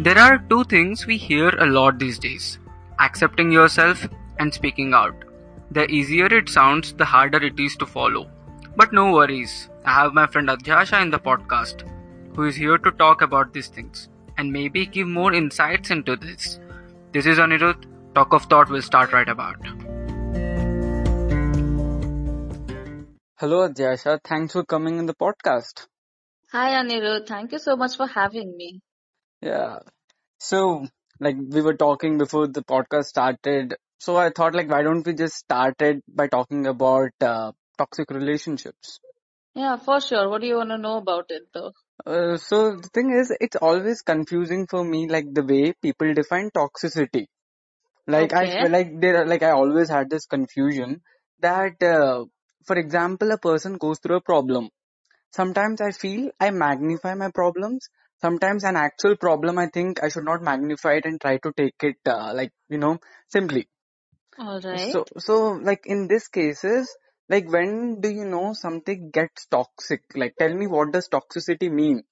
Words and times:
There 0.00 0.16
are 0.16 0.38
two 0.38 0.62
things 0.62 1.06
we 1.08 1.16
hear 1.16 1.48
a 1.48 1.66
lot 1.66 1.98
these 1.98 2.20
days 2.20 2.60
accepting 3.00 3.50
yourself 3.50 4.08
and 4.38 4.54
speaking 4.54 4.94
out. 4.94 5.24
The 5.72 5.90
easier 5.90 6.26
it 6.26 6.48
sounds, 6.48 6.92
the 6.92 7.04
harder 7.04 7.42
it 7.42 7.58
is 7.58 7.74
to 7.78 7.86
follow. 7.86 8.30
But 8.76 8.92
no 8.92 9.10
worries, 9.12 9.68
I 9.84 9.92
have 9.94 10.14
my 10.14 10.28
friend 10.28 10.48
Adyasha 10.48 11.02
in 11.02 11.10
the 11.10 11.18
podcast, 11.18 11.82
who 12.36 12.44
is 12.44 12.54
here 12.54 12.78
to 12.78 12.92
talk 12.92 13.22
about 13.22 13.52
these 13.52 13.66
things 13.66 14.08
and 14.36 14.52
maybe 14.52 14.86
give 14.86 15.08
more 15.08 15.34
insights 15.34 15.90
into 15.90 16.14
this. 16.14 16.60
This 17.10 17.26
is 17.26 17.38
Anirudh. 17.38 17.84
Talk 18.14 18.32
of 18.32 18.44
Thought 18.44 18.70
will 18.70 18.82
start 18.82 19.12
right 19.12 19.28
about. 19.28 19.56
Hello, 23.40 23.68
Adyasha. 23.68 24.20
Thanks 24.22 24.52
for 24.52 24.64
coming 24.64 25.00
in 25.00 25.06
the 25.06 25.14
podcast. 25.14 25.88
Hi, 26.52 26.70
Anirudh. 26.84 27.26
Thank 27.26 27.50
you 27.50 27.58
so 27.58 27.74
much 27.74 27.96
for 27.96 28.06
having 28.06 28.56
me. 28.56 28.80
Yeah. 29.40 29.78
So, 30.38 30.86
like 31.20 31.36
we 31.38 31.62
were 31.62 31.76
talking 31.76 32.18
before 32.18 32.46
the 32.48 32.62
podcast 32.62 33.04
started. 33.06 33.76
So 33.98 34.16
I 34.16 34.30
thought, 34.30 34.54
like, 34.54 34.70
why 34.70 34.82
don't 34.82 35.06
we 35.06 35.14
just 35.14 35.34
start 35.36 35.80
it 35.82 36.02
by 36.08 36.28
talking 36.28 36.66
about 36.66 37.10
uh, 37.20 37.52
toxic 37.78 38.10
relationships? 38.10 39.00
Yeah, 39.54 39.76
for 39.76 40.00
sure. 40.00 40.28
What 40.28 40.40
do 40.42 40.46
you 40.46 40.56
want 40.56 40.70
to 40.70 40.78
know 40.78 40.98
about 40.98 41.30
it, 41.30 41.48
though? 41.52 41.72
Uh, 42.06 42.36
so 42.36 42.76
the 42.76 42.88
thing 42.94 43.10
is, 43.12 43.34
it's 43.40 43.56
always 43.56 44.02
confusing 44.02 44.66
for 44.68 44.84
me, 44.84 45.08
like 45.08 45.32
the 45.34 45.42
way 45.44 45.72
people 45.82 46.14
define 46.14 46.50
toxicity. 46.50 47.26
Like 48.06 48.32
I 48.32 48.44
Okay. 48.44 48.58
feel 48.58 48.70
like 48.70 49.00
there, 49.00 49.18
are- 49.22 49.26
like 49.26 49.42
I 49.42 49.50
always 49.50 49.88
had 49.88 50.10
this 50.10 50.26
confusion 50.26 51.02
that, 51.40 51.82
uh, 51.82 52.24
for 52.66 52.76
example, 52.76 53.30
a 53.32 53.38
person 53.38 53.76
goes 53.78 53.98
through 54.00 54.16
a 54.16 54.20
problem. 54.20 54.70
Sometimes 55.32 55.80
I 55.80 55.92
feel 55.92 56.30
I 56.40 56.50
magnify 56.50 57.14
my 57.14 57.30
problems. 57.30 57.88
Sometimes 58.20 58.64
an 58.64 58.76
actual 58.76 59.16
problem, 59.16 59.58
I 59.58 59.68
think 59.68 60.02
I 60.02 60.08
should 60.08 60.24
not 60.24 60.42
magnify 60.42 60.94
it 60.94 61.04
and 61.06 61.20
try 61.20 61.38
to 61.38 61.52
take 61.52 61.82
it, 61.82 61.96
uh, 62.06 62.32
like 62.34 62.52
you 62.68 62.78
know, 62.78 62.98
simply. 63.28 63.68
All 64.38 64.60
right. 64.60 64.90
So, 64.90 65.04
so 65.18 65.52
like 65.52 65.86
in 65.86 66.08
this 66.08 66.28
cases, 66.28 66.96
like 67.28 67.48
when 67.50 68.00
do 68.00 68.08
you 68.08 68.24
know 68.24 68.52
something 68.54 69.10
gets 69.10 69.46
toxic? 69.46 70.02
Like 70.14 70.36
tell 70.36 70.54
me 70.54 70.66
what 70.66 70.92
does 70.92 71.08
toxicity 71.08 71.70
mean? 71.70 72.04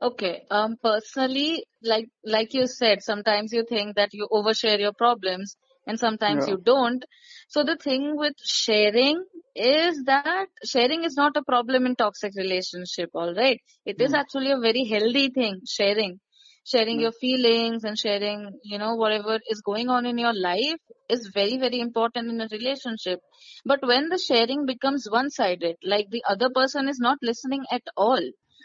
Okay. 0.00 0.46
Um, 0.50 0.76
personally, 0.82 1.64
like 1.82 2.08
like 2.24 2.54
you 2.54 2.66
said, 2.66 3.02
sometimes 3.02 3.52
you 3.52 3.64
think 3.68 3.96
that 3.96 4.12
you 4.12 4.28
overshare 4.30 4.78
your 4.78 4.92
problems, 4.92 5.56
and 5.86 5.98
sometimes 5.98 6.46
Yeah. 6.46 6.52
you 6.52 6.58
don't. 6.58 7.04
So 7.48 7.64
the 7.64 7.76
thing 7.76 8.16
with 8.16 8.34
sharing 8.44 9.24
is 9.56 10.04
that 10.06 10.36
sharing 10.54 10.92
is 10.94 11.04
not 11.06 11.26
a 11.28 11.32
problem 11.34 11.76
in 11.78 11.86
toxic 11.86 12.26
relationship. 12.36 13.10
All 13.14 13.32
right. 13.34 13.58
It 13.84 14.00
is 14.00 14.12
Hmm. 14.12 14.14
actually 14.14 14.50
a 14.50 14.58
very 14.58 14.84
healthy 14.84 15.28
thing. 15.28 15.60
Sharing, 15.66 16.20
sharing 16.64 16.98
Hmm. 16.98 17.00
your 17.00 17.12
feelings 17.12 17.84
and 17.84 17.98
sharing, 17.98 18.58
you 18.62 18.78
know, 18.78 18.94
whatever 18.96 19.38
is 19.50 19.60
going 19.62 19.88
on 19.88 20.06
in 20.06 20.18
your 20.18 20.34
life 20.34 20.80
is 21.08 21.28
very 21.34 21.58
very 21.58 21.80
important 21.80 22.30
in 22.30 22.40
a 22.40 22.48
relationship. 22.50 23.20
But 23.64 23.80
when 23.82 24.08
the 24.08 24.18
sharing 24.18 24.66
becomes 24.66 25.08
one-sided, 25.10 25.76
like 25.84 26.10
the 26.10 26.22
other 26.28 26.50
person 26.50 26.88
is 26.88 26.98
not 27.00 27.18
listening 27.22 27.64
at 27.70 27.82
all 27.96 28.20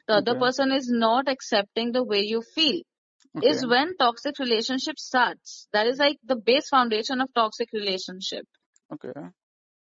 the 0.07 0.13
other 0.15 0.35
person 0.35 0.71
is 0.71 0.89
not 0.89 1.27
accepting 1.27 1.91
the 1.91 2.03
way 2.03 2.21
you 2.21 2.41
feel 2.41 2.81
Okay. 3.35 3.41
is 3.41 3.65
when 3.65 3.95
toxic 3.97 4.37
relationship 4.39 4.97
starts 4.99 5.67
that 5.73 5.85
is 5.87 5.99
like 5.99 6.17
the 6.23 6.35
base 6.35 6.69
foundation 6.69 7.21
of 7.21 7.33
toxic 7.33 7.69
relationship 7.73 8.47
Okay. 8.91 9.13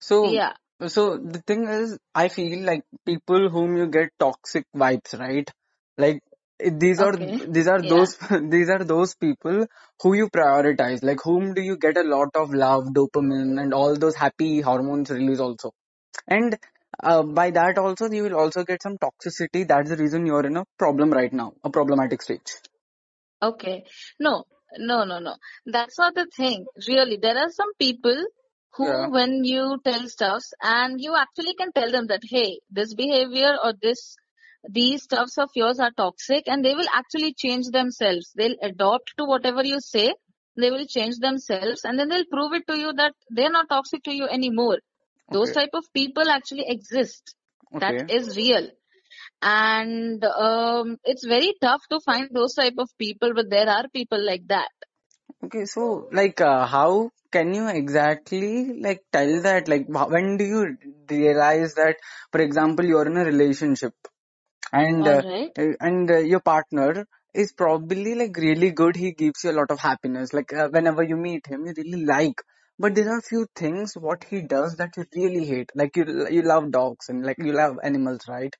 So, 0.01 0.39
yeah 0.39 0.55
so 0.89 1.17
the 1.19 1.41
thing 1.47 1.67
is, 1.69 1.99
I 2.15 2.29
feel 2.29 2.65
like 2.65 2.83
people 3.07 3.49
whom 3.51 3.77
you 3.77 3.87
get 3.87 4.11
toxic 4.19 4.65
vibes, 4.75 5.19
right? 5.19 5.51
Like 5.99 6.21
these 6.59 7.01
are 7.01 7.15
okay 7.15 7.39
these 7.49 7.69
are 7.69 7.81
yeah 7.83 7.89
those 7.89 8.17
these 8.55 8.69
are 8.69 8.85
those 8.85 9.15
people 9.15 9.67
who 10.03 10.15
you 10.15 10.29
prioritize. 10.29 11.03
Like 11.03 11.21
whom 11.25 11.55
do 11.55 11.63
you 11.63 11.77
get 11.77 11.97
a 11.97 12.03
lot 12.03 12.29
of 12.35 12.53
love, 12.55 12.89
dopamine, 12.89 13.61
and 13.61 13.75
all 13.75 13.97
those 13.97 14.15
happy 14.15 14.61
hormones 14.61 15.11
release 15.11 15.41
also. 15.41 15.73
And 16.29 16.59
uh, 17.03 17.23
by 17.23 17.51
that 17.51 17.79
also 17.79 18.11
you 18.11 18.25
will 18.25 18.37
also 18.37 18.65
get 18.65 18.83
some 18.83 18.99
toxicity. 18.99 19.67
That's 19.67 19.91
the 19.91 19.97
reason 19.97 20.27
you're 20.27 20.47
in 20.47 20.57
a 20.57 20.65
problem 20.79 21.11
right 21.13 21.33
now, 21.33 21.55
a 21.65 21.71
problematic 21.71 22.23
stage. 22.23 22.55
okay 23.43 23.85
no 24.19 24.45
no 24.79 25.05
no 25.05 25.19
no 25.19 25.35
that's 25.67 25.99
not 25.99 26.15
the 26.15 26.27
thing 26.37 26.67
really 26.89 27.17
there 27.21 27.39
are 27.39 27.51
some 27.51 27.73
people 27.79 28.25
who 28.77 28.87
Yeah. 28.87 29.11
when 29.11 29.45
you 29.45 29.79
tell 29.85 30.07
stuffs 30.09 30.53
and 30.63 31.01
you 31.01 31.15
actually 31.17 31.55
can 31.55 31.73
tell 31.73 31.91
them 31.91 32.07
that 32.07 32.23
hey 32.29 32.61
this 32.71 32.95
behavior 32.95 33.57
or 33.63 33.73
this 33.83 34.17
these 34.69 35.03
stuffs 35.05 35.39
of 35.39 35.51
yours 35.55 35.79
are 35.81 35.91
toxic 35.93 36.49
and 36.49 36.65
they 36.65 36.75
will 36.75 36.89
actually 36.93 37.33
change 37.35 37.67
themselves. 37.69 38.33
They'll 38.37 38.57
adopt 38.63 39.13
to 39.19 39.25
whatever 39.25 39.65
you 39.65 39.81
say 39.81 40.15
they 40.57 40.71
will 40.71 40.87
change 40.87 41.17
themselves 41.19 41.85
and 41.85 41.99
then 41.99 42.09
they'll 42.09 42.31
prove 42.31 42.53
it 42.53 42.67
to 42.69 42.77
you 42.79 42.93
that 42.95 43.15
they're 43.31 43.51
not 43.51 43.69
toxic 43.69 44.03
to 44.05 44.15
you 44.15 44.27
anymore. 44.27 44.79
Those 45.31 45.53
type 45.53 45.71
of 45.75 45.85
people 45.95 46.29
actually 46.31 46.65
exist. 46.67 47.35
That 47.75 47.97
Okay. 47.97 48.09
is 48.09 48.37
real. 48.37 48.69
And 49.43 50.25
um, 50.25 50.99
it's 51.05 51.27
very 51.27 51.55
tough 51.61 51.83
to 51.91 52.01
find 52.01 52.29
those 52.33 52.55
type 52.55 52.75
of 52.79 52.89
people 52.99 53.33
but 53.35 53.51
there 53.51 53.69
are 53.69 53.87
people 53.93 54.25
like 54.25 54.47
that 54.49 54.71
Okay, 55.45 55.65
so 55.67 56.09
like 56.13 56.41
uh, 56.41 56.67
how 56.67 57.11
can 57.33 57.55
you 57.55 57.69
exactly 57.69 58.79
like 58.81 59.01
tell 59.13 59.41
that 59.43 59.69
like 59.69 59.87
wh- 59.87 60.11
when 60.15 60.37
do 60.37 60.45
you 60.45 60.77
realize 61.11 61.75
that 61.75 61.97
for 62.33 62.41
example 62.41 62.85
you're 62.85 63.07
in 63.07 63.17
a 63.17 63.25
relationship 63.25 63.95
and 64.73 65.07
all 65.07 65.13
uh, 65.15 65.23
right 65.23 65.53
uh, 65.59 65.73
and 65.81 66.11
uh, 66.11 66.19
your 66.19 66.41
partner 66.41 67.07
is 67.35 67.53
probably 67.53 68.15
like 68.15 68.37
really 68.37 68.71
good 68.71 68.97
he 68.97 69.13
gives 69.13 69.45
you 69.45 69.51
a 69.51 69.59
lot 69.61 69.71
of 69.71 69.81
happiness. 69.81 70.33
Like 70.33 70.53
uh, 70.53 70.69
whenever 70.71 71.03
you 71.03 71.17
meet 71.17 71.47
him 71.47 71.67
you 71.67 71.75
really 71.77 72.05
like 72.05 72.43
but 72.79 72.95
there 72.95 73.11
are 73.17 73.21
few 73.23 73.47
things 73.57 73.95
what 73.97 74.25
he 74.25 74.43
does 74.43 74.77
that 74.77 74.97
you 74.97 75.05
really 75.17 75.45
hate. 75.47 75.71
Like 75.75 75.97
you 75.97 76.05
you 76.31 76.43
love 76.43 76.71
dogs 76.73 77.09
and 77.09 77.25
like 77.25 77.39
you 77.39 77.53
love 77.53 77.79
animals 77.83 78.29
right? 78.29 78.55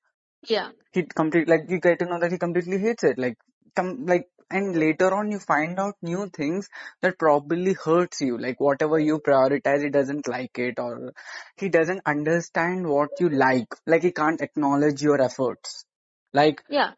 Yeah. 0.49 0.71
He 0.93 1.03
complete 1.05 1.49
like 1.49 1.65
you 1.69 1.81
get 1.81 1.99
to 2.01 2.07
know 2.07 2.19
that 2.21 2.33
he 2.33 2.39
completely 2.39 2.79
hates 2.79 3.05
it. 3.05 3.19
Like 3.19 3.37
come 3.77 4.07
like 4.07 4.29
and 4.51 4.77
later 4.77 5.15
on 5.15 5.31
you 5.31 5.39
find 5.39 5.79
out 5.79 5.95
new 6.03 6.29
things 6.29 6.69
that 7.03 7.19
probably 7.19 7.73
hurts 7.73 8.21
you 8.21 8.39
like 8.39 8.61
whatever 8.61 8.99
you 8.99 9.19
prioritize 9.19 9.83
he 9.83 9.91
doesn't 9.91 10.29
like 10.29 10.59
it 10.59 10.79
or 10.79 11.13
he 11.57 11.69
doesn't 11.69 12.03
understand 12.07 12.87
what 12.87 13.11
you 13.21 13.29
like. 13.29 13.75
Like 13.87 14.03
he 14.03 14.13
can't 14.13 14.41
acknowledge 14.41 15.03
your 15.03 15.21
efforts. 15.21 15.85
Like 16.33 16.63
yeah. 16.69 16.93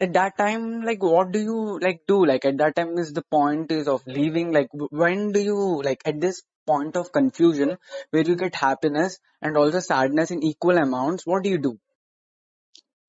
at 0.00 0.12
that 0.14 0.36
time 0.38 0.82
like 0.82 1.02
what 1.02 1.32
do 1.32 1.40
you 1.40 1.78
like 1.80 2.02
do? 2.06 2.24
Like 2.24 2.44
at 2.44 2.58
that 2.58 2.76
time 2.76 2.98
is 2.98 3.12
the 3.12 3.24
point 3.30 3.70
is 3.70 3.88
of 3.88 4.06
leaving 4.06 4.52
like 4.52 4.68
when 4.72 5.32
do 5.32 5.40
you 5.40 5.82
like 5.82 6.02
at 6.04 6.20
this 6.20 6.42
point 6.66 6.96
of 6.96 7.12
confusion 7.12 7.76
where 8.10 8.22
you 8.22 8.36
get 8.36 8.54
happiness 8.54 9.18
and 9.40 9.56
also 9.56 9.80
sadness 9.80 10.30
in 10.30 10.42
equal 10.44 10.78
amounts 10.78 11.26
what 11.26 11.42
do 11.42 11.50
you 11.50 11.58
do 11.58 11.78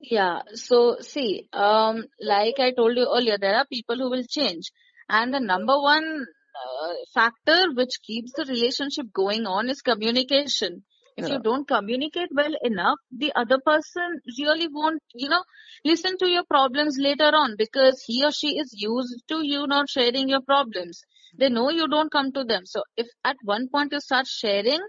Yeah, 0.04 0.42
so 0.54 0.98
see, 1.00 1.48
um, 1.54 2.06
like 2.22 2.60
I 2.60 2.72
told 2.72 2.98
you 2.98 3.08
earlier, 3.12 3.38
there 3.40 3.56
are 3.56 3.66
people 3.66 3.96
who 3.98 4.10
will 4.10 4.24
change, 4.24 4.72
and 5.10 5.34
the 5.34 5.40
number 5.40 5.80
one 5.80 6.26
uh, 6.64 6.94
factor 7.14 7.72
which 7.74 8.02
keeps 8.04 8.34
the 8.34 8.46
relationship 8.46 9.08
going 9.14 9.46
on 9.48 9.70
is 9.70 9.82
communication. 9.82 10.84
If 11.16 11.28
yeah 11.28 11.34
you 11.34 11.40
don't 11.40 11.68
communicate 11.68 12.30
well 12.36 12.54
enough, 12.64 13.00
the 13.12 13.32
other 13.36 13.60
person 13.66 14.20
really 14.40 14.68
won't, 14.68 15.02
you 15.16 15.30
know, 15.30 15.44
listen 15.86 16.18
to 16.18 16.28
your 16.28 16.44
problems 16.44 16.98
later 17.00 17.32
on 17.36 17.56
because 17.58 18.04
he 18.06 18.24
or 18.26 18.32
she 18.32 18.58
is 18.60 18.74
used 18.76 19.24
to 19.30 19.46
you 19.46 19.68
not 19.68 19.90
sharing 19.90 20.28
your 20.28 20.42
problems. 20.42 21.02
They 21.38 21.50
know 21.50 21.70
you 21.70 21.88
don't 21.88 22.12
come 22.12 22.32
to 22.34 22.44
them. 22.44 22.66
So 22.66 22.84
if 22.98 23.08
at 23.24 23.38
one 23.44 23.70
point 23.70 23.94
you 23.94 24.00
start 24.02 24.28
sharing, 24.28 24.82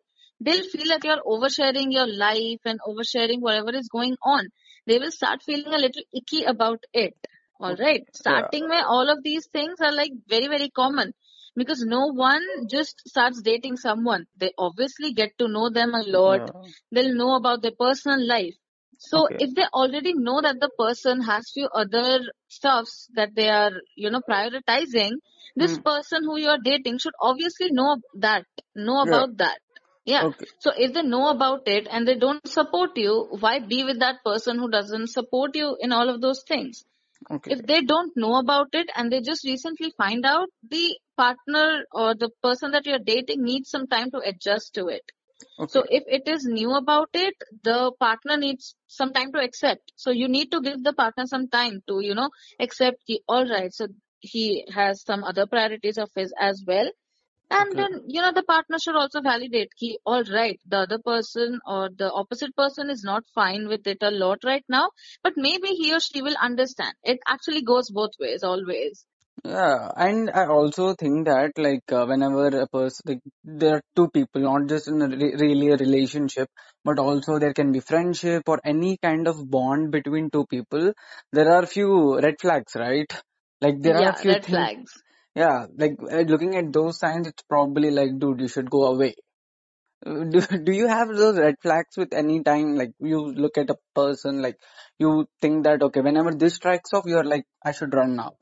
they'll 0.45 0.69
feel 0.75 0.89
like 0.89 1.05
you're 1.05 1.23
oversharing 1.35 1.93
your 1.99 2.07
life 2.07 2.61
and 2.65 2.81
oversharing 2.89 3.41
whatever 3.41 3.75
is 3.83 3.89
going 3.89 4.17
on 4.23 4.49
they 4.87 4.99
will 4.99 5.11
start 5.11 5.43
feeling 5.43 5.73
a 5.75 5.79
little 5.79 6.03
icky 6.15 6.45
about 6.45 6.83
it. 6.93 7.15
All 7.61 7.75
right. 7.77 8.03
yeah 8.25 8.51
Starting 8.53 8.69
with 8.69 8.85
all 8.87 9.09
of 9.11 9.23
these 9.23 9.47
things 9.49 9.81
are 9.81 9.93
like 9.93 10.13
very, 10.29 10.47
very 10.49 10.71
common 10.71 11.13
because 11.57 11.83
no 11.85 12.07
one 12.07 12.43
just 12.69 13.01
starts 13.09 13.41
dating 13.43 13.77
someone. 13.77 14.27
They 14.37 14.53
obviously 14.59 15.13
get 15.13 15.39
to 15.39 15.49
know 15.49 15.71
them 15.71 15.95
a 15.95 16.03
lot. 16.03 16.43
yeah 16.43 16.71
They'll 16.93 17.15
know 17.15 17.35
about 17.37 17.63
their 17.63 17.73
personal 17.79 18.27
life. 18.27 18.55
So 18.99 19.29
okay 19.29 19.39
if 19.39 19.55
they 19.55 19.65
already 19.73 20.15
know 20.15 20.41
that 20.43 20.61
the 20.61 20.71
person 20.79 21.23
has 21.23 21.51
few 21.53 21.69
other 21.69 22.21
stuffs 22.49 23.09
that 23.15 23.35
they 23.35 23.49
are, 23.49 23.73
you 23.97 24.11
know, 24.11 24.21
prioritizing, 24.29 25.13
this 25.57 25.77
Hmm. 25.77 25.85
person 25.85 26.25
who 26.25 26.39
you 26.39 26.49
are 26.49 26.59
dating 26.63 26.99
should 26.99 27.15
obviously 27.21 27.71
know 27.71 27.97
that, 28.15 28.45
know 28.75 29.03
Yeah. 29.03 29.03
about 29.03 29.37
that. 29.39 29.59
Yeah. 30.05 30.25
Okay. 30.25 30.47
So 30.59 30.73
if 30.77 30.93
they 30.93 31.03
know 31.03 31.29
about 31.29 31.67
it 31.67 31.89
and 31.91 32.07
they 32.07 32.17
don't 32.17 32.47
support 32.47 32.97
you, 32.97 33.27
why 33.41 33.59
be 33.59 33.85
with 33.85 34.01
that 34.01 34.23
person 34.25 34.59
who 34.59 34.71
doesn't 34.71 35.09
support 35.09 35.57
you 35.57 35.77
in 35.81 35.93
all 35.93 36.11
of 36.11 36.21
those 36.21 36.43
things? 36.47 36.85
Okay. 37.31 37.53
If 37.53 37.67
they 37.67 37.81
don't 37.81 38.15
know 38.17 38.37
about 38.37 38.69
it 38.75 38.91
and 38.95 39.11
they 39.11 39.23
just 39.23 39.45
recently 39.45 39.93
find 39.97 40.27
out, 40.27 40.49
the 40.69 40.99
partner 41.17 41.85
or 41.91 42.15
the 42.15 42.31
person 42.43 42.73
that 42.73 42.85
you're 42.85 42.99
dating 42.99 43.43
needs 43.43 43.71
some 43.71 43.87
time 43.87 44.11
to 44.11 44.19
adjust 44.19 44.75
to 44.75 44.89
it. 44.89 45.11
Okay. 45.59 45.71
So 45.71 45.85
if 45.89 46.05
it 46.07 46.29
is 46.29 46.45
new 46.45 46.75
about 46.75 47.09
it, 47.15 47.35
the 47.63 47.93
partner 47.99 48.37
needs 48.37 48.75
some 48.89 49.13
time 49.13 49.33
to 49.33 49.39
accept. 49.39 49.93
So 49.97 50.11
you 50.11 50.29
need 50.29 50.51
to 50.51 50.61
give 50.61 50.83
the 50.83 50.93
partner 50.93 51.25
some 51.27 51.49
time 51.49 51.83
to, 51.89 52.01
you 52.01 52.15
know, 52.15 52.29
accept, 52.61 52.99
ki, 53.07 53.23
all 53.27 53.49
right. 53.49 53.73
So 53.73 53.89
he 54.21 54.67
has 54.75 55.03
some 55.03 55.25
other 55.25 55.47
priorities 55.47 55.97
of 55.97 56.11
his 56.15 56.33
as 56.39 56.63
well 56.67 56.91
and 57.51 57.77
Okay. 57.77 57.79
then 57.79 58.03
you 58.07 58.21
know 58.23 58.33
the 58.33 58.43
partner 58.43 58.79
should 58.79 58.97
also 58.97 59.21
validate 59.21 59.71
ki 59.79 59.99
all 60.05 60.25
right 60.25 60.61
the 60.67 60.79
other 60.79 60.99
person 60.99 61.61
or 61.67 61.89
the 61.91 62.11
opposite 62.13 62.55
person 62.57 62.91
is 62.91 63.03
not 63.05 63.25
fine 63.35 63.69
with 63.69 63.87
it 63.87 63.99
a 64.03 64.11
lot 64.11 64.45
right 64.45 64.65
now 64.69 64.91
but 65.23 65.37
maybe 65.37 65.69
he 65.69 65.93
or 65.95 66.01
she 66.01 66.23
will 66.23 66.37
understand 66.41 66.95
it 67.03 67.19
actually 67.27 67.63
goes 67.63 67.91
both 67.91 68.13
ways 68.21 68.43
always 68.43 69.07
Yeah, 69.45 69.91
and 69.97 70.31
I 70.31 70.47
also 70.47 70.95
think 70.95 71.27
that 71.27 71.53
like 71.59 71.91
uh, 71.93 72.05
whenever 72.07 72.47
a 72.61 72.67
person 72.69 73.03
like 73.07 73.21
there 73.45 73.77
are 73.77 73.83
two 73.97 74.09
people, 74.11 74.43
not 74.43 74.67
just 74.69 74.89
in 74.89 75.01
a 75.03 75.09
re 75.09 75.35
really 75.37 75.69
a 75.71 75.77
relationship, 75.77 76.49
but 76.85 76.99
also 76.99 77.39
there 77.39 77.53
can 77.55 77.73
be 77.73 77.81
friendship 77.81 78.43
or 78.49 78.61
any 78.65 78.97
kind 78.99 79.27
of 79.29 79.51
bond 79.51 79.91
between 79.93 80.31
two 80.31 80.47
people. 80.47 80.93
There 81.33 81.51
are 81.51 81.67
few 81.67 82.19
red 82.21 82.37
flags, 82.41 82.75
right? 82.77 83.11
Like 83.61 83.81
there 83.83 83.97
are 83.97 84.13
yeah 84.13 84.15
few 84.15 84.35
red 84.35 84.45
things. 84.45 84.71
flags 84.75 84.93
Yeah, 85.35 85.67
like 85.77 85.97
uh, 86.03 86.21
looking 86.23 86.57
at 86.57 86.73
those 86.73 86.99
signs, 86.99 87.29
it's 87.29 87.43
probably 87.45 87.91
like, 87.91 88.19
dude, 88.19 88.41
you 88.41 88.49
should 88.49 88.69
go 88.71 88.85
away. 88.87 89.15
Uh, 90.07 90.25
Do 90.25 90.41
do 90.69 90.73
you 90.73 90.89
have 90.89 91.09
those 91.09 91.39
red 91.39 91.57
flags 91.63 91.97
with 91.97 92.13
any 92.15 92.43
time? 92.43 92.77
Like 92.77 92.93
you 93.01 93.21
look 93.33 93.59
at 93.59 93.71
a 93.71 93.79
person, 93.95 94.43
like 94.43 94.59
you 94.99 95.27
think 95.41 95.65
that 95.65 95.83
okay, 95.83 96.01
whenever 96.01 96.33
this 96.33 96.55
strikes 96.57 96.93
off, 96.95 97.05
you're 97.07 97.25
like, 97.25 97.47
I 97.65 97.73
should 97.73 97.95
run 97.95 98.17
now. 98.17 98.37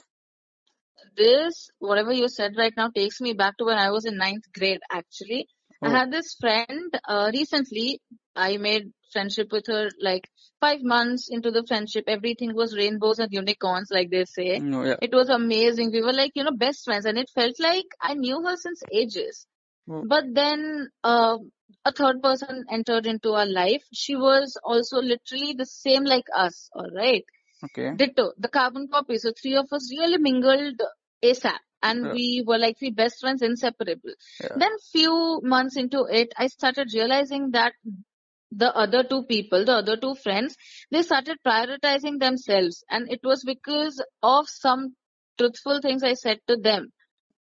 this 1.16 1.70
whatever 1.78 2.12
you 2.12 2.28
said 2.28 2.56
right 2.56 2.74
now 2.76 2.88
takes 2.88 3.20
me 3.20 3.32
back 3.32 3.56
to 3.56 3.64
when 3.64 3.78
i 3.78 3.90
was 3.90 4.04
in 4.04 4.16
ninth 4.16 4.44
grade 4.58 4.80
actually 4.90 5.46
i 5.82 5.88
Oh, 5.88 5.98
had 5.98 6.10
this 6.12 6.34
friend 6.40 6.98
uh, 7.08 7.30
recently 7.34 8.00
i 8.36 8.56
made 8.56 8.90
friendship 9.12 9.52
with 9.52 9.66
her 9.66 9.88
like 10.00 10.28
five 10.64 10.82
months 10.92 11.28
into 11.36 11.50
the 11.56 11.64
friendship 11.68 12.04
everything 12.14 12.54
was 12.60 12.76
rainbows 12.80 13.18
and 13.24 13.32
unicorns 13.38 13.88
like 13.96 14.10
they 14.10 14.24
say 14.24 14.58
no, 14.58 14.82
yeah. 14.84 14.96
it 15.02 15.12
was 15.20 15.28
amazing 15.36 15.90
we 15.92 16.02
were 16.08 16.12
like 16.20 16.32
you 16.40 16.44
know 16.48 16.56
best 16.64 16.84
friends 16.84 17.04
and 17.12 17.18
it 17.24 17.30
felt 17.34 17.60
like 17.68 17.96
i 18.00 18.14
knew 18.14 18.42
her 18.48 18.56
since 18.66 18.82
ages 19.02 19.46
Oh, 19.90 20.04
but 20.06 20.26
then 20.32 20.60
uh, 21.02 21.38
a 21.84 21.90
third 21.90 22.22
person 22.22 22.64
entered 22.70 23.04
into 23.12 23.32
our 23.32 23.46
life 23.46 23.82
she 23.92 24.14
was 24.14 24.56
also 24.62 25.00
literally 25.02 25.54
the 25.62 25.66
same 25.66 26.04
like 26.04 26.28
us 26.44 26.68
all 26.72 26.88
right 26.94 27.24
okay. 27.64 27.92
Ditto, 27.96 28.32
the 28.38 28.48
carbon 28.48 28.88
copy. 28.92 29.18
So 29.18 29.32
three 29.40 29.56
of 29.56 29.66
us 29.72 29.90
really 29.90 30.18
mingled 30.18 30.80
ASAP 31.24 31.58
and 31.82 32.04
Yeah, 32.06 32.12
we 32.12 32.44
were 32.46 32.58
like 32.58 32.78
three 32.78 32.90
best 32.90 33.20
friends, 33.20 33.42
inseparable. 33.42 34.14
yeah. 34.40 34.56
Then 34.56 34.70
few 34.92 35.40
months 35.42 35.76
into 35.76 36.04
it, 36.20 36.32
I 36.36 36.46
started 36.46 36.88
realizing 36.94 37.50
that 37.52 37.72
the 38.54 38.74
other 38.74 39.02
two 39.02 39.24
people, 39.24 39.64
the 39.64 39.76
other 39.76 39.96
two 39.96 40.14
friends, 40.14 40.56
they 40.90 41.02
started 41.02 41.38
prioritizing 41.46 42.18
themselves 42.18 42.84
and 42.90 43.10
it 43.10 43.20
was 43.24 43.42
because 43.44 44.02
of 44.22 44.48
some 44.48 44.94
truthful 45.38 45.80
things 45.80 46.02
I 46.02 46.14
said 46.14 46.38
to 46.48 46.56
them. 46.56 46.92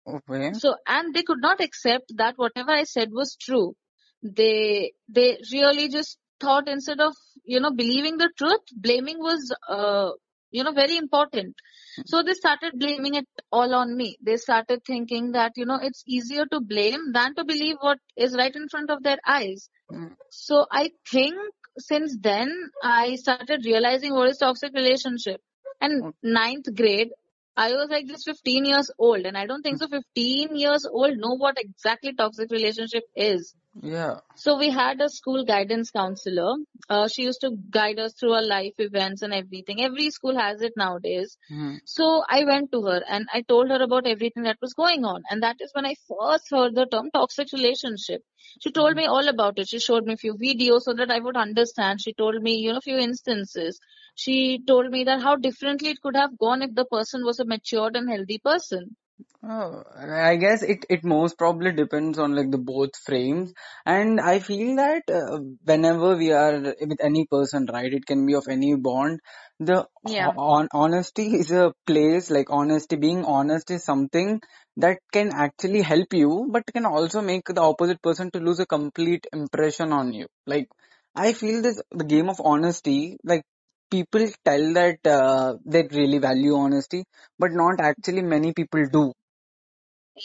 Okay. 0.08 0.54
So, 0.54 0.76
and 0.88 1.14
they 1.14 1.24
could 1.24 1.42
not 1.42 1.62
accept 1.62 2.14
that 2.18 2.36
whatever 2.38 2.72
I 2.72 2.84
said 2.84 3.10
was 3.12 3.36
true. 3.36 3.76
They, 4.22 4.94
they 5.10 5.38
really 5.52 5.90
just 5.90 6.18
thought 6.40 6.68
instead 6.68 7.00
of, 7.00 7.14
you 7.44 7.60
know, 7.60 7.72
believing 7.72 8.18
the 8.18 8.30
truth, 8.38 8.62
blaming 8.76 9.20
was, 9.20 9.54
uh, 9.68 10.12
you 10.56 10.64
know, 10.64 10.72
very 10.72 10.98
important. 10.98 11.56
Mm-hmm. 11.56 12.02
So 12.08 12.24
they 12.24 12.34
started 12.34 12.80
blaming 12.80 13.16
it 13.16 13.28
all 13.52 13.76
on 13.76 13.96
me. 13.96 14.18
They 14.22 14.38
started 14.38 14.84
thinking 14.86 15.32
that, 15.34 15.54
you 15.56 15.66
know, 15.66 15.80
it's 15.82 16.04
easier 16.08 16.46
to 16.46 16.62
blame 16.62 17.12
than 17.12 17.36
to 17.36 17.44
believe 17.44 17.76
what 17.82 18.00
is 18.16 18.36
right 18.36 18.56
in 18.56 18.70
front 18.70 18.90
of 18.90 19.04
their 19.04 19.18
eyes. 19.26 19.70
Mm, 19.92 20.16
So 20.30 20.66
I 20.72 20.92
think 21.12 21.36
since 21.78 22.18
then 22.20 22.50
I 22.84 23.16
started 23.16 23.66
realizing 23.66 24.14
what 24.14 24.30
is 24.30 24.38
toxic 24.38 24.74
relationship. 24.74 25.42
And 25.82 26.04
mm-hmm. 26.04 26.34
ninth 26.34 26.74
grade, 26.76 27.10
I 27.58 27.72
was 27.72 27.88
like 27.90 28.08
this 28.08 28.24
15 28.24 28.66
years 28.66 28.92
old, 28.98 29.26
and 29.26 29.38
I 29.38 29.46
don't 29.46 29.62
think 29.62 29.80
so. 29.80 29.88
15 29.88 30.56
years 30.58 30.86
old 30.86 31.18
know 31.18 31.36
what 31.38 31.58
exactly 31.58 32.14
toxic 32.14 32.52
relationship 32.52 33.04
is. 33.16 33.54
Yeah. 33.82 34.20
So 34.36 34.58
we 34.58 34.70
had 34.70 35.02
a 35.02 35.10
school 35.10 35.44
guidance 35.46 35.92
counselor. 35.92 36.56
Uh, 36.90 37.08
she 37.08 37.24
used 37.24 37.42
to 37.42 37.52
guide 37.70 38.00
us 38.00 38.14
through 38.14 38.34
our 38.34 38.44
life 38.46 38.74
events 38.78 39.22
and 39.22 39.34
everything. 39.34 39.82
Every 39.82 40.10
school 40.12 40.38
has 40.38 40.62
it 40.62 40.74
nowadays. 40.78 41.38
Mm, 41.50 41.80
So 41.84 42.24
I 42.30 42.44
went 42.46 42.72
to 42.72 42.82
her 42.84 43.04
and 43.10 43.28
I 43.34 43.42
told 43.42 43.70
her 43.70 43.82
about 43.82 44.08
everything 44.08 44.44
that 44.44 44.58
was 44.62 44.74
going 44.74 45.04
on. 45.06 45.24
And 45.30 45.44
that 45.44 45.58
is 45.60 45.72
when 45.74 45.86
I 45.86 45.96
first 46.08 46.50
heard 46.50 46.76
the 46.76 46.86
term 46.86 47.10
toxic 47.12 47.52
relationship. 47.52 48.22
She 48.62 48.72
told 48.72 48.96
mm, 48.96 48.98
me 48.98 49.06
all 49.06 49.28
about 49.28 49.60
it. 49.60 49.68
She 49.70 49.80
showed 49.80 50.06
me 50.06 50.14
a 50.14 50.18
few 50.18 50.36
videos 50.36 50.82
so 50.84 50.94
that 50.94 51.12
I 51.12 51.20
would 51.20 51.36
understand. 51.38 52.02
She 52.02 52.14
told 52.14 52.42
me, 52.42 52.56
you 52.58 52.72
know, 52.72 52.78
a 52.78 52.82
few 52.82 52.98
instances. 52.98 53.80
She 54.16 54.60
told 54.66 54.92
me 54.92 55.04
that 55.06 55.22
how 55.22 55.36
differently 55.36 55.90
it 55.90 56.02
could 56.02 56.16
have 56.16 56.38
gone 56.38 56.62
if 56.62 56.74
the 56.74 56.86
person 56.86 57.24
was 57.26 57.40
a 57.40 57.46
matured 57.46 57.96
and 57.96 58.10
healthy 58.10 58.40
person. 58.40 58.96
Oh, 59.44 59.84
I 59.96 60.36
guess 60.38 60.62
it, 60.64 60.86
it 60.90 61.04
most 61.06 61.38
probably 61.38 61.72
depends 61.72 62.18
on 62.20 62.36
like 62.36 62.52
the 62.52 62.58
both 62.58 62.96
frames. 63.06 63.54
And 63.86 64.20
I 64.20 64.40
feel 64.40 64.76
that 64.78 65.04
uh, 65.10 65.40
whenever 65.64 66.16
we 66.18 66.32
are 66.32 66.60
with 66.60 66.98
any 67.00 67.26
person, 67.26 67.68
right, 67.72 67.94
it 67.94 68.06
can 68.06 68.26
be 68.26 68.34
of 68.36 68.48
any 68.50 68.76
bond, 68.76 69.20
the 69.60 69.88
Yeah. 70.04 70.32
on, 70.36 70.68
honesty 70.74 71.28
is 71.36 71.52
a 71.52 71.74
place, 71.86 72.30
like 72.30 72.48
honesty, 72.50 72.96
being 72.98 73.24
honest 73.26 73.72
is 73.72 73.84
something 73.86 74.42
that 74.78 75.00
can 75.14 75.32
actually 75.34 75.82
help 75.82 76.12
you, 76.12 76.48
but 76.52 76.64
can 76.74 76.86
also 76.86 77.22
make 77.22 77.46
the 77.46 77.62
opposite 77.62 78.02
person 78.02 78.32
to 78.32 78.40
lose 78.40 78.60
a 78.60 78.66
complete 78.66 79.26
impression 79.32 79.94
on 79.94 80.12
you. 80.14 80.28
Like, 80.46 80.68
I 81.16 81.34
feel 81.34 81.62
this, 81.62 81.82
the 81.92 82.04
game 82.04 82.30
of 82.30 82.42
honesty, 82.44 83.18
like 83.24 83.44
people 83.90 84.28
tell 84.46 84.74
that 84.74 85.06
uh, 85.06 85.56
they 85.66 85.84
really 85.92 86.20
value 86.20 86.56
honesty, 86.56 87.04
but 87.40 87.52
not 87.52 87.80
actually 87.80 88.22
many 88.22 88.54
people 88.54 88.86
do. 88.92 89.12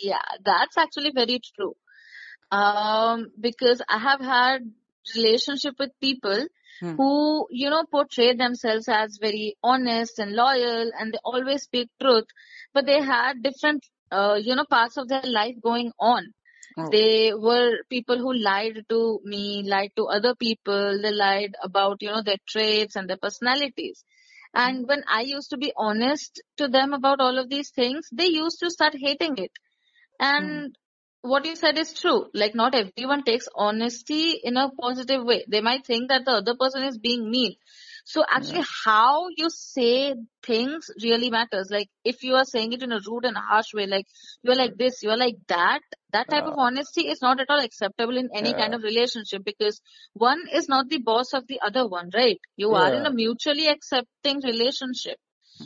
Yeah, 0.03 0.23
that's 0.45 0.77
actually 0.79 1.13
very 1.15 1.41
true. 1.57 1.75
Um, 2.51 3.29
because 3.41 3.83
I 3.89 3.99
have 3.99 4.21
had 4.21 4.71
relationship 5.17 5.75
with 5.79 5.91
people 6.01 6.47
Hmm. 6.81 6.97
who, 6.97 7.47
you 7.51 7.71
know, 7.71 7.85
portray 7.91 8.35
themselves 8.35 8.89
as 8.89 9.19
very 9.21 9.57
honest 9.63 10.19
and 10.19 10.33
loyal 10.33 10.91
and 10.99 11.13
they 11.13 11.19
always 11.25 11.63
speak 11.63 11.89
truth, 12.01 12.27
but 12.75 12.87
they 12.87 13.03
had 13.03 13.43
different, 13.43 13.85
uh, 14.11 14.39
you 14.41 14.55
know, 14.57 14.65
parts 14.69 14.97
of 14.97 15.09
their 15.09 15.23
life 15.25 15.55
going 15.63 15.93
on. 15.99 16.33
Oh, 16.77 16.89
They 16.91 17.33
were 17.35 17.79
people 17.89 18.19
who 18.19 18.33
lied 18.33 18.85
to 18.89 19.21
me, 19.25 19.65
lied 19.67 19.93
to 19.97 20.07
other 20.07 20.35
people, 20.35 21.01
they 21.03 21.13
lied 21.13 21.55
about, 21.63 22.03
you 22.03 22.09
know, 22.11 22.23
their 22.23 22.39
traits 22.47 22.97
and 22.97 23.09
their 23.09 23.17
personalities. 23.17 24.05
And 24.55 24.85
mm. 24.85 24.89
when 24.89 25.05
I 25.09 25.23
used 25.23 25.51
to 25.51 25.57
be 25.57 25.73
honest 25.77 26.43
to 26.57 26.69
them 26.69 26.93
about 26.93 27.21
all 27.21 27.39
of 27.39 27.49
these 27.49 27.71
things, 27.71 28.09
they 28.13 28.27
used 28.27 28.61
to 28.61 28.71
start 28.71 28.95
hating 28.97 29.39
it. 29.39 29.53
And 30.19 30.71
mm. 30.71 30.73
what 31.23 31.45
you 31.45 31.57
said 31.57 31.79
is 31.79 31.95
true. 31.95 32.27
Like 32.35 32.55
not 32.55 32.75
everyone 32.75 33.25
takes 33.25 33.49
honesty 33.55 34.41
in 34.43 34.57
a 34.57 34.71
positive 34.71 35.25
way. 35.25 35.45
They 35.49 35.61
might 35.61 35.87
think 35.87 36.09
that 36.09 36.25
the 36.25 36.33
other 36.33 36.55
person 36.55 36.85
is 36.85 36.99
being 36.99 37.31
mean. 37.31 37.55
So 38.05 38.25
actually 38.31 38.59
Yeah, 38.61 38.65
how 38.85 39.29
you 39.37 39.49
say 39.51 40.15
things 40.43 40.91
really 41.03 41.31
matters. 41.31 41.69
Like 41.71 41.89
if 42.05 42.23
you 42.23 42.35
are 42.35 42.45
saying 42.45 42.73
it 42.73 42.83
in 42.83 42.93
a 42.93 43.01
rude 43.07 43.25
and 43.25 43.37
harsh 43.37 43.73
way, 43.75 43.87
like 43.87 44.07
you're 44.43 44.55
like 44.57 44.77
this, 44.77 45.03
you're 45.03 45.17
like 45.17 45.37
that, 45.49 45.81
that 46.13 46.29
type 46.31 46.47
of 46.47 46.55
honesty 46.57 47.09
is 47.09 47.21
not 47.23 47.41
at 47.41 47.51
all 47.51 47.61
acceptable 47.61 48.17
in 48.17 48.29
any 48.35 48.55
kind 48.55 48.75
of 48.75 48.83
relationship 48.83 49.45
because 49.45 49.81
one 50.15 50.43
is 50.53 50.69
not 50.69 50.89
the 50.89 50.99
boss 50.99 51.33
of 51.33 51.47
the 51.47 51.61
other 51.61 51.87
one, 51.89 52.11
right? 52.15 52.39
You 52.57 52.75
are 52.75 52.93
in 52.95 53.07
a 53.07 53.13
mutually 53.13 53.69
accepting 53.69 54.41
relationship. 54.43 55.19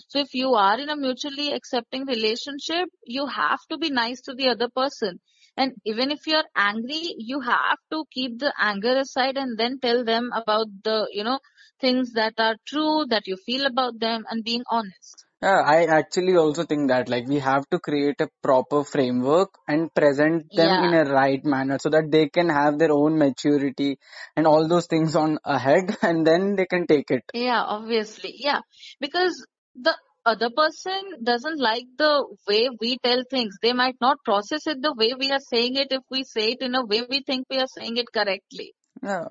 So 0.09 0.19
if 0.19 0.35
you 0.35 0.55
are 0.55 0.79
in 0.79 0.89
a 0.89 0.97
mutually 0.97 1.53
accepting 1.53 2.05
relationship, 2.07 2.89
you 3.05 3.27
have 3.27 3.61
to 3.71 3.79
be 3.79 3.91
nice 3.91 4.21
to 4.23 4.35
the 4.35 4.49
other 4.49 4.69
person. 4.69 5.21
And 5.57 5.73
even 5.85 6.11
if 6.11 6.27
you're 6.27 6.45
angry, 6.55 7.15
you 7.19 7.41
have 7.41 7.79
to 7.91 8.05
keep 8.11 8.39
the 8.39 8.53
anger 8.59 8.97
aside 8.99 9.37
and 9.37 9.59
then 9.59 9.79
tell 9.81 10.05
them 10.05 10.31
about 10.35 10.67
the, 10.83 11.09
you 11.13 11.23
know, 11.25 11.39
things 11.81 12.13
that 12.13 12.35
are 12.39 12.57
true, 12.67 13.05
that 13.09 13.27
you 13.27 13.37
feel 13.37 13.67
about 13.67 13.99
them 13.99 14.25
and 14.31 14.45
being 14.45 14.63
honest. 14.71 15.25
yeah. 15.43 15.61
I 15.61 15.85
actually 15.85 16.37
also 16.37 16.65
think 16.65 16.89
that 16.89 17.09
like 17.09 17.27
we 17.27 17.39
have 17.39 17.69
to 17.71 17.79
create 17.79 18.21
a 18.21 18.29
proper 18.43 18.85
framework 18.85 19.51
and 19.69 19.93
present 19.95 20.47
them 20.55 20.85
in 20.85 20.95
a 20.95 21.05
right 21.11 21.45
manner 21.45 21.79
so 21.81 21.91
that 21.91 22.11
they 22.11 22.29
can 22.29 22.49
have 22.49 22.79
their 22.79 22.93
own 22.93 23.19
maturity 23.19 23.99
and 24.37 24.47
all 24.47 24.69
those 24.69 24.87
things 24.87 25.17
on 25.17 25.39
ahead 25.45 25.97
and 26.03 26.27
then 26.27 26.57
they 26.57 26.67
can 26.67 26.87
take 26.87 27.11
it. 27.11 27.25
Yeah, 27.35 27.63
obviously. 27.63 28.35
Yeah. 28.39 28.61
Because 29.01 29.47
the 29.75 29.95
other 30.27 30.51
person 30.51 31.03
doesn't 31.23 31.61
like 31.61 31.85
the 31.99 32.25
way 32.49 32.71
we 32.81 32.99
tell 32.99 33.23
things. 33.29 33.57
They 33.61 33.73
might 33.73 33.97
not 34.01 34.19
process 34.25 34.67
it 34.67 34.81
the 34.81 34.95
way 34.95 35.13
we 35.19 35.31
are 35.31 35.45
saying 35.51 35.77
it 35.77 35.89
if 35.91 36.03
we 36.11 36.25
say 36.25 36.53
it 36.53 36.63
in 36.63 36.75
a 36.75 36.85
way 36.85 37.03
we 37.09 37.23
think 37.23 37.47
we 37.51 37.59
are 37.59 37.73
saying 37.79 37.99
it 37.99 38.07
correctly. 38.13 38.73
Yeah. 39.03 39.29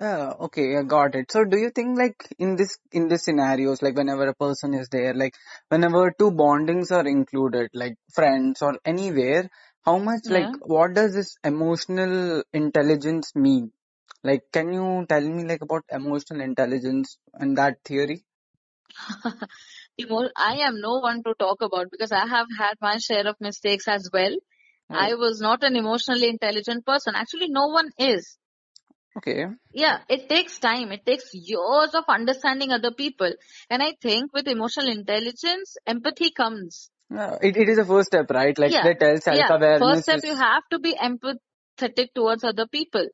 Oh, 0.00 0.04
yeah, 0.06 0.32
okay, 0.46 0.76
I 0.78 0.82
got 0.82 1.14
it. 1.14 1.30
So 1.30 1.44
do 1.44 1.58
you 1.58 1.70
think 1.70 1.98
like 1.98 2.16
in 2.38 2.56
this 2.56 2.78
in 2.92 3.08
this 3.08 3.24
scenarios, 3.24 3.82
like 3.82 3.96
whenever 3.96 4.26
a 4.28 4.34
person 4.34 4.74
is 4.74 4.88
there, 4.88 5.14
like 5.14 5.34
whenever 5.68 6.10
two 6.12 6.30
bondings 6.30 6.90
are 6.92 7.06
included, 7.06 7.70
like 7.74 7.96
friends 8.14 8.62
or 8.62 8.78
anywhere, 8.84 9.50
how 9.84 9.98
much 9.98 10.22
like 10.30 10.50
Yeah. 10.52 10.56
what 10.62 10.94
does 10.94 11.14
this 11.14 11.36
emotional 11.44 12.42
intelligence 12.52 13.34
mean? 13.34 13.72
Like 14.24 14.42
can 14.52 14.72
you 14.72 15.06
tell 15.08 15.22
me 15.22 15.44
like 15.44 15.62
about 15.62 15.84
emotional 15.90 16.40
intelligence 16.42 17.18
and 17.34 17.56
that 17.58 17.78
theory? 17.84 18.24
I 20.36 20.56
am 20.66 20.80
no 20.80 20.98
one 20.98 21.22
to 21.24 21.34
talk 21.34 21.62
about 21.62 21.90
because 21.90 22.12
I 22.12 22.26
have 22.26 22.46
had 22.58 22.74
my 22.80 22.98
share 22.98 23.26
of 23.26 23.36
mistakes 23.40 23.88
as 23.88 24.08
well. 24.12 24.36
I 24.92 25.14
Oh, 25.14 25.16
was 25.16 25.40
not 25.40 25.62
an 25.62 25.76
emotionally 25.76 26.28
intelligent 26.28 26.86
person. 26.86 27.14
Actually, 27.16 27.48
no 27.48 27.68
one 27.68 27.90
is. 27.98 28.38
Okay. 29.16 29.46
Yeah, 29.72 29.98
it 30.08 30.28
takes 30.28 30.58
time. 30.58 30.92
It 30.92 31.06
takes 31.06 31.30
years 31.32 31.94
of 31.94 32.04
understanding 32.08 32.72
other 32.72 32.90
people. 32.90 33.32
And 33.68 33.82
I 33.82 33.94
think 34.00 34.32
with 34.32 34.48
emotional 34.48 34.88
intelligence, 34.88 35.76
empathy 35.86 36.30
comes. 36.30 36.90
It, 37.10 37.56
it 37.56 37.68
is 37.68 37.78
a 37.78 37.84
first 37.84 38.08
step, 38.08 38.30
right? 38.30 38.56
Like 38.58 38.72
Yeah, 38.72 38.84
they 38.84 38.94
tell 38.94 39.20
self-awareness. 39.20 39.80
yeah. 39.80 39.94
First 39.94 40.02
step, 40.02 40.20
you 40.24 40.36
have 40.36 40.62
to 40.70 40.78
be 40.78 40.94
empathetic 40.94 42.08
towards 42.14 42.44
other 42.44 42.66
people. 42.66 43.06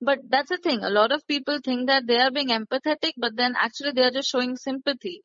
But 0.00 0.18
that's 0.28 0.48
the 0.48 0.58
thing. 0.58 0.82
A 0.82 0.90
lot 0.90 1.12
of 1.12 1.26
people 1.26 1.60
think 1.64 1.88
that 1.88 2.06
they 2.06 2.18
are 2.18 2.30
being 2.30 2.48
empathetic, 2.48 3.12
but 3.16 3.36
then 3.36 3.54
actually 3.56 3.92
they 3.92 4.02
are 4.02 4.10
just 4.10 4.30
showing 4.30 4.56
sympathy. 4.56 5.22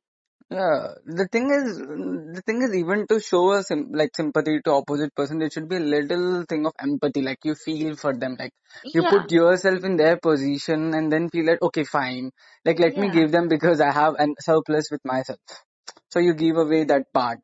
Yeah, 0.49 0.93
the 1.05 1.27
thing 1.31 1.49
is, 1.51 1.77
the 1.77 2.41
thing 2.45 2.61
is 2.61 2.73
even 2.75 3.05
to 3.07 3.19
show 3.19 3.51
a 3.53 3.63
sim 3.63 3.89
like 3.91 4.15
sympathy 4.15 4.59
to 4.63 4.71
opposite 4.71 5.13
person, 5.15 5.39
there 5.39 5.49
should 5.49 5.67
be 5.69 5.75
a 5.77 5.79
little 5.79 6.43
thing 6.47 6.65
of 6.65 6.73
empathy, 6.79 7.21
like 7.21 7.39
you 7.43 7.55
feel 7.55 7.95
for 7.95 8.17
them, 8.17 8.35
like 8.39 8.53
you 8.93 9.03
Yeah, 9.03 9.09
put 9.09 9.31
yourself 9.31 9.83
in 9.83 9.97
their 9.97 10.17
position 10.17 10.93
and 10.93 11.11
then 11.11 11.29
feel 11.29 11.45
like, 11.45 11.61
okay, 11.61 11.83
fine, 11.83 12.31
like 12.65 12.79
let 12.79 12.95
me 12.97 13.09
yeah. 13.09 13.11
give 13.11 13.31
them 13.31 13.47
because 13.49 13.81
I 13.81 13.91
have 13.91 14.15
an 14.19 14.35
surplus 14.39 14.89
with 14.91 15.03
myself. 15.05 15.39
So 16.09 16.19
you 16.19 16.33
give 16.33 16.57
away 16.57 16.85
that 16.85 17.11
part. 17.13 17.39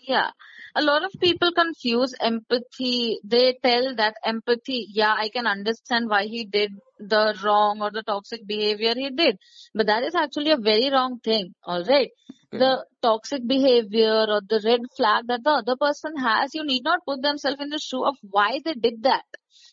Yeah, 0.00 0.30
a 0.74 0.82
lot 0.82 1.04
of 1.04 1.12
people 1.20 1.52
confuse 1.52 2.14
empathy. 2.20 3.18
They 3.24 3.58
tell 3.62 3.94
that 3.96 4.14
empathy, 4.24 4.86
yeah, 4.90 5.14
I 5.16 5.28
can 5.28 5.46
understand 5.46 6.08
why 6.08 6.24
he 6.24 6.44
did 6.44 6.72
the 6.98 7.38
wrong 7.42 7.80
or 7.82 7.90
the 7.90 8.02
toxic 8.02 8.46
behavior 8.46 8.94
he 8.94 9.10
did. 9.10 9.38
But 9.74 9.86
that 9.86 10.02
is 10.02 10.14
actually 10.14 10.50
a 10.50 10.56
very 10.56 10.90
wrong 10.90 11.20
thing, 11.20 11.54
alright? 11.66 12.10
Okay. 12.50 12.58
The 12.58 12.86
toxic 13.02 13.46
behavior 13.46 14.26
or 14.28 14.40
the 14.40 14.60
red 14.64 14.80
flag 14.96 15.26
that 15.28 15.44
the 15.44 15.50
other 15.50 15.76
person 15.76 16.16
has, 16.16 16.54
you 16.54 16.64
need 16.64 16.82
not 16.82 17.00
put 17.06 17.22
themselves 17.22 17.60
in 17.60 17.68
the 17.68 17.78
shoe 17.78 18.04
of 18.04 18.16
why 18.22 18.60
they 18.64 18.74
did 18.74 19.02
that. 19.02 19.24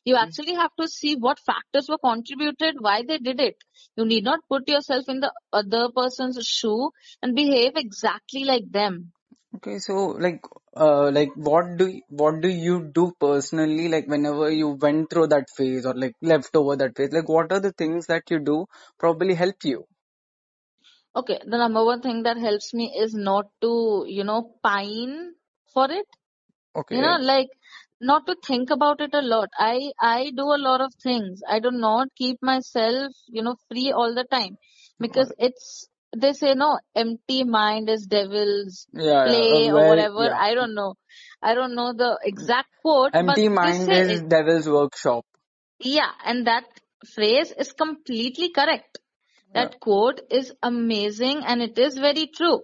You 0.03 0.15
hmm. 0.15 0.23
actually 0.23 0.55
have 0.55 0.71
to 0.79 0.87
see 0.87 1.15
what 1.15 1.39
factors 1.39 1.87
were 1.89 1.97
contributed, 1.97 2.75
why 2.79 3.03
they 3.07 3.17
did 3.17 3.39
it. 3.39 3.55
You 3.95 4.05
need 4.05 4.23
not 4.23 4.39
put 4.49 4.67
yourself 4.67 5.07
in 5.07 5.21
the 5.21 5.31
other 5.53 5.89
person's 5.95 6.45
shoe 6.45 6.91
and 7.21 7.35
behave 7.35 7.73
exactly 7.75 8.43
like 8.43 8.69
them. 8.69 9.13
Okay, 9.55 9.79
so 9.79 9.95
like, 10.25 10.41
uh, 10.77 11.11
like 11.11 11.29
what 11.35 11.77
do 11.77 11.85
y- 11.87 12.01
what 12.09 12.41
do 12.41 12.49
you 12.49 12.75
do 12.99 13.11
personally? 13.19 13.87
Like 13.89 14.07
whenever 14.07 14.49
you 14.51 14.69
went 14.69 15.09
through 15.09 15.27
that 15.27 15.49
phase 15.57 15.85
or 15.85 15.93
like 15.95 16.15
left 16.21 16.55
over 16.55 16.75
that 16.77 16.95
phase, 16.97 17.11
like 17.11 17.29
what 17.29 17.51
are 17.51 17.59
the 17.59 17.71
things 17.73 18.07
that 18.07 18.29
you 18.29 18.39
do 18.39 18.65
probably 18.99 19.33
help 19.35 19.63
you? 19.63 19.85
Okay, 21.15 21.39
the 21.45 21.57
number 21.57 21.83
one 21.83 22.01
thing 22.01 22.23
that 22.23 22.37
helps 22.37 22.73
me 22.73 22.93
is 22.97 23.13
not 23.13 23.45
to, 23.61 24.05
you 24.07 24.23
know, 24.23 24.55
pine 24.63 25.33
for 25.73 25.89
it. 25.91 26.05
Okay. 26.75 26.95
You 26.95 27.01
know, 27.01 27.17
like 27.17 27.49
not 28.01 28.25
to 28.27 28.35
think 28.45 28.69
about 28.69 29.01
it 29.01 29.13
a 29.13 29.21
lot. 29.21 29.49
I 29.57 29.91
I 30.01 30.31
do 30.35 30.43
a 30.53 30.61
lot 30.67 30.81
of 30.81 30.93
things. 31.03 31.41
I 31.47 31.59
do 31.59 31.71
not 31.71 32.09
keep 32.15 32.41
myself, 32.41 33.13
you 33.27 33.41
know, 33.43 33.55
free 33.69 33.91
all 33.91 34.13
the 34.15 34.25
time 34.25 34.57
because 34.99 35.31
it's 35.39 35.87
they 36.15 36.33
say 36.33 36.53
no, 36.53 36.79
empty 36.95 37.43
mind 37.43 37.89
is 37.89 38.05
devil's 38.05 38.87
Yeah, 38.93 39.03
yeah, 39.03 39.25
play 39.25 39.67
a 39.67 39.73
or 39.73 39.87
whatever. 39.89 40.25
yeah. 40.25 40.37
I 40.37 40.53
don't 40.53 40.75
know. 40.75 40.95
I 41.41 41.53
don't 41.53 41.75
know 41.75 41.93
the 41.93 42.17
exact 42.23 42.69
quote, 42.81 43.11
Empty 43.13 43.49
mind 43.49 43.91
is 43.91 44.21
it. 44.21 44.29
devil's 44.29 44.67
workshop. 44.67 45.25
Yeah, 45.79 46.11
and 46.23 46.47
that 46.47 46.63
phrase 47.13 47.51
is 47.51 47.71
completely 47.73 48.49
correct. 48.49 48.99
Yeah, 49.53 49.65
That 49.65 49.79
quote 49.79 50.21
is 50.31 50.53
amazing 50.63 51.43
and 51.45 51.61
it 51.61 51.77
is 51.77 51.97
very 51.97 52.27
true. 52.35 52.61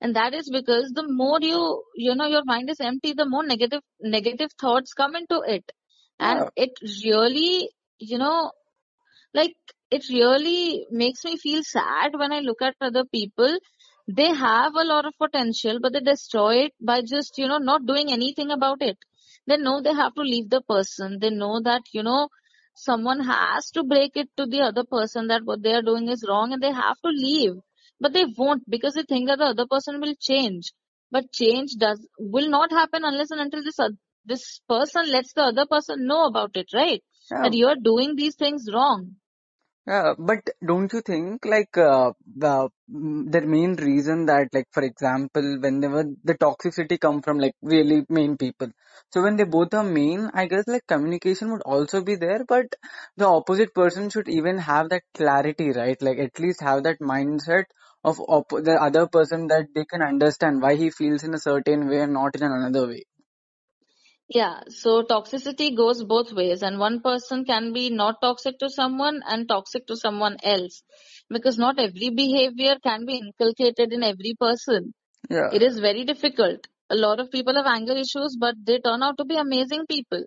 And 0.00 0.16
that 0.16 0.34
is 0.34 0.50
because 0.50 0.90
the 0.94 1.04
more 1.06 1.38
you, 1.40 1.84
you 1.94 2.14
know, 2.16 2.26
your 2.26 2.44
mind 2.44 2.70
is 2.70 2.80
empty, 2.80 3.12
the 3.12 3.28
more 3.28 3.44
negative, 3.44 3.82
negative 4.00 4.50
thoughts 4.60 4.94
come 4.94 5.14
into 5.14 5.42
it. 5.46 5.70
And 6.18 6.40
yeah, 6.56 6.64
it 6.64 6.70
really, 7.04 7.70
you 7.98 8.18
know, 8.18 8.50
like 9.34 9.54
it 9.92 10.08
really 10.10 10.86
makes 10.90 11.24
me 11.24 11.36
feel 11.36 11.62
sad 11.62 12.12
when 12.18 12.32
I 12.32 12.40
look 12.40 12.62
at 12.62 12.76
other 12.80 13.04
people. 13.04 13.58
They 14.08 14.28
have 14.34 14.74
a 14.74 14.84
lot 14.84 15.06
of 15.06 15.14
potential, 15.18 15.78
but 15.80 15.92
they 15.92 16.00
destroy 16.00 16.64
it 16.64 16.72
by 16.80 17.02
just, 17.02 17.38
you 17.38 17.46
know, 17.48 17.58
not 17.58 17.86
doing 17.86 18.12
anything 18.12 18.50
about 18.50 18.82
it. 18.82 18.98
They 19.46 19.56
know 19.58 19.80
they 19.80 19.94
have 19.94 20.14
to 20.14 20.22
leave 20.22 20.50
the 20.50 20.62
person. 20.62 21.18
They 21.20 21.30
know 21.30 21.60
that, 21.62 21.82
you 21.92 22.02
know, 22.02 22.28
someone 22.74 23.20
has 23.20 23.70
to 23.72 23.84
break 23.84 24.16
it 24.16 24.28
to 24.36 24.46
the 24.46 24.62
other 24.62 24.84
person 24.84 25.28
that 25.28 25.44
what 25.44 25.62
they 25.62 25.74
are 25.74 25.82
doing 25.82 26.08
is 26.08 26.24
wrong 26.28 26.52
and 26.52 26.62
they 26.62 26.72
have 26.72 27.00
to 27.02 27.08
leave. 27.10 27.54
But 28.00 28.12
they 28.12 28.24
won't 28.36 28.68
because 28.68 28.94
they 28.94 29.02
think 29.04 29.28
that 29.28 29.38
the 29.38 29.46
other 29.46 29.66
person 29.66 30.00
will 30.00 30.14
change. 30.20 30.72
But 31.10 31.32
change 31.32 31.76
does 31.78 32.06
will 32.18 32.48
not 32.48 32.70
happen 32.72 33.04
unless 33.04 33.30
and 33.30 33.40
until 33.40 33.62
this 33.62 33.78
this 34.24 34.60
person 34.68 35.10
lets 35.10 35.32
the 35.34 35.42
other 35.44 35.66
person 35.66 36.06
know 36.06 36.24
about 36.26 36.56
it, 36.56 36.68
right? 36.74 37.02
yeah. 37.30 37.42
That 37.42 37.54
you 37.54 37.66
are 37.68 37.76
doing 37.76 38.16
these 38.16 38.36
things 38.36 38.66
wrong. 38.72 39.16
Yeah, 39.86 40.14
but 40.18 40.40
don't 40.66 40.92
you 40.92 41.00
think 41.02 41.44
like 41.44 41.76
uh, 41.78 42.12
the 42.36 42.68
mm, 42.92 43.30
the 43.30 43.40
main 43.42 43.74
reason 43.76 44.26
that 44.26 44.48
like 44.52 44.66
for 44.72 44.82
example 44.82 45.58
whenever 45.60 46.02
the 46.24 46.34
toxicity 46.34 46.98
come 47.00 47.22
from 47.22 47.38
like 47.38 47.54
really 47.62 48.04
main 48.08 48.36
people. 48.36 48.68
So 49.10 49.22
when 49.22 49.36
they 49.36 49.44
both 49.44 49.72
are 49.74 49.84
mean 49.84 50.30
I 50.34 50.46
guess 50.46 50.66
like 50.66 50.86
communication 50.88 51.50
would 51.52 51.62
also 51.62 52.00
be 52.02 52.16
there 52.16 52.44
but 52.44 52.74
the 53.16 53.26
opposite 53.28 53.72
person 53.74 54.10
should 54.10 54.28
even 54.28 54.58
have 54.58 54.88
that 54.90 55.02
clarity 55.14 55.70
right? 55.72 56.00
Like 56.02 56.18
at 56.18 56.38
least 56.40 56.60
have 56.60 56.82
that 56.84 56.98
mindset 57.00 57.64
of 58.04 58.20
op- 58.20 58.48
the 58.68 58.76
other 58.80 59.06
person 59.06 59.46
that 59.48 59.66
they 59.74 59.84
can 59.84 60.02
understand 60.02 60.60
why 60.62 60.74
he 60.74 60.90
feels 60.90 61.22
in 61.24 61.34
a 61.34 61.38
certain 61.50 61.88
way 61.88 62.00
and 62.02 62.12
not 62.12 62.34
in 62.36 62.42
another 62.42 62.86
way 62.88 63.04
Yeah, 64.34 64.60
so 64.68 65.02
toxicity 65.02 65.76
goes 65.76 66.02
both 66.02 66.32
ways, 66.32 66.62
and 66.62 66.78
one 66.78 67.00
person 67.02 67.44
can 67.44 67.72
be 67.72 67.90
not 67.90 68.20
toxic 68.22 68.58
to 68.60 68.70
someone 68.70 69.20
and 69.26 69.46
toxic 69.48 69.86
to 69.88 69.96
someone 69.96 70.36
else 70.42 70.82
because 71.28 71.58
not 71.58 71.78
every 71.78 72.08
behavior 72.10 72.76
can 72.82 73.04
be 73.04 73.18
inculcated 73.18 73.92
in 73.92 74.02
every 74.02 74.34
person. 74.40 74.94
yeah 75.30 75.50
It 75.52 75.62
is 75.62 75.78
very 75.80 76.04
difficult. 76.04 76.66
A 76.90 76.96
lot 76.96 77.20
of 77.20 77.30
people 77.30 77.54
have 77.56 77.66
anger 77.66 77.94
issues, 77.94 78.36
but 78.40 78.54
they 78.64 78.78
turn 78.80 79.02
out 79.02 79.18
to 79.18 79.24
be 79.24 79.36
amazing 79.36 79.86
people. 79.86 80.24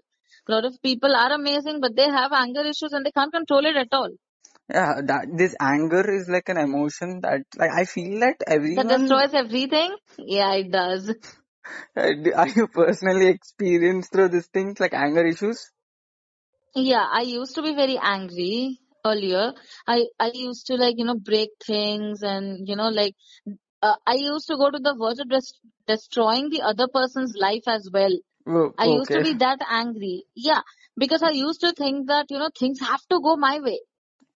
A 0.47 0.51
lot 0.51 0.65
of 0.65 0.79
people 0.83 1.15
are 1.15 1.31
amazing, 1.33 1.81
but 1.81 1.95
they 1.95 2.07
have 2.19 2.31
anger 2.33 2.61
issues 2.61 2.93
and 2.93 3.05
they 3.05 3.11
can't 3.11 3.33
control 3.33 3.65
it 3.65 3.75
at 3.85 3.93
all. 4.01 4.11
yeah 4.75 5.01
that 5.09 5.25
this 5.39 5.55
anger 5.59 6.03
is 6.17 6.29
like 6.35 6.49
an 6.49 6.57
emotion 6.57 7.19
that 7.21 7.41
like 7.63 7.71
I 7.71 7.85
feel 7.85 8.19
that 8.21 8.37
everyone 8.55 8.87
That 8.87 8.99
destroys 8.99 9.33
everything? 9.33 9.95
Yeah, 10.17 10.53
it 10.53 10.71
does. 10.71 11.13
Uh, 11.97 12.13
Are 12.35 12.47
you 12.47 12.67
personally 12.67 13.27
experienced 13.27 14.11
through 14.11 14.29
these 14.29 14.47
things 14.47 14.79
like 14.79 14.93
anger 14.93 15.25
issues? 15.25 15.71
Yeah, 16.75 17.05
I 17.09 17.21
used 17.21 17.55
to 17.55 17.61
be 17.61 17.73
very 17.73 17.97
angry 17.97 18.79
earlier. 19.05 19.53
I 19.87 20.05
I 20.19 20.31
used 20.33 20.67
to 20.67 20.75
like, 20.75 20.95
you 20.97 21.05
know, 21.05 21.17
break 21.17 21.49
things 21.65 22.21
and, 22.21 22.67
you 22.67 22.75
know, 22.75 22.89
like 22.89 23.15
uh, 23.81 23.95
I 24.05 24.15
used 24.15 24.47
to 24.47 24.57
go 24.57 24.69
to 24.71 24.79
the 24.79 24.95
verge 24.99 25.19
of 25.19 25.29
des- 25.29 25.59
destroying 25.87 26.49
the 26.49 26.61
other 26.63 26.87
person's 26.87 27.35
life 27.35 27.67
as 27.67 27.89
well. 27.91 28.15
Oh, 28.47 28.73
I 28.77 28.85
used 28.85 29.11
to 29.13 29.21
be 29.21 29.33
that 29.35 29.59
angry. 29.69 30.25
Yeah, 30.35 30.61
because 30.97 31.23
I 31.23 31.31
used 31.31 31.61
to 31.61 31.71
think 31.73 32.07
that, 32.07 32.25
you 32.29 32.39
know, 32.39 32.49
things 32.59 32.79
have 32.81 33.01
to 33.09 33.19
go 33.21 33.35
my 33.37 33.59
way. 33.59 33.79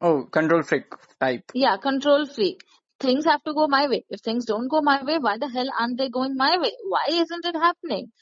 Oh, 0.00 0.24
control 0.24 0.62
freak 0.62 0.84
type. 1.20 1.50
Yeah, 1.54 1.76
control 1.76 2.26
freak. 2.26 2.62
Things 3.00 3.24
have 3.24 3.42
to 3.44 3.54
go 3.54 3.66
my 3.68 3.86
way. 3.88 4.04
If 4.10 4.20
things 4.20 4.44
don't 4.44 4.68
go 4.68 4.80
my 4.82 5.02
way, 5.02 5.18
why 5.18 5.38
the 5.38 5.48
hell 5.48 5.68
aren't 5.78 5.98
they 5.98 6.08
going 6.08 6.36
my 6.36 6.58
way? 6.58 6.72
Why 6.88 7.06
isn't 7.10 7.44
it 7.46 7.56
happening? 7.56 8.12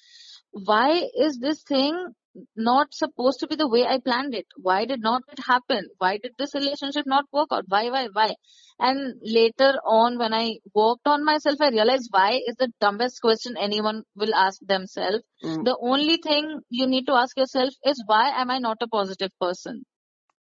Why 0.53 1.09
is 1.19 1.39
this 1.39 1.63
thing 1.63 2.15
not 2.57 2.93
supposed 2.95 3.41
to 3.41 3.47
be 3.47 3.57
the 3.57 3.69
way 3.69 3.85
I 3.87 3.99
planned 3.99 4.35
it? 4.35 4.47
Why 4.57 4.85
did 4.85 5.01
not 5.01 5.23
it 5.33 5.39
happen? 5.47 5.89
Why 5.99 6.19
did 6.19 6.33
this 6.39 6.55
relationship 6.55 7.07
not 7.07 7.25
work 7.33 7.49
out? 7.53 7.65
Why, 7.69 7.91
why, 7.91 8.09
why? 8.13 8.35
And 8.79 9.15
later 9.23 9.75
on, 9.85 10.19
when 10.19 10.35
I 10.35 10.59
worked 10.75 11.07
on 11.07 11.25
myself, 11.25 11.61
I 11.61 11.71
realized 11.71 12.09
why 12.11 12.41
is 12.47 12.57
the 12.57 12.73
dumbest 12.81 13.21
question 13.21 13.57
anyone 13.59 14.03
will 14.15 14.35
ask 14.35 14.61
themselves. 14.61 15.23
Mm, 15.43 15.65
The 15.65 15.77
only 15.81 16.19
thing 16.19 16.61
you 16.71 16.87
need 16.87 17.07
to 17.07 17.15
ask 17.15 17.37
yourself 17.37 17.73
is 17.85 18.03
why 18.07 18.31
am 18.31 18.51
I 18.51 18.59
not 18.59 18.79
a 18.83 18.89
positive 18.89 19.31
person? 19.41 19.85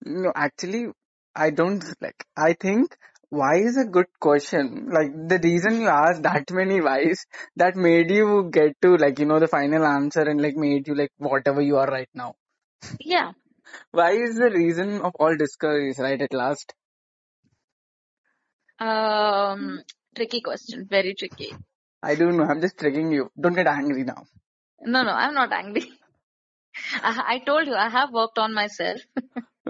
No, 0.05 0.31
actually, 0.35 0.88
I 1.35 1.50
don't 1.50 1.83
like. 2.01 2.25
I 2.38 2.53
think 2.53 2.95
why 3.31 3.55
is 3.55 3.77
a 3.77 3.85
good 3.85 4.07
question. 4.19 4.89
Like 4.91 5.11
the 5.29 5.39
reason 5.41 5.81
you 5.81 5.88
asked 5.88 6.23
that 6.23 6.51
many 6.59 6.81
whys 6.81 7.25
that 7.55 7.75
made 7.75 8.11
you 8.11 8.50
get 8.51 8.75
to 8.81 8.97
like 8.97 9.19
you 9.19 9.25
know 9.25 9.39
the 9.39 9.47
final 9.47 9.85
answer 9.85 10.21
and 10.21 10.41
like 10.41 10.55
made 10.55 10.88
you 10.88 10.95
like 10.95 11.11
whatever 11.17 11.61
you 11.61 11.77
are 11.77 11.88
right 11.88 12.09
now. 12.13 12.35
Yeah. 13.00 13.31
Why 13.91 14.11
is 14.11 14.35
the 14.35 14.51
reason 14.51 15.01
of 15.01 15.13
all 15.17 15.35
discoveries 15.38 15.97
right 15.97 16.21
at 16.21 16.33
last? 16.33 16.73
Um, 18.79 19.81
tricky 20.15 20.41
question. 20.41 20.88
Very 20.89 21.13
tricky. 21.15 21.53
I 22.03 22.15
don't 22.15 22.35
know. 22.35 22.43
I'm 22.43 22.59
just 22.61 22.77
tricking 22.77 23.11
you. 23.11 23.31
Don't 23.39 23.53
get 23.53 23.67
angry 23.67 24.03
now. 24.03 24.25
No, 24.81 25.03
no, 25.03 25.11
I'm 25.11 25.33
not 25.33 25.53
angry. 25.53 25.89
I, 27.03 27.35
I 27.35 27.39
told 27.45 27.67
you 27.67 27.75
I 27.75 27.89
have 27.89 28.11
worked 28.11 28.39
on 28.39 28.53
myself. 28.53 29.00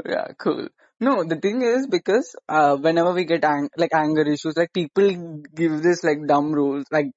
Yeah, 0.05 0.27
cool. 0.37 0.69
No, 1.01 1.23
the 1.23 1.35
thing 1.35 1.61
is 1.63 1.87
because 1.87 2.35
uh, 2.47 2.77
whenever 2.77 3.11
we 3.13 3.25
get 3.25 3.43
ang- 3.43 3.69
like 3.75 3.93
anger 3.93 4.21
issues, 4.21 4.55
like 4.55 4.71
people 4.73 5.41
give 5.55 5.81
this 5.83 6.03
like 6.03 6.25
dumb 6.27 6.53
rules, 6.53 6.85
like 6.91 7.07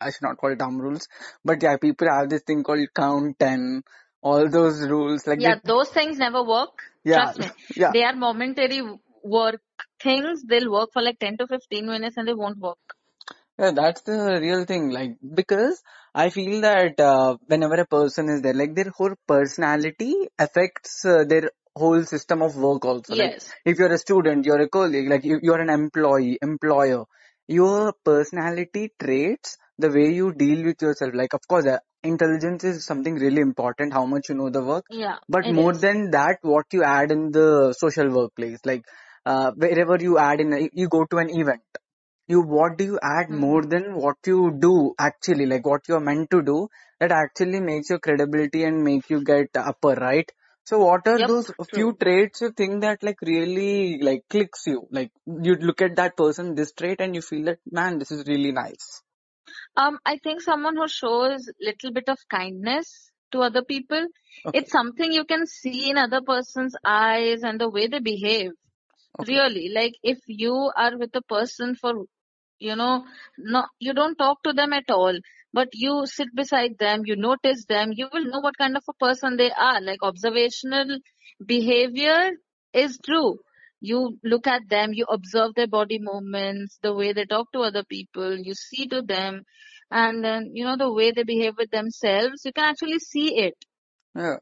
I 0.00 0.10
should 0.10 0.22
not 0.22 0.38
call 0.38 0.52
it 0.52 0.58
dumb 0.58 0.80
rules, 0.80 1.08
but 1.44 1.62
yeah, 1.62 1.76
people 1.76 2.08
have 2.08 2.30
this 2.30 2.42
thing 2.46 2.62
called 2.62 2.86
count 2.94 3.38
ten, 3.38 3.82
all 4.22 4.48
those 4.48 4.80
rules, 4.88 5.26
like 5.26 5.40
Yeah, 5.40 5.56
they, 5.56 5.60
those 5.64 5.90
things 5.90 6.18
never 6.18 6.42
work. 6.44 6.82
yeah, 7.04 7.16
Trust 7.16 7.38
me. 7.40 7.50
yeah, 7.76 7.92
They 7.92 8.04
are 8.04 8.14
momentary 8.14 8.82
work 9.24 9.60
things. 10.00 10.44
They'll 10.44 10.70
work 10.70 10.90
for 10.92 11.02
like 11.02 11.18
10 11.18 11.36
to 11.38 11.46
15 11.48 11.86
minutes 11.86 12.16
and 12.16 12.28
they 12.28 12.34
won't 12.34 12.58
work. 12.58 12.78
yeah, 13.58 13.70
that's 13.72 14.02
the 14.02 14.38
real 14.40 14.64
thing. 14.64 14.90
Like 14.90 15.16
because 15.34 15.82
I 16.14 16.30
feel 16.30 16.60
that 16.62 16.98
uh, 17.00 17.36
whenever 17.46 17.74
a 17.74 17.86
person 17.86 18.28
is 18.28 18.42
there, 18.42 18.54
like 18.54 18.74
their 18.74 18.90
whole 18.96 19.14
personality 19.26 20.14
affects 20.38 21.04
uh, 21.04 21.24
their 21.28 21.50
whole 21.76 22.04
system 22.04 22.42
of 22.42 22.56
work 22.56 22.84
also. 22.84 23.14
Like 23.14 23.32
Yes. 23.32 23.50
if 23.64 23.78
you're 23.78 23.92
a 23.92 23.98
student, 23.98 24.44
you're 24.46 24.60
a 24.60 24.68
colleague, 24.68 25.08
like 25.08 25.24
you, 25.24 25.38
you're 25.42 25.60
an 25.60 25.70
employee, 25.70 26.38
employer, 26.42 27.04
your 27.48 27.92
personality 28.04 28.92
traits, 29.02 29.56
the 29.78 29.90
way 29.90 30.12
you 30.12 30.32
deal 30.32 30.64
with 30.64 30.80
yourself, 30.82 31.12
like 31.14 31.32
of 31.34 31.40
course, 31.48 31.66
uh, 31.66 31.78
intelligence 32.02 32.64
is 32.64 32.84
something 32.84 33.14
really 33.16 33.40
important, 33.40 33.92
how 33.92 34.04
much 34.06 34.28
you 34.28 34.34
know 34.34 34.50
the 34.50 34.62
work, 34.62 34.86
Yeah, 34.90 35.18
but 35.28 35.48
more 35.48 35.72
is. 35.72 35.80
than 35.80 36.10
that, 36.10 36.38
what 36.42 36.66
you 36.72 36.82
add 36.84 37.10
in 37.10 37.30
the 37.32 37.72
social 37.72 38.08
workplace, 38.10 38.58
like 38.64 38.84
uh, 39.26 39.52
wherever 39.52 39.96
you 40.00 40.18
add 40.18 40.40
in, 40.40 40.68
you 40.72 40.88
go 40.88 41.04
to 41.06 41.18
an 41.18 41.30
event, 41.30 41.62
you 42.28 42.40
what 42.42 42.76
do 42.78 42.84
you 42.84 42.98
add 43.02 43.28
Hmm. 43.28 43.42
more 43.42 43.62
than 43.64 43.94
what 43.96 44.16
you 44.26 44.52
do 44.60 44.94
actually, 44.98 45.46
like 45.46 45.66
what 45.66 45.82
you're 45.88 46.00
meant 46.00 46.30
to 46.30 46.42
do, 46.42 46.68
that 47.00 47.12
actually 47.12 47.60
makes 47.60 47.90
your 47.90 47.98
credibility 47.98 48.64
and 48.64 48.82
make 48.84 49.08
you 49.10 49.22
get 49.24 49.48
upper, 49.56 49.94
right? 49.94 50.30
So 50.64 50.78
what 50.84 51.06
are 51.08 51.18
Yep, 51.18 51.30
those 51.30 51.52
few 51.72 51.92
true. 51.92 51.94
traits 51.94 52.40
you 52.40 52.50
think 52.52 52.80
that 52.82 53.02
like 53.02 53.20
really 53.22 53.98
like 54.02 54.24
clicks 54.28 54.66
you? 54.66 54.88
Like 54.90 55.12
you 55.26 55.54
look 55.56 55.82
at 55.82 55.96
that 55.96 56.16
person, 56.16 56.54
this 56.54 56.72
trait 56.72 57.00
and 57.00 57.14
you 57.14 57.22
feel 57.22 57.44
that 57.46 57.58
man, 57.70 57.98
this 57.98 58.10
is 58.10 58.26
really 58.26 58.52
nice. 58.52 59.02
Um, 59.76 59.98
I 60.04 60.18
think 60.18 60.40
someone 60.40 60.76
who 60.76 60.88
shows 60.88 61.50
little 61.60 61.92
bit 61.92 62.08
of 62.08 62.18
kindness 62.28 63.10
to 63.32 63.40
other 63.40 63.62
people, 63.62 64.06
Okay, 64.44 64.58
it's 64.58 64.70
something 64.70 65.12
you 65.12 65.24
can 65.24 65.46
see 65.46 65.90
in 65.90 65.98
other 65.98 66.20
person's 66.20 66.76
eyes 66.84 67.42
and 67.42 67.60
the 67.60 67.68
way 67.68 67.86
they 67.86 68.00
behave. 68.00 68.50
okay, 69.20 69.40
Really, 69.40 69.70
like 69.74 69.94
if 70.02 70.18
you 70.26 70.70
are 70.76 70.96
with 70.98 71.14
a 71.16 71.22
person 71.22 71.74
for, 71.76 72.04
you 72.62 72.76
know, 72.76 73.04
no, 73.38 73.64
you 73.78 73.92
don't 73.94 74.16
talk 74.16 74.42
to 74.44 74.52
them 74.52 74.72
at 74.72 74.90
all, 74.90 75.18
but 75.52 75.68
you 75.72 76.06
sit 76.06 76.28
beside 76.34 76.78
them, 76.78 77.02
you 77.04 77.16
notice 77.16 77.64
them, 77.66 77.92
you 77.94 78.08
will 78.12 78.24
know 78.24 78.40
what 78.40 78.56
kind 78.58 78.76
of 78.76 78.84
a 78.88 78.94
person 79.04 79.36
they 79.36 79.50
are. 79.52 79.80
Like 79.80 80.02
observational 80.02 80.98
behavior 81.44 82.30
is 82.72 82.98
true. 83.04 83.38
You 83.80 84.18
look 84.24 84.46
at 84.46 84.68
them, 84.68 84.92
you 84.94 85.06
observe 85.10 85.54
their 85.54 85.66
body 85.66 85.98
movements, 86.00 86.78
the 86.82 86.94
way 86.94 87.12
they 87.12 87.24
talk 87.26 87.52
to 87.52 87.60
other 87.60 87.84
people, 87.84 88.38
you 88.38 88.54
see 88.54 88.86
to 88.88 89.02
them, 89.02 89.42
and 89.90 90.24
then, 90.24 90.50
you 90.54 90.64
know, 90.64 90.76
the 90.76 90.92
way 90.92 91.10
they 91.12 91.24
behave 91.24 91.54
with 91.58 91.70
themselves, 91.70 92.44
you 92.44 92.52
can 92.52 92.64
actually 92.64 93.00
see 93.00 93.36
it 93.38 93.56
yeah, 94.14 94.36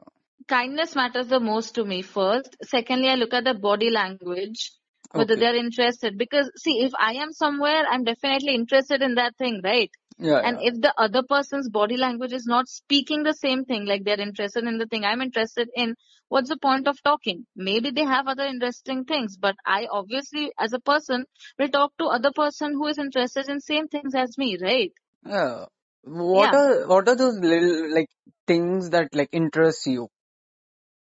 kindness 0.47 0.95
matters 0.95 1.27
the 1.27 1.39
most 1.39 1.75
to 1.75 1.85
me 1.85 2.01
first. 2.01 2.55
Secondly, 2.63 3.09
I 3.09 3.15
look 3.15 3.33
at 3.33 3.43
the 3.45 3.53
body 3.53 3.89
language, 3.89 4.71
whether 5.13 5.35
okay, 5.35 5.37
they're 5.37 5.55
interested. 5.55 6.17
Because, 6.17 6.51
see, 6.57 6.83
if 6.83 6.93
I 6.99 7.13
am 7.13 7.33
somewhere, 7.33 7.85
I'm 7.89 8.03
definitely 8.03 8.55
interested 8.55 9.01
in 9.01 9.15
that 9.15 9.37
thing, 9.37 9.61
right? 9.63 9.91
yeah, 10.19 10.43
And 10.43 10.57
yeah, 10.57 10.61
if 10.61 10.79
the 10.81 10.93
other 10.97 11.23
person's 11.23 11.69
body 11.69 11.97
language 11.97 12.33
is 12.33 12.45
not 12.47 12.67
speaking 12.69 13.23
the 13.23 13.33
same 13.33 13.65
thing, 13.65 13.85
like 13.85 14.03
they're 14.03 14.19
interested 14.19 14.63
in 14.65 14.77
the 14.77 14.87
thing 14.87 15.05
I'm 15.05 15.21
interested 15.21 15.69
in, 15.75 15.95
what's 16.29 16.49
the 16.49 16.57
point 16.57 16.87
of 16.87 17.01
talking? 17.03 17.45
Maybe 17.55 17.91
they 17.91 18.03
have 18.05 18.27
other 18.27 18.45
interesting 18.45 19.05
things, 19.05 19.37
but 19.37 19.55
I 19.65 19.87
obviously, 19.91 20.51
as 20.59 20.73
a 20.73 20.79
person, 20.79 21.25
will 21.59 21.69
talk 21.69 21.93
to 21.99 22.05
other 22.07 22.31
person 22.31 22.73
who 22.73 22.87
is 22.87 22.99
interested 22.99 23.49
in 23.49 23.61
same 23.61 23.87
things 23.87 24.15
as 24.15 24.37
me, 24.37 24.57
right? 24.61 24.93
yeah. 25.25 25.65
What 26.03 26.53
Yeah. 26.53 26.55
are 26.55 26.87
what 26.87 27.07
are 27.09 27.15
those 27.15 27.37
little 27.39 27.93
like 27.93 28.09
things 28.47 28.89
that 28.91 29.13
like 29.15 29.29
interest 29.33 29.87
you? 29.87 30.09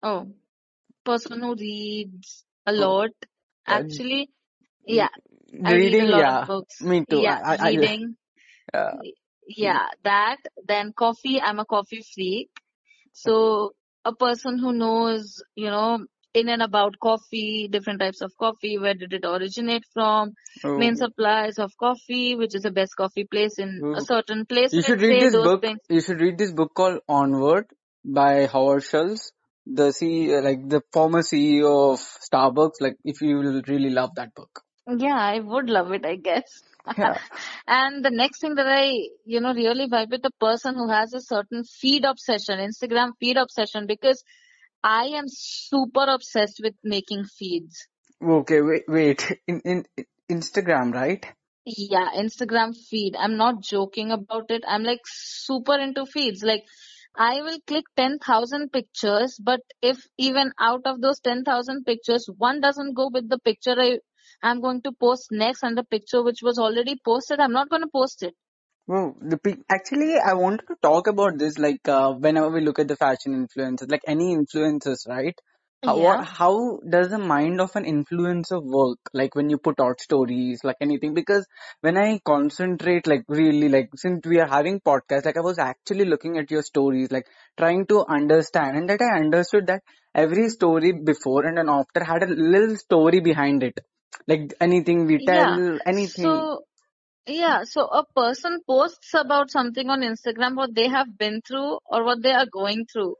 Oh, 0.03 0.27
person 1.05 1.41
who 1.41 1.55
reads 1.55 2.45
a 2.65 2.71
Oh, 2.77 2.95
lot. 2.97 3.11
Actually, 3.67 4.29
yeah, 4.85 5.09
I 5.63 5.73
read 5.73 5.93
a 5.93 5.97
reading, 5.97 6.07
lot 6.07 6.19
yeah, 6.19 6.41
of 6.41 6.47
books. 6.47 6.81
me 6.81 7.05
too. 7.09 7.19
Yeah, 7.21 7.39
I, 7.43 7.53
I, 7.55 7.57
I 7.61 7.69
reading. 7.69 8.15
uh, 8.73 8.91
Yeah, 9.47 9.87
that. 10.03 10.37
Then 10.67 10.93
coffee. 10.93 11.39
I'm 11.41 11.59
a 11.59 11.65
coffee 11.65 12.03
freak. 12.13 12.49
So 13.13 13.73
a 14.05 14.13
person 14.13 14.57
who 14.59 14.73
knows, 14.73 15.43
you 15.55 15.69
know, 15.69 16.05
in 16.33 16.49
and 16.49 16.61
about 16.63 16.99
coffee, 16.99 17.67
different 17.71 17.99
types 17.99 18.21
of 18.21 18.31
coffee, 18.39 18.77
where 18.79 18.95
did 18.95 19.13
it 19.13 19.23
originate 19.23 19.83
from, 19.93 20.33
main 20.63 20.93
Oh, 20.93 21.05
supplies 21.05 21.59
of 21.59 21.71
coffee, 21.77 22.35
which 22.35 22.55
is 22.55 22.63
the 22.63 22.71
best 22.71 22.95
coffee 22.95 23.25
place 23.25 23.59
in 23.59 23.81
a 23.95 24.01
oh. 24.01 24.03
certain 24.03 24.45
place, 24.45 24.73
You 24.73 24.81
should 24.81 24.99
let's 24.99 25.03
read 25.03 25.21
say 25.21 25.25
this 25.25 25.33
those 25.33 25.43
book. 25.45 25.61
things. 25.61 25.79
You 25.89 26.01
should 26.01 26.21
read 26.21 26.37
this 26.39 26.51
book 26.51 26.73
called 26.73 26.99
Onward 27.07 27.67
by 28.03 28.47
Howard 28.47 28.83
Schultz, 28.83 29.31
the 29.65 29.91
C, 29.91 30.35
like 30.39 30.67
the 30.67 30.81
former 30.91 31.21
CEO 31.21 31.93
of 31.93 31.99
Starbucks. 31.99 32.81
Like, 32.81 32.97
if 33.03 33.21
you 33.21 33.37
will 33.37 33.61
really 33.67 33.89
love 33.89 34.11
that 34.15 34.33
book. 34.33 34.61
Yeah, 34.87 35.17
I 35.17 35.39
would 35.39 35.69
love 35.69 35.91
it, 35.91 36.05
I 36.05 36.15
guess. 36.15 36.61
Yeah. 36.97 37.17
and 37.67 38.03
the 38.03 38.11
next 38.11 38.41
thing 38.41 38.55
that 38.55 38.67
I, 38.67 38.91
you 39.25 39.39
know, 39.39 39.53
really 39.53 39.87
vibe 39.87 40.11
with 40.11 40.25
a 40.25 40.31
person 40.39 40.75
who 40.75 40.89
has 40.89 41.13
a 41.13 41.21
certain 41.21 41.63
feed 41.63 42.03
obsession, 42.03 42.59
Instagram 42.59 43.11
feed 43.19 43.37
obsession, 43.37 43.87
because 43.87 44.23
I 44.83 45.05
am 45.15 45.25
super 45.27 46.03
obsessed 46.03 46.59
with 46.61 46.73
making 46.83 47.23
feeds. 47.25 47.87
Okay. 48.21 48.61
Wait. 48.61 48.83
Wait. 48.87 49.39
In 49.47 49.61
in 49.61 49.85
Instagram, 50.29 50.93
right? 50.93 51.25
Yeah, 51.65 52.09
Instagram 52.17 52.75
feed. 52.75 53.15
I'm 53.17 53.37
not 53.37 53.61
joking 53.61 54.11
about 54.11 54.51
it. 54.51 54.63
I'm 54.67 54.83
like 54.83 54.99
super 55.05 55.79
into 55.79 56.05
feeds. 56.05 56.43
Like 56.43 56.63
I 57.15 57.41
will 57.41 57.59
click 57.67 57.85
10,000 57.95 58.71
pictures, 58.71 59.37
but 59.41 59.61
if 59.81 60.07
even 60.17 60.51
out 60.59 60.81
of 60.85 61.01
those 61.01 61.19
10,000 61.19 61.85
pictures, 61.85 62.27
one 62.37 62.59
doesn't 62.59 62.95
go 62.95 63.09
with 63.13 63.29
the 63.29 63.39
picture 63.39 63.75
I, 63.77 63.99
I'm 64.41 64.61
going 64.61 64.81
to 64.83 64.91
post 64.91 65.27
next 65.31 65.63
and 65.63 65.77
the 65.77 65.83
picture 65.83 66.23
which 66.23 66.41
was 66.41 66.57
already 66.57 66.99
posted, 67.05 67.39
I'm 67.39 67.53
not 67.53 67.69
going 67.69 67.83
to 67.83 67.89
post 67.93 68.23
it. 68.23 68.33
Well, 68.87 69.15
the 69.21 69.39
actually, 69.69 70.17
I 70.17 70.33
wanted 70.33 70.67
to 70.67 70.75
talk 70.81 71.07
about 71.07 71.37
this. 71.37 71.57
Like, 71.57 71.87
uh, 71.87 72.11
whenever 72.13 72.49
we 72.49 72.61
look 72.61 72.79
at 72.79 72.89
the 72.89 72.97
fashion 72.97 73.47
influencers, 73.47 73.89
like 73.89 74.01
any 74.05 74.35
influencers, 74.35 75.07
right? 75.07 75.39
How 75.85 75.97
Yeah. 76.01 76.23
how 76.23 76.79
does 76.89 77.09
the 77.09 77.17
mind 77.19 77.59
of 77.61 77.75
an 77.75 77.83
influencer 77.85 78.61
work? 78.63 78.99
Like 79.13 79.35
when 79.35 79.49
you 79.49 79.57
put 79.57 79.79
out 79.79 79.99
stories, 80.01 80.63
like 80.63 80.77
anything. 80.81 81.13
Because 81.13 81.45
when 81.81 81.97
I 81.97 82.19
concentrate, 82.25 83.05
like 83.07 83.23
really, 83.27 83.69
like 83.69 83.89
since 83.95 84.25
we 84.25 84.39
are 84.39 84.47
having 84.47 84.79
podcasts, 84.79 85.25
like 85.25 85.37
I 85.37 85.41
was 85.41 85.59
actually 85.59 86.05
looking 86.05 86.37
at 86.37 86.49
your 86.51 86.63
stories, 86.63 87.11
like 87.11 87.27
trying 87.57 87.85
to 87.87 88.05
understand, 88.07 88.77
and 88.77 88.89
that 88.89 89.01
I 89.01 89.17
understood 89.19 89.67
that 89.67 89.83
every 90.15 90.49
story 90.49 90.91
before 90.93 91.45
and 91.45 91.57
then 91.57 91.69
after 91.69 92.03
had 92.03 92.23
a 92.23 92.27
little 92.27 92.77
story 92.77 93.19
behind 93.19 93.63
it. 93.63 93.79
Like 94.27 94.53
anything 94.61 95.05
we 95.05 95.19
Yeah. 95.19 95.55
tell, 95.55 95.79
anything. 95.85 96.25
So, 96.25 96.65
yeah. 97.27 97.63
So 97.65 97.81
a 97.87 98.05
person 98.15 98.59
posts 98.67 99.13
about 99.13 99.51
something 99.51 99.89
on 99.89 100.01
Instagram, 100.01 100.55
what 100.55 100.73
they 100.75 100.87
have 100.87 101.17
been 101.17 101.41
through 101.47 101.79
or 101.85 102.03
what 102.05 102.21
they 102.23 102.31
are 102.31 102.47
going 102.47 102.85
through. 102.85 103.15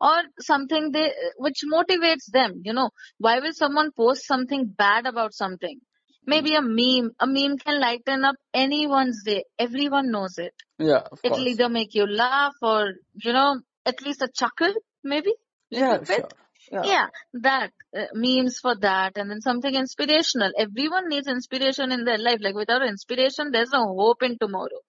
Or 0.00 0.22
something 0.40 0.90
they 0.92 1.12
which 1.38 1.60
motivates 1.72 2.30
them 2.32 2.62
you 2.64 2.72
know. 2.72 2.90
Why 3.18 3.40
will 3.40 3.52
someone 3.52 3.92
post 3.92 4.26
something 4.26 4.66
bad 4.66 5.06
about 5.06 5.34
something? 5.34 5.80
Maybe 6.26 6.54
a 6.54 6.62
meme. 6.62 7.12
A 7.18 7.26
meme 7.26 7.56
can 7.58 7.80
lighten 7.80 8.24
up 8.24 8.36
anyone's 8.52 9.22
day. 9.24 9.44
Everyone 9.58 10.10
knows 10.10 10.38
it. 10.38 10.54
Yeah, 10.78 11.02
of 11.10 11.18
it'll 11.24 11.38
course. 11.38 11.48
either 11.48 11.68
make 11.68 11.94
you 11.94 12.06
laugh 12.06 12.54
or 12.62 12.92
you 13.14 13.32
know 13.32 13.60
at 13.86 14.02
least 14.02 14.22
a 14.22 14.28
chuckle 14.28 14.74
maybe? 15.02 15.32
Yeah, 15.70 16.02
sure. 16.04 16.28
Yeah. 16.70 16.82
yeah 16.84 17.06
that 17.32 17.72
uh, 17.96 18.04
memes 18.14 18.58
for 18.60 18.76
that 18.80 19.16
and 19.16 19.30
then 19.30 19.40
something 19.40 19.74
inspirational. 19.74 20.52
Everyone 20.56 21.08
needs 21.08 21.26
inspiration 21.26 21.90
in 21.90 22.04
their 22.04 22.18
life. 22.18 22.38
Like 22.40 22.54
without 22.54 22.86
inspiration 22.86 23.50
there's 23.50 23.72
no 23.72 23.86
hope 23.86 24.22
in 24.22 24.38
tomorrow 24.38 24.80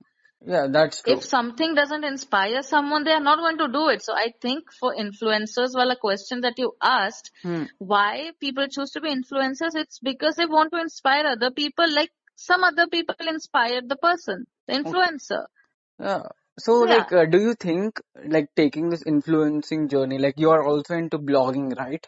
Yeah, 0.45 0.67
that's 0.71 1.03
true. 1.03 1.13
if 1.13 1.23
something 1.23 1.75
doesn't 1.75 2.03
inspire 2.03 2.63
someone, 2.63 3.03
they 3.03 3.11
are 3.11 3.19
not 3.19 3.37
going 3.37 3.59
to 3.59 3.67
do 3.67 3.89
it. 3.89 4.03
So 4.03 4.13
I 4.13 4.33
think 4.41 4.71
for 4.79 4.95
influencers, 4.95 5.75
well, 5.75 5.91
a 5.91 5.95
question 5.95 6.41
that 6.41 6.57
you 6.57 6.73
asked, 6.81 7.31
Hmm. 7.43 7.65
why 7.77 8.31
people 8.39 8.67
choose 8.67 8.91
to 8.91 9.01
be 9.01 9.09
influencers, 9.13 9.75
it's 9.75 9.99
because 9.99 10.35
they 10.35 10.47
want 10.47 10.71
to 10.73 10.79
inspire 10.81 11.25
other 11.27 11.51
people 11.51 11.85
like 11.93 12.11
some 12.35 12.63
other 12.63 12.87
people 12.87 13.15
inspired 13.27 13.87
the 13.87 13.95
person, 13.95 14.47
the 14.67 14.73
influencer. 14.73 15.45
Yeah. 15.99 16.23
So, 16.57 16.85
Yeah. 16.85 16.95
like, 16.95 17.13
uh, 17.13 17.25
do 17.25 17.39
you 17.39 17.53
think, 17.53 18.01
like, 18.25 18.49
taking 18.55 18.89
this 18.89 19.03
influencing 19.05 19.87
journey, 19.89 20.17
like, 20.17 20.39
you 20.39 20.49
are 20.49 20.63
also 20.63 20.95
into 20.95 21.19
blogging, 21.19 21.77
right? 21.77 22.07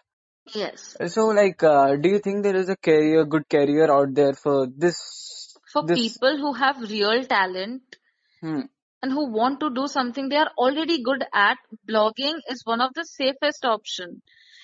Yes. 0.53 0.97
So, 1.07 1.27
like, 1.27 1.61
uh, 1.63 1.95
do 1.95 2.09
you 2.09 2.19
think 2.19 2.43
there 2.43 2.55
is 2.55 2.69
a 2.69 2.75
career, 2.75 3.25
good 3.25 3.47
career 3.47 3.91
out 3.91 4.13
there 4.15 4.33
for 4.33 4.67
this, 4.67 5.55
For 5.71 5.85
this? 5.85 5.99
people 5.99 6.37
who 6.37 6.53
have 6.53 6.81
real 6.81 7.23
talent 7.25 7.97
Hmm. 8.43 8.61
and 9.01 9.11
who 9.11 9.25
want 9.31 9.59
to 9.61 9.69
do 9.71 9.87
something 9.87 10.29
they 10.29 10.37
are 10.37 10.51
already 10.57 11.01
good 11.03 11.25
at, 11.33 11.57
blogging 11.89 12.39
is 12.49 12.65
one 12.65 12.81
of 12.81 12.93
the 12.93 13.05
safest 13.05 13.65
option. 13.65 14.21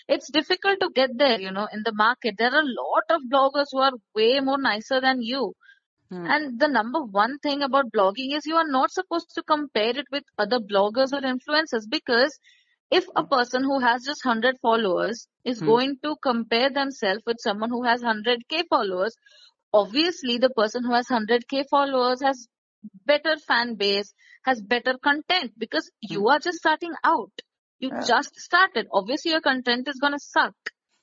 it's 0.08 0.32
difficult 0.32 0.80
to 0.82 0.90
get 0.96 1.18
there, 1.18 1.40
you 1.40 1.52
know, 1.52 1.68
in 1.74 1.84
the 1.86 1.94
market. 1.94 2.36
There 2.38 2.54
are 2.54 2.62
a 2.62 2.74
lot 2.80 3.04
of 3.12 3.22
bloggers 3.34 3.68
who 3.72 3.80
are 3.80 3.94
way 4.16 4.40
more 4.42 4.58
nicer 4.58 5.00
than 5.02 5.22
you. 5.22 5.54
Hmm. 6.10 6.26
And 6.26 6.60
the 6.60 6.68
number 6.68 7.02
one 7.02 7.40
thing 7.40 7.64
about 7.64 7.92
blogging 7.92 8.36
is 8.36 8.46
you 8.46 8.56
are 8.58 8.68
not 8.68 8.92
supposed 8.92 9.34
to 9.36 9.44
compare 9.44 9.98
it 9.98 10.08
with 10.12 10.24
other 10.38 10.60
bloggers 10.60 11.14
or 11.14 11.22
influencers 11.22 11.90
because 11.90 12.40
if 12.92 13.08
a 13.16 13.24
person 13.24 13.64
who 13.64 13.80
has 13.80 14.04
just 14.06 14.26
100 14.26 14.60
followers 14.62 15.28
is 15.46 15.62
Hmm. 15.62 15.66
going 15.74 15.98
to 16.04 16.16
compare 16.24 16.70
themselves 16.70 17.24
with 17.26 17.40
someone 17.40 17.70
who 17.70 17.84
has 17.84 18.02
100k 18.04 18.64
followers, 18.70 19.16
obviously 19.74 20.38
the 20.38 20.50
person 20.52 20.84
who 20.84 20.94
has 20.94 21.08
100k 21.10 21.64
followers 21.70 22.22
has 22.22 22.48
better 23.06 23.38
fan 23.38 23.76
base, 23.76 24.14
has 24.44 24.62
better 24.62 24.98
content 24.98 25.52
because 25.58 25.92
you 26.02 26.28
are 26.30 26.40
just 26.40 26.58
starting 26.58 26.94
out. 27.04 27.32
You 27.80 27.90
Yeah. 27.90 28.02
just 28.06 28.36
started. 28.36 28.88
Obviously 28.92 29.32
your 29.32 29.42
content 29.42 29.88
is 29.88 30.00
gonna 30.00 30.20
suck. 30.20 30.56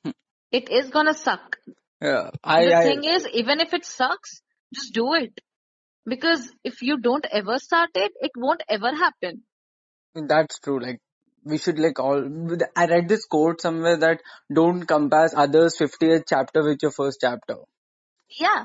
Hmm. 0.05 0.11
It 0.51 0.69
is 0.71 0.91
gonna 0.91 1.15
suck. 1.15 1.59
Yeah, 2.01 2.31
I, 2.45 2.65
The 2.65 2.77
I, 2.77 2.83
thing 2.83 3.05
is, 3.05 3.27
even 3.29 3.61
if 3.61 3.73
it 3.75 3.85
sucks, 3.85 4.43
just 4.75 4.93
do 4.93 5.15
it. 5.15 5.41
Because 6.05 6.53
if 6.62 6.83
you 6.83 6.99
don't 6.99 7.27
ever 7.31 7.59
start 7.59 7.91
it, 7.95 8.12
it 8.21 8.33
won't 8.37 8.62
ever 8.69 8.95
happen. 8.95 9.45
that's 10.15 10.59
true. 10.61 10.81
Like, 10.81 11.01
we 11.45 11.59
should 11.59 11.79
like 11.79 11.99
all, 11.99 12.25
I 12.77 12.87
read 12.87 13.09
this 13.09 13.25
quote 13.25 13.61
somewhere 13.61 13.97
that 13.99 14.21
don't 14.53 14.85
compare 14.85 15.29
others 15.37 15.77
50th 15.79 16.25
chapter 16.29 16.62
with 16.62 16.83
your 16.83 16.91
first 16.91 17.19
chapter. 17.21 17.57
Yeah, 18.39 18.65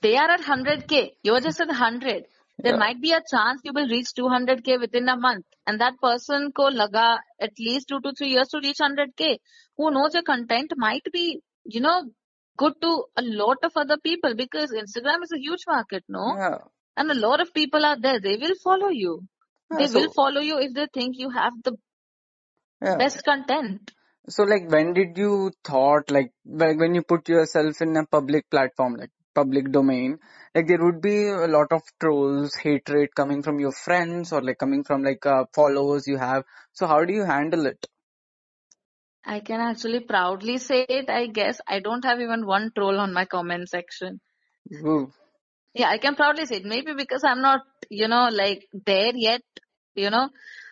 they 0.00 0.16
are 0.16 0.30
at 0.30 0.40
100k. 0.40 1.16
You're 1.22 1.40
just 1.40 1.60
at 1.60 1.68
100. 1.68 2.26
There 2.58 2.72
Yeah. 2.72 2.78
might 2.78 3.00
be 3.00 3.12
a 3.12 3.22
chance 3.30 3.60
you 3.64 3.72
will 3.74 3.88
reach 3.88 4.12
200k 4.18 4.78
within 4.78 5.08
a 5.08 5.16
month. 5.16 5.44
And 5.66 5.80
that 5.80 5.98
person 6.00 6.52
ko 6.52 6.70
laga 6.70 7.18
at 7.40 7.52
least 7.58 7.88
two 7.88 8.00
to 8.00 8.12
three 8.12 8.28
years 8.28 8.48
to 8.48 8.60
reach 8.60 8.80
100k. 8.80 9.38
Who 9.76 9.90
knows 9.90 10.14
your 10.14 10.22
content 10.22 10.72
might 10.76 11.06
be, 11.12 11.40
you 11.64 11.80
know, 11.80 12.04
good 12.56 12.80
to 12.80 13.04
a 13.16 13.22
lot 13.22 13.58
of 13.62 13.72
other 13.76 13.98
people 13.98 14.34
because 14.34 14.72
Instagram 14.72 15.22
is 15.22 15.32
a 15.32 15.38
huge 15.38 15.64
market, 15.66 16.04
no? 16.08 16.34
Yeah. 16.36 16.58
And 16.96 17.10
a 17.10 17.14
lot 17.14 17.40
of 17.40 17.52
people 17.52 17.84
are 17.84 17.98
there. 18.00 18.20
They 18.20 18.36
will 18.36 18.54
follow 18.64 18.88
you. 18.88 19.22
Yeah, 19.70 19.78
They 19.78 19.86
so, 19.88 20.00
will 20.00 20.12
follow 20.12 20.40
you 20.40 20.58
if 20.58 20.72
they 20.72 20.86
think 20.94 21.18
you 21.18 21.28
have 21.30 21.52
the 21.62 21.76
best 22.80 23.22
content. 23.24 23.92
So 24.28 24.42
like 24.44 24.70
when 24.70 24.92
did 24.94 25.16
you 25.18 25.52
thought 25.64 26.10
like 26.10 26.32
like 26.44 26.78
when 26.78 26.94
you 26.94 27.02
put 27.02 27.28
yourself 27.28 27.80
in 27.80 27.96
a 27.96 28.04
public 28.06 28.48
platform 28.50 28.96
like 28.96 29.10
public 29.38 29.70
domain 29.78 30.18
like 30.54 30.68
there 30.68 30.84
would 30.84 31.00
be 31.00 31.16
a 31.46 31.50
lot 31.56 31.72
of 31.78 31.82
trolls 32.00 32.54
hatred 32.66 33.14
coming 33.20 33.42
from 33.48 33.60
your 33.64 33.72
friends 33.84 34.32
or 34.32 34.42
like 34.42 34.58
coming 34.64 34.84
from 34.84 35.02
like 35.10 35.26
uh, 35.34 35.44
followers 35.54 36.08
you 36.12 36.18
have 36.28 36.44
so 36.72 36.86
how 36.94 37.04
do 37.04 37.20
you 37.20 37.24
handle 37.34 37.66
it 37.74 37.86
I 39.26 39.40
can 39.40 39.60
actually 39.60 40.00
proudly 40.00 40.58
say 40.58 40.86
it. 40.88 41.10
I 41.10 41.26
guess 41.26 41.60
I 41.66 41.80
don't 41.80 42.04
have 42.04 42.20
even 42.20 42.46
one 42.46 42.70
troll 42.76 43.00
on 43.00 43.12
my 43.12 43.24
comment 43.24 43.68
section. 43.68 44.20
Ooh. 44.72 45.12
Yeah, 45.74 45.88
I 45.90 45.98
can 45.98 46.14
proudly 46.14 46.46
say 46.46 46.56
it. 46.58 46.64
Maybe 46.64 46.94
because 46.94 47.24
I'm 47.24 47.42
not, 47.42 47.62
you 47.90 48.06
know, 48.06 48.28
like 48.30 48.68
there 48.72 49.12
yet, 49.16 49.42
you 49.96 50.10
know, 50.10 50.28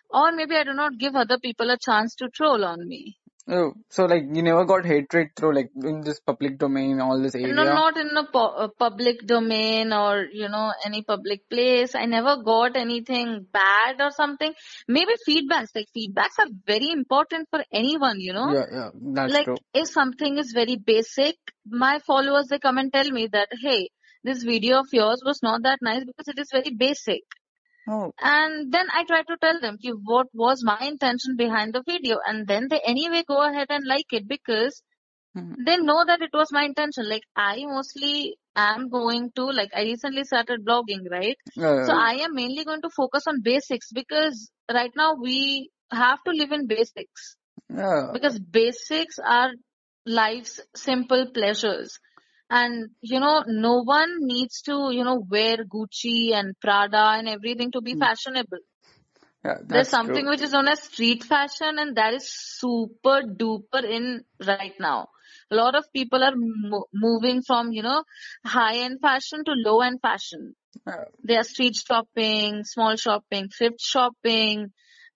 or 0.09 0.31
maybe 0.31 0.55
I 0.55 0.63
do 0.63 0.73
not 0.73 0.99
give 0.99 1.17
other 1.17 1.39
people 1.39 1.71
a 1.71 1.79
chance 1.79 2.15
to 2.17 2.29
troll 2.29 2.65
on 2.65 2.87
me. 2.87 3.17
Oh, 3.47 3.75
so 3.91 4.07
like 4.07 4.23
you 4.33 4.43
never 4.43 4.65
got 4.65 4.87
hatred 4.87 5.29
through 5.37 5.55
like 5.55 5.71
in 5.83 6.01
this 6.01 6.19
public 6.19 6.59
domain 6.59 6.99
all 7.01 7.21
this 7.21 7.35
area. 7.35 7.53
No, 7.53 7.65
not 7.65 7.99
in 7.99 8.17
a, 8.17 8.25
pu- 8.25 8.39
a 8.39 8.69
public 8.71 9.27
domain 9.27 9.93
or, 9.93 10.25
you 10.33 10.49
know, 10.49 10.73
any 10.87 11.03
public 11.03 11.49
place. 11.51 11.95
I 11.95 12.07
never 12.07 12.43
got 12.43 12.75
anything 12.75 13.47
bad 13.53 14.01
or 14.01 14.11
something. 14.13 14.55
Maybe 14.89 15.13
feedbacks, 15.29 15.69
like 15.75 15.89
feedbacks 15.95 16.39
are 16.39 16.49
very 16.67 16.91
important 16.91 17.49
for 17.51 17.63
anyone, 17.71 18.19
you 18.19 18.33
know. 18.33 18.51
yeah 18.53 18.65
yeah 18.73 18.91
that's 19.15 19.33
like 19.33 19.45
true 19.45 19.57
if 19.75 19.89
something 19.89 20.39
is 20.39 20.53
very 20.53 20.77
basic 20.77 21.37
my 21.67 21.99
followers 22.07 22.47
they 22.49 22.59
come 22.59 22.79
and 22.79 22.93
tell 22.93 23.11
me 23.11 23.27
that 23.27 23.49
hey 23.61 23.89
this 24.23 24.43
video 24.43 24.79
of 24.81 24.87
yours 24.93 25.23
was 25.25 25.41
not 25.43 25.63
that 25.63 25.79
nice 25.83 26.05
because 26.05 26.29
it 26.29 26.39
is 26.39 26.49
very 26.51 26.71
basic 26.75 27.23
oh. 27.89 28.13
And 28.21 28.73
then 28.73 28.87
i 28.93 29.05
try 29.05 29.23
to 29.23 29.37
tell 29.41 29.61
them 29.61 29.79
what 30.05 30.29
was 30.33 30.63
my 30.65 30.79
intention 30.81 31.37
behind 31.37 31.75
the 31.75 31.83
video? 31.87 32.19
And 32.27 32.47
then 32.47 32.69
they 32.69 32.81
anyway 32.81 33.23
go 33.27 33.43
ahead 33.49 33.69
and 33.71 33.87
like 33.87 34.13
it 34.13 34.29
because 34.29 34.83
Mhm. 35.37 35.55
they 35.67 35.77
know 35.79 36.05
that 36.07 36.23
it 36.23 36.31
was 36.33 36.53
my 36.53 36.65
intention. 36.65 37.09
Like 37.09 37.25
i 37.37 37.65
mostly 37.67 38.37
am 38.57 38.89
going 38.89 39.31
to 39.37 39.45
like 39.61 39.71
i 39.75 39.83
recently 39.83 40.25
started 40.25 40.65
blogging 40.65 41.09
right? 41.11 41.37
Yeah, 41.57 41.85
so 41.87 41.95
i 41.95 42.13
am 42.27 42.35
mainly 42.35 42.65
going 42.65 42.83
to 42.83 42.91
focus 42.97 43.27
on 43.27 43.43
basics 43.43 43.91
because 43.93 44.51
right 44.73 44.93
now 44.97 45.15
we 45.15 45.71
have 45.93 46.23
to 46.27 46.33
live 46.33 46.53
in 46.53 46.67
basics. 46.67 47.37
Yeah. 47.69 48.11
Because 48.13 48.39
basics 48.39 49.19
are 49.19 49.51
life's 50.07 50.61
simple 50.75 51.27
pleasures 51.35 51.99
and 52.61 52.91
you 53.01 53.21
know 53.21 53.45
no 53.47 53.75
one 53.83 54.13
needs 54.33 54.63
to 54.63 54.77
you 54.99 55.05
know 55.05 55.19
wear 55.37 55.59
gucci 55.77 56.33
and 56.41 56.55
prada 56.61 57.05
and 57.19 57.29
everything 57.29 57.71
to 57.73 57.81
be 57.91 57.95
Hmm. 57.95 58.05
fashionable 58.07 58.65
yeah 59.45 59.59
there's 59.73 59.89
something 59.89 60.27
true 60.27 60.31
which 60.31 60.43
is 60.47 60.53
known 60.53 60.69
as 60.69 60.83
street 60.83 61.25
fashion 61.25 61.79
and 61.83 61.97
that 61.97 62.15
is 62.15 62.27
super 62.31 63.19
duper 63.43 63.83
in 63.97 64.07
right 64.47 64.75
now 64.81 65.09
a 65.51 65.57
lot 65.61 65.75
of 65.81 65.85
people 65.93 66.23
are 66.29 66.35
mo- 66.37 66.87
moving 67.07 67.43
from 67.43 67.73
you 67.73 67.83
know 67.83 68.03
high 68.45 68.77
end 68.87 69.01
fashion 69.01 69.45
to 69.45 69.53
low 69.67 69.81
end 69.81 70.01
fashion 70.01 70.55
yeah. 70.87 71.05
they 71.25 71.37
are 71.37 71.45
street 71.45 71.77
shopping, 71.77 72.65
small 72.65 72.97
shopping, 72.97 73.49
thrift 73.49 73.81
shopping, 73.81 74.73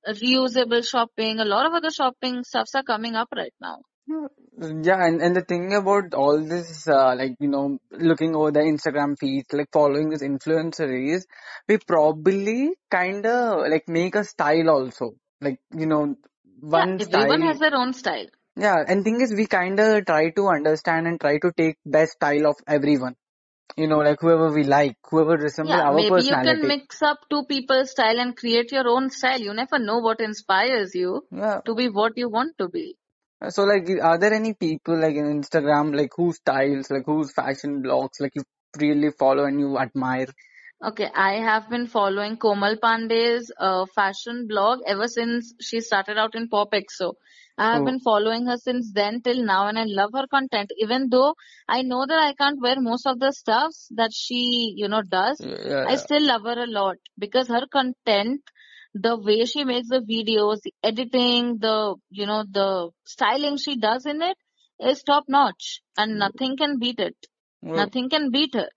reusable 0.09 0.87
shopping. 0.89 1.41
A 1.41 1.45
lot 1.45 1.67
of 1.67 1.73
other 1.75 1.91
shopping 1.91 2.45
stuffs 2.45 2.75
are 2.75 2.83
coming 2.83 3.15
up 3.17 3.29
right 3.37 3.55
now. 3.61 3.79
Yeah, 4.09 5.05
and, 5.07 5.21
and 5.23 5.37
the 5.37 5.43
thing 5.43 5.73
about 5.75 6.15
all 6.15 6.41
this, 6.41 6.89
uh, 6.89 7.15
like, 7.17 7.37
you 7.39 7.49
know, 7.49 7.79
looking 7.91 8.35
over 8.35 8.51
the 8.51 8.61
Instagram 8.61 9.17
feeds, 9.19 9.53
like 9.53 9.69
following 9.73 10.09
this 10.11 10.23
influencer 10.23 10.89
is, 11.15 11.27
we 11.69 11.79
probably 11.79 12.73
kind 12.91 13.25
of 13.27 13.69
like 13.71 13.89
make 13.89 14.15
a 14.15 14.25
style 14.25 14.71
also. 14.71 15.15
Like, 15.41 15.61
you 15.77 15.87
know, 15.87 16.17
Yeah, 16.71 16.71
one 16.71 17.01
everyone 17.01 17.41
style. 17.41 17.43
has 17.43 17.59
their 17.61 17.75
own 17.75 17.93
style. 17.93 18.27
Yeah, 18.57 18.77
and 18.89 19.05
thing 19.05 19.21
is 19.21 19.33
we 19.33 19.47
kind 19.47 19.79
of 19.79 20.07
try 20.07 20.31
to 20.31 20.49
understand 20.49 21.07
and 21.07 21.21
try 21.21 21.39
to 21.39 21.53
take 21.57 21.77
best 21.87 22.13
style 22.13 22.47
of 22.49 22.57
everyone. 22.67 23.15
You 23.77 23.87
know, 23.87 23.99
like 23.99 24.21
whoever 24.21 24.53
we 24.53 24.65
like, 24.65 24.97
whoever 25.09 25.37
resemble 25.37 25.75
Yeah, 25.75 25.83
our 25.83 25.95
maybe 25.95 26.23
you 26.23 26.31
can 26.31 26.45
personality. 26.45 26.69
mix 26.69 27.03
up 27.03 27.19
two 27.31 27.45
people's 27.45 27.93
style 27.93 28.19
and 28.19 28.37
create 28.37 28.73
your 28.73 28.89
own 28.89 29.11
style. 29.11 29.41
You 29.41 29.55
never 29.55 29.79
know 29.79 29.99
what 29.99 30.21
inspires 30.21 30.95
you 30.95 31.27
Yeah. 31.31 31.61
to 31.67 31.75
be 31.77 31.89
what 31.89 32.17
you 32.17 32.29
want 32.29 32.59
to 32.59 32.69
be. 32.69 32.97
So 33.51 33.65
like, 33.65 33.89
are 34.03 34.19
there 34.19 34.33
any 34.33 34.55
people 34.55 34.99
like 34.99 35.15
in 35.17 35.41
Instagram, 35.43 35.95
like 35.97 36.11
whose 36.17 36.37
styles, 36.37 36.91
like 36.91 37.05
whose 37.07 37.33
fashion 37.33 37.83
blogs, 37.83 38.21
like 38.21 38.33
you 38.35 38.43
really 38.79 39.11
follow 39.11 39.45
and 39.45 39.59
you 39.61 39.79
admire? 39.79 40.27
Okay, 40.85 41.09
I 41.15 41.35
have 41.35 41.69
been 41.71 41.87
following 41.87 42.37
Komal 42.37 42.77
Pandey's 42.77 43.51
uh, 43.59 43.87
fashion 43.95 44.47
blog 44.49 44.81
ever 44.87 45.07
since 45.09 45.55
she 45.61 45.81
started 45.81 46.19
out 46.19 46.35
in 46.35 46.49
POPxo. 46.49 47.15
I 47.59 47.73
have 47.75 47.83
Oh, 47.83 47.85
been 47.85 48.01
following 48.01 48.47
her 48.47 48.57
since 48.57 48.93
then 48.93 49.21
till 49.23 49.45
now 49.45 49.67
and 49.69 49.79
I 49.79 49.85
love 49.85 50.11
her 50.15 50.27
content 50.29 50.71
even 50.79 51.09
though 51.11 51.35
I 51.69 51.83
know 51.83 52.05
that 52.07 52.19
I 52.19 52.35
can't 52.35 52.61
wear 52.61 52.81
most 52.81 53.07
of 53.07 53.19
the 53.21 53.33
stuffs 53.33 53.89
that 53.97 54.13
she, 54.13 54.75
you 54.77 54.89
know, 54.89 55.03
does. 55.03 55.47
yeah, 55.47 55.57
yeah, 55.67 55.87
I 55.87 55.97
still 55.97 56.23
love 56.27 56.43
her 56.45 56.63
a 56.63 56.67
lot 56.67 56.97
because 57.19 57.49
her 57.49 57.67
content, 57.73 58.41
the 59.01 59.17
way 59.17 59.45
she 59.45 59.65
makes 59.65 59.89
the 59.89 60.01
videos, 60.01 60.61
the 60.63 60.73
editing, 60.83 61.59
the, 61.59 61.97
you 62.11 62.27
know, 62.27 62.45
the 62.51 62.91
styling 63.05 63.57
she 63.57 63.77
does 63.77 64.07
in 64.07 64.23
it 64.23 64.37
is 64.81 65.03
top 65.03 65.25
notch 65.29 65.81
and 65.97 66.19
nothing 66.19 66.57
can 66.57 66.79
beat 66.79 66.99
it. 66.99 67.17
Oh, 67.65 67.73
Nothing 67.73 68.09
can 68.09 68.31
beat 68.31 68.55
her. 68.55 68.69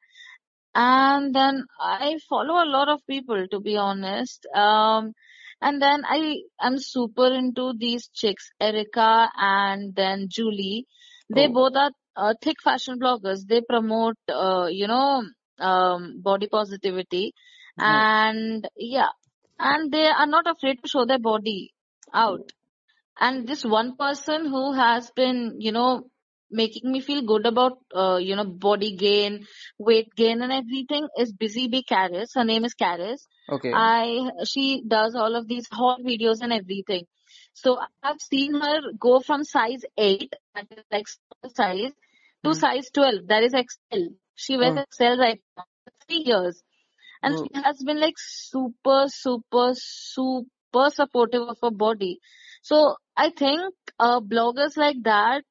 And 0.74 1.34
then 1.36 1.66
I 1.80 2.18
follow 2.30 2.64
a 2.64 2.70
lot 2.70 2.90
of 2.90 3.06
people 3.08 3.46
to 3.52 3.60
be 3.60 3.78
honest. 3.78 4.46
Um, 4.54 5.14
and 5.62 5.82
then 5.82 6.04
I 6.06 6.38
am 6.60 6.78
super 6.80 7.28
into 7.28 7.74
these 7.78 8.10
chicks, 8.14 8.50
Erica 8.60 9.30
and 9.38 9.94
then 9.96 10.28
Julie. 10.30 10.88
They 11.30 11.48
oh, 11.48 11.54
both 11.54 11.76
are 11.76 11.92
uh, 12.16 12.34
thick 12.42 12.58
fashion 12.64 13.00
bloggers. 13.00 13.46
They 13.48 13.62
promote, 13.62 14.18
uh, 14.28 14.68
you 14.72 14.88
know, 14.88 15.24
um, 15.60 16.22
body 16.22 16.48
positivity 16.48 17.34
oh, 17.80 17.84
and 17.84 18.68
yeah, 18.76 19.10
and 19.62 19.92
they 19.92 20.08
are 20.08 20.28
not 20.28 20.48
afraid 20.56 20.78
to 20.84 20.90
show 20.90 21.06
their 21.06 21.20
body 21.20 21.74
out 22.14 22.52
and 23.20 23.48
this 23.48 23.64
one 23.64 23.96
person 23.98 24.46
who 24.48 24.74
has 24.74 25.12
been 25.16 25.56
you 25.60 25.72
know 25.72 26.04
making 26.52 26.92
me 26.92 27.00
feel 27.02 27.22
good 27.32 27.46
about 27.46 27.78
uh, 27.96 28.18
you 28.22 28.36
know 28.36 28.46
body 28.46 28.96
gain 28.96 29.46
weight 29.78 30.10
gain 30.16 30.42
and 30.42 30.52
everything 30.52 31.08
is 31.18 31.32
busy 31.34 31.68
bee 31.68 31.84
Caris. 31.84 32.34
her 32.36 32.44
name 32.44 32.66
is 32.66 32.74
Caris. 32.74 33.28
okay. 33.50 33.72
i 33.74 34.30
she 34.46 34.84
does 34.88 35.16
all 35.16 35.36
of 35.36 35.48
these 35.48 35.68
haul 35.72 35.98
videos 36.10 36.42
and 36.42 36.54
everything 36.54 37.06
so 37.54 37.78
i've 38.04 38.22
seen 38.22 38.54
her 38.62 38.80
go 39.00 39.20
from 39.20 39.44
size 39.44 39.86
8 39.98 40.34
that 40.56 40.68
is 40.78 40.84
like 40.92 41.08
size 41.56 41.92
to 42.44 42.54
Hmm. 42.54 42.60
size 42.64 42.90
12 42.94 43.28
that 43.28 43.44
is 43.44 43.54
xl 43.54 44.04
she 44.36 44.58
wears 44.58 44.76
Oh, 44.78 44.84
xl 44.98 45.18
right 45.26 45.42
now 45.58 45.66
for 45.86 45.94
3 46.08 46.24
years 46.32 46.62
and 47.24 47.38
oh, 47.38 47.44
she 47.44 47.62
has 47.64 47.82
been 47.84 48.00
like 48.00 48.16
super 48.18 49.06
super 49.08 49.72
super 49.76 50.90
supportive 50.90 51.42
of 51.44 51.58
her 51.64 51.72
body 51.72 52.20
So 52.62 52.96
I 53.18 53.30
think 53.30 53.74
uh, 54.00 54.20
bloggers 54.22 54.78
like 54.78 54.98
that 55.04 55.44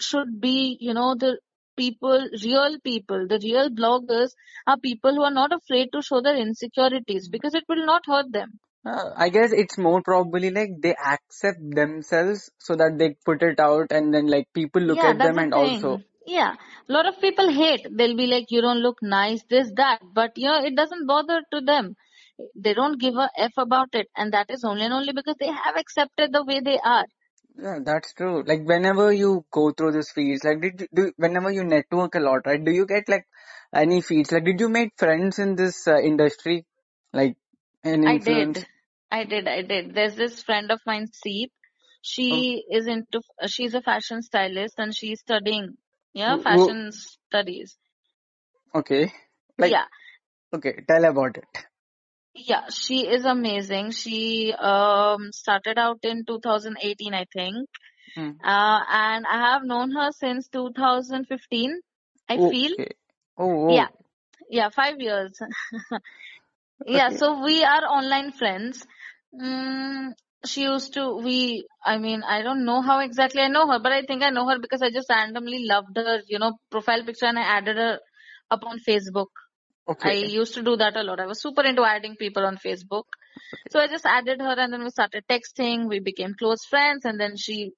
should 0.00 0.40
be, 0.40 0.76
you 0.80 0.94
know, 0.94 1.14
the 1.14 1.38
people, 1.76 2.28
real 2.44 2.78
people, 2.80 3.26
the 3.28 3.38
real 3.42 3.70
bloggers 3.70 4.30
are 4.66 4.78
people 4.78 5.14
who 5.14 5.22
are 5.22 5.30
not 5.30 5.52
afraid 5.52 5.90
to 5.92 6.02
show 6.02 6.20
their 6.20 6.36
insecurities 6.36 7.28
because 7.28 7.54
it 7.54 7.64
will 7.68 7.84
not 7.86 8.02
hurt 8.06 8.32
them. 8.32 8.58
Uh, 8.84 9.10
I 9.16 9.28
guess 9.28 9.52
it's 9.52 9.78
more 9.78 10.02
probably 10.02 10.50
like 10.50 10.70
they 10.80 10.94
accept 10.94 11.58
themselves 11.60 12.50
so 12.58 12.74
that 12.76 12.98
they 12.98 13.16
put 13.24 13.42
it 13.42 13.60
out 13.60 13.92
and 13.92 14.12
then 14.14 14.26
like 14.26 14.46
people 14.54 14.82
look 14.82 15.02
Yeah, 15.02 15.04
at 15.04 15.20
them 15.22 15.38
the 15.38 15.44
and 15.44 15.52
thing. 15.52 15.80
also 15.80 16.00
Yeah, 16.28 16.54
a 16.88 16.92
lot 16.92 17.06
of 17.06 17.20
people 17.20 17.50
hate. 17.50 17.84
They'll 17.90 18.16
be 18.16 18.26
like, 18.28 18.50
you 18.50 18.60
don't 18.60 18.78
look 18.82 18.98
nice, 19.02 19.42
this, 19.50 19.72
that. 19.76 20.00
But, 20.14 20.36
you 20.36 20.46
know, 20.46 20.62
it 20.64 20.76
doesn't 20.76 21.06
bother 21.08 21.42
to 21.52 21.60
them. 21.60 21.96
They 22.54 22.74
don't 22.74 23.00
give 23.00 23.16
a 23.16 23.30
F 23.36 23.52
about 23.56 23.88
it. 23.94 24.08
And 24.16 24.32
that 24.32 24.50
is 24.50 24.64
only 24.64 24.84
and 24.84 24.94
only 24.94 25.12
because 25.12 25.36
they 25.40 25.48
have 25.48 25.76
accepted 25.76 26.32
the 26.32 26.44
way 26.44 26.60
they 26.60 26.78
are. 26.78 27.06
yeah, 27.60 27.78
that's 27.84 28.14
true. 28.14 28.42
Like 28.46 28.62
whenever 28.66 29.12
you 29.12 29.44
go 29.50 29.72
through 29.72 29.92
this 29.92 30.10
feeds, 30.12 30.44
like 30.44 30.60
did 30.60 30.80
you 30.82 30.88
do 30.94 31.12
whenever 31.16 31.50
you 31.50 31.64
network 31.64 32.14
a 32.14 32.20
lot, 32.20 32.46
right? 32.46 32.62
Do 32.64 32.70
you 32.72 32.86
get 32.86 33.08
like 33.08 33.26
any 33.74 34.00
feeds? 34.00 34.32
Like 34.32 34.44
did 34.44 34.60
you 34.60 34.68
make 34.68 34.92
friends 34.96 35.38
in 35.38 35.56
this 35.56 35.86
uh, 35.88 35.98
industry? 36.00 36.66
Like 37.12 37.36
an 37.84 38.04
I 38.04 38.18
influence? 38.18 38.58
did. 38.58 38.66
I 39.10 39.24
did. 39.24 39.48
I 39.48 39.62
did. 39.62 39.94
There's 39.94 40.16
this 40.16 40.42
friend 40.42 40.70
of 40.70 40.80
mine, 40.86 41.06
Seep. 41.12 41.50
Oh, 42.30 42.46
She 42.46 42.64
is 42.70 42.86
into, 42.86 43.20
she's 43.46 43.74
a 43.74 43.82
fashion 43.82 44.22
stylist 44.22 44.74
and 44.78 44.94
she's 44.94 45.20
studying, 45.20 45.76
yeah, 46.18 46.36
wo- 46.36 46.42
fashion 46.44 46.92
studies. 46.92 47.76
okay. 48.74 49.12
Like 49.58 49.72
Yeah. 49.72 49.84
okay, 50.54 50.84
tell 50.86 51.04
about 51.04 51.36
it. 51.38 51.64
Yeah, 52.34 52.68
she 52.70 53.06
is 53.06 53.24
amazing. 53.24 53.90
She 53.90 54.52
um 54.52 55.32
started 55.32 55.78
out 55.78 55.98
in 56.04 56.24
2018, 56.24 57.14
I 57.14 57.24
think. 57.32 57.68
Hmm. 58.14 58.30
Uh, 58.42 58.80
and 58.88 59.26
I 59.26 59.38
have 59.52 59.64
known 59.64 59.90
her 59.92 60.10
since 60.12 60.48
2015, 60.48 61.80
I 62.28 62.38
feel. 62.38 62.72
Okay. 62.72 62.88
Oh, 63.38 63.68
Yeah, 63.68 63.88
oh, 63.88 64.04
yeah, 64.50 64.68
five 64.70 65.00
years. 65.00 65.38
Yeah, 66.86 67.08
okay. 67.08 67.16
so 67.16 67.42
we 67.44 67.64
are 67.64 67.84
online 67.84 68.32
friends. 68.32 68.86
Mm, 69.34 70.12
she 70.44 70.62
used 70.62 70.94
to, 70.94 71.16
we, 71.16 71.66
I 71.84 71.98
mean, 71.98 72.22
I 72.22 72.42
don't 72.42 72.64
know 72.64 72.80
how 72.80 73.00
exactly 73.00 73.42
I 73.42 73.48
know 73.48 73.66
her, 73.70 73.78
but 73.80 73.92
I 73.92 74.02
think 74.02 74.22
I 74.22 74.30
know 74.30 74.48
her 74.48 74.58
because 74.58 74.82
I 74.82 74.90
just 74.90 75.10
randomly 75.10 75.64
loved 75.64 75.96
her, 75.96 76.20
you 76.28 76.38
know, 76.38 76.58
profile 76.70 77.02
picture 77.04 77.26
and 77.26 77.38
I 77.38 77.42
added 77.42 77.76
her 77.76 77.98
up 78.50 78.64
on 78.64 78.78
Facebook. 78.78 79.26
okay. 79.88 80.10
I 80.10 80.26
used 80.26 80.54
to 80.54 80.62
do 80.62 80.76
that 80.76 80.96
a 80.96 81.02
lot. 81.02 81.20
I 81.20 81.26
was 81.26 81.40
super 81.42 81.62
into 81.62 81.84
adding 81.84 82.16
people 82.16 82.44
on 82.46 82.56
Facebook. 82.56 83.04
So 83.70 83.80
I 83.80 83.88
just 83.88 84.06
added 84.06 84.40
her 84.40 84.54
and 84.58 84.72
then 84.72 84.84
we 84.84 84.90
started 84.90 85.24
texting. 85.28 85.88
We 85.88 86.00
became 86.00 86.34
close 86.38 86.64
friends 86.64 87.04
and 87.04 87.18
then 87.18 87.36
she, 87.36 87.72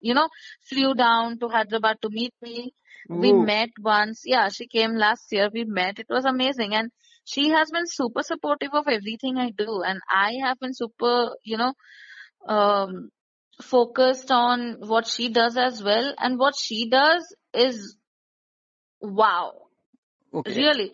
you 0.00 0.14
know, 0.14 0.28
flew 0.68 0.94
down 0.94 1.38
to 1.40 1.48
Hyderabad 1.48 1.96
to 2.02 2.10
meet 2.10 2.34
me. 2.40 2.72
We 3.08 3.32
met 3.32 3.70
once. 3.80 4.22
Yeah, 4.24 4.48
she 4.48 4.66
came 4.66 4.96
last 4.96 5.32
year. 5.32 5.48
We 5.52 5.64
met. 5.64 5.98
It 5.98 6.06
was 6.08 6.24
amazing. 6.24 6.74
And 6.74 6.90
she 7.26 7.50
has 7.50 7.70
been 7.70 7.86
super 7.86 8.22
supportive 8.22 8.70
of 8.74 8.88
everything 8.88 9.38
I 9.38 9.50
do. 9.50 9.82
And 9.82 10.00
I 10.10 10.34
have 10.44 10.58
been 10.60 10.74
super, 10.74 11.36
you 11.44 11.58
know, 11.58 11.74
um, 12.48 13.10
focused 13.62 14.30
on 14.30 14.76
what 14.80 15.06
she 15.06 15.28
does 15.30 15.56
as 15.56 15.82
well. 15.82 16.14
And 16.18 16.38
what 16.38 16.56
she 16.56 16.90
does 16.90 17.24
is 17.54 17.96
wow 19.00 19.52
Okay. 20.32 20.54
really 20.56 20.92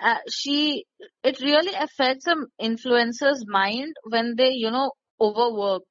uh, 0.00 0.18
she 0.30 0.84
it 1.22 1.40
really 1.40 1.74
affects 1.74 2.26
an 2.26 2.46
influencer's 2.60 3.44
mind 3.46 3.94
when 4.04 4.34
they 4.36 4.50
you 4.52 4.70
know 4.70 4.92
overwork 5.20 5.84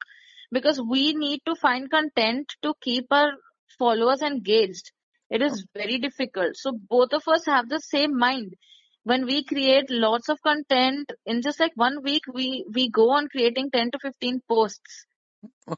because 0.52 0.82
we 0.82 1.14
need 1.14 1.42
to 1.46 1.56
find 1.56 1.90
content 1.92 2.54
to 2.64 2.74
keep 2.82 3.06
our 3.12 3.32
followers 3.80 4.22
engaged 4.22 4.92
it 5.30 5.42
is 5.42 5.66
very 5.76 5.98
difficult 6.00 6.56
so 6.56 6.72
both 6.90 7.14
of 7.14 7.24
us 7.28 7.46
have 7.46 7.70
the 7.70 7.80
same 7.82 8.18
mind 8.18 8.54
when 9.04 9.26
we 9.26 9.44
create 9.44 9.90
lots 9.90 10.30
of 10.30 10.42
content 10.42 11.12
in 11.26 11.42
just 11.42 11.60
like 11.60 11.72
one 11.76 12.02
week 12.04 12.24
we 12.34 12.66
we 12.74 12.90
go 12.90 13.12
on 13.12 13.28
creating 13.30 13.70
10 13.72 13.92
to 13.92 14.00
15 14.00 14.42
posts. 14.48 15.06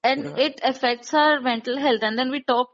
And 0.03 0.27
it 0.35 0.59
affects 0.63 1.13
our 1.13 1.39
mental 1.41 1.77
health. 1.77 2.01
And 2.03 2.17
then 2.17 2.31
we 2.31 2.43
talk 2.43 2.69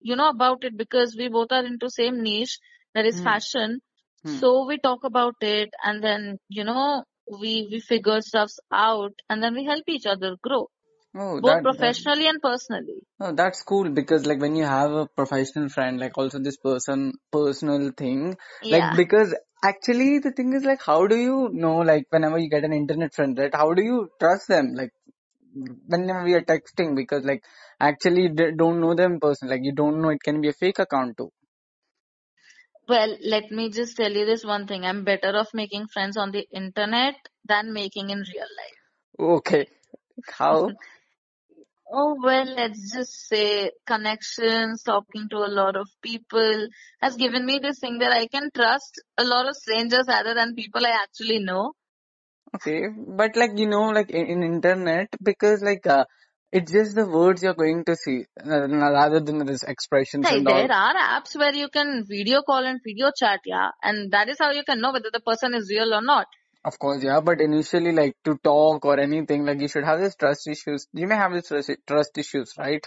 you 0.00 0.16
know 0.16 0.28
about 0.28 0.64
it 0.64 0.76
because 0.76 1.16
we 1.18 1.28
both 1.28 1.52
are 1.52 1.64
into 1.64 1.90
same 1.90 2.22
niche 2.22 2.58
that 2.94 3.06
is 3.06 3.20
Hmm. 3.20 3.20
fashion. 3.20 3.80
Hmm. 4.22 4.40
so 4.40 4.66
we 4.66 4.78
talk 4.78 5.04
about 5.04 5.34
it 5.40 5.70
and 5.84 6.02
then 6.02 6.38
you 6.48 6.64
know 6.64 7.04
we 7.40 7.68
we 7.70 7.80
figure 7.80 8.20
stuffs 8.20 8.58
out 8.72 9.12
and 9.28 9.42
then 9.42 9.54
we 9.54 9.64
help 9.64 9.84
each 9.88 10.06
other 10.06 10.36
grow 10.42 10.68
Oh, 11.14 11.40
both 11.40 11.42
that 11.46 11.62
that 11.62 11.62
professionally 11.62 12.26
and 12.26 12.42
personally 12.42 13.00
oh, 13.20 13.32
that's 13.32 13.62
cool 13.62 13.88
because 13.90 14.26
like 14.26 14.40
when 14.40 14.56
you 14.56 14.64
have 14.64 14.92
a 14.92 15.06
professional 15.06 15.68
friend, 15.68 15.98
like 16.00 16.16
also 16.18 16.38
this 16.38 16.56
person 16.56 17.12
personal 17.32 17.90
thing, 17.96 18.36
yeah. 18.62 18.90
like 18.90 18.96
because 18.96 19.34
actually 19.64 20.18
the 20.18 20.32
thing 20.32 20.52
is 20.52 20.64
like 20.64 20.82
how 20.82 21.06
do 21.06 21.16
you 21.16 21.48
know 21.52 21.76
like 21.78 22.06
whenever 22.10 22.38
you 22.38 22.48
get 22.50 22.64
an 22.64 22.72
internet 22.72 23.14
friend, 23.14 23.38
right? 23.38 23.54
How 23.54 23.72
do 23.74 23.82
you 23.82 24.08
trust 24.20 24.48
them? 24.48 24.74
Like 24.74 24.90
whenever 25.86 26.24
we 26.24 26.34
are 26.34 26.42
texting 26.42 26.96
because 26.96 27.24
like 27.24 27.44
actually 27.80 28.28
don't 28.28 28.80
know 28.80 28.94
them 28.94 29.20
person, 29.20 29.48
like 29.48 29.60
you 29.62 29.72
don't 29.72 30.00
know 30.02 30.10
it 30.10 30.22
can 30.22 30.40
be 30.40 30.48
a 30.48 30.52
fake 30.52 30.78
account 30.78 31.16
too. 31.16 31.30
well 32.86 33.16
let 33.32 33.50
me 33.50 33.70
just 33.70 33.96
tell 33.96 34.12
you 34.12 34.24
this 34.26 34.44
one 34.44 34.66
thing 34.66 34.84
i'm 34.84 35.04
better 35.04 35.30
off 35.40 35.52
making 35.54 35.86
friends 35.86 36.18
on 36.18 36.32
the 36.32 36.46
internet 36.52 37.14
than 37.52 37.72
making 37.72 38.10
in 38.10 38.18
real 38.18 38.50
life 38.60 38.84
Okay. 39.18 39.66
How? 40.28 40.70
oh 41.92 42.16
well 42.22 42.44
let's 42.56 42.92
just 42.92 43.28
say 43.28 43.70
connections 43.86 44.82
talking 44.82 45.28
to 45.28 45.36
a 45.36 45.52
lot 45.60 45.76
of 45.76 45.88
people 46.02 46.68
has 47.00 47.16
given 47.16 47.44
me 47.44 47.58
this 47.58 47.78
thing 47.78 47.98
that 47.98 48.12
i 48.12 48.26
can 48.26 48.50
trust 48.54 49.02
a 49.18 49.24
lot 49.24 49.48
of 49.48 49.56
strangers 49.56 50.06
rather 50.08 50.34
than 50.34 50.54
people 50.54 50.84
i 50.86 50.90
actually 50.90 51.38
know 51.38 51.72
Okay, 52.54 52.86
but 52.88 53.34
like 53.34 53.50
you 53.56 53.66
know, 53.68 53.88
like 53.88 54.10
in, 54.10 54.26
in 54.26 54.42
internet, 54.44 55.08
because 55.20 55.60
like 55.60 55.86
uh, 55.88 56.04
it's 56.52 56.70
just 56.70 56.94
the 56.94 57.04
words 57.04 57.42
you're 57.42 57.54
going 57.54 57.84
to 57.84 57.96
see 57.96 58.26
uh, 58.46 58.68
rather 58.68 59.18
than 59.18 59.44
this 59.44 59.64
expressions 59.64 60.24
Hey, 60.24 60.36
and 60.36 60.46
all. 60.46 60.54
there 60.54 60.70
are 60.70 60.94
apps 60.94 61.36
where 61.36 61.52
you 61.52 61.68
can 61.68 62.04
video 62.06 62.42
call 62.42 62.64
and 62.64 62.80
video 62.86 63.10
chat, 63.18 63.40
yeah, 63.44 63.70
and 63.82 64.12
that 64.12 64.28
is 64.28 64.36
how 64.38 64.52
you 64.52 64.62
can 64.62 64.80
know 64.80 64.92
whether 64.92 65.10
the 65.12 65.20
person 65.20 65.52
is 65.54 65.68
real 65.68 65.92
or 65.92 66.00
not. 66.02 66.28
Of 66.64 66.78
course, 66.78 67.02
yeah, 67.04 67.20
but 67.20 67.40
initially, 67.40 67.92
like 67.92 68.16
to 68.24 68.38
talk 68.42 68.84
or 68.86 68.98
anything, 68.98 69.44
like 69.44 69.60
you 69.60 69.68
should 69.68 69.84
have 69.84 70.00
this 70.00 70.16
trust 70.16 70.48
issues. 70.48 70.86
You 70.92 71.06
may 71.06 71.16
have 71.16 71.32
this 71.32 71.48
trust, 71.48 71.70
trust 71.86 72.16
issues, 72.16 72.54
right? 72.56 72.86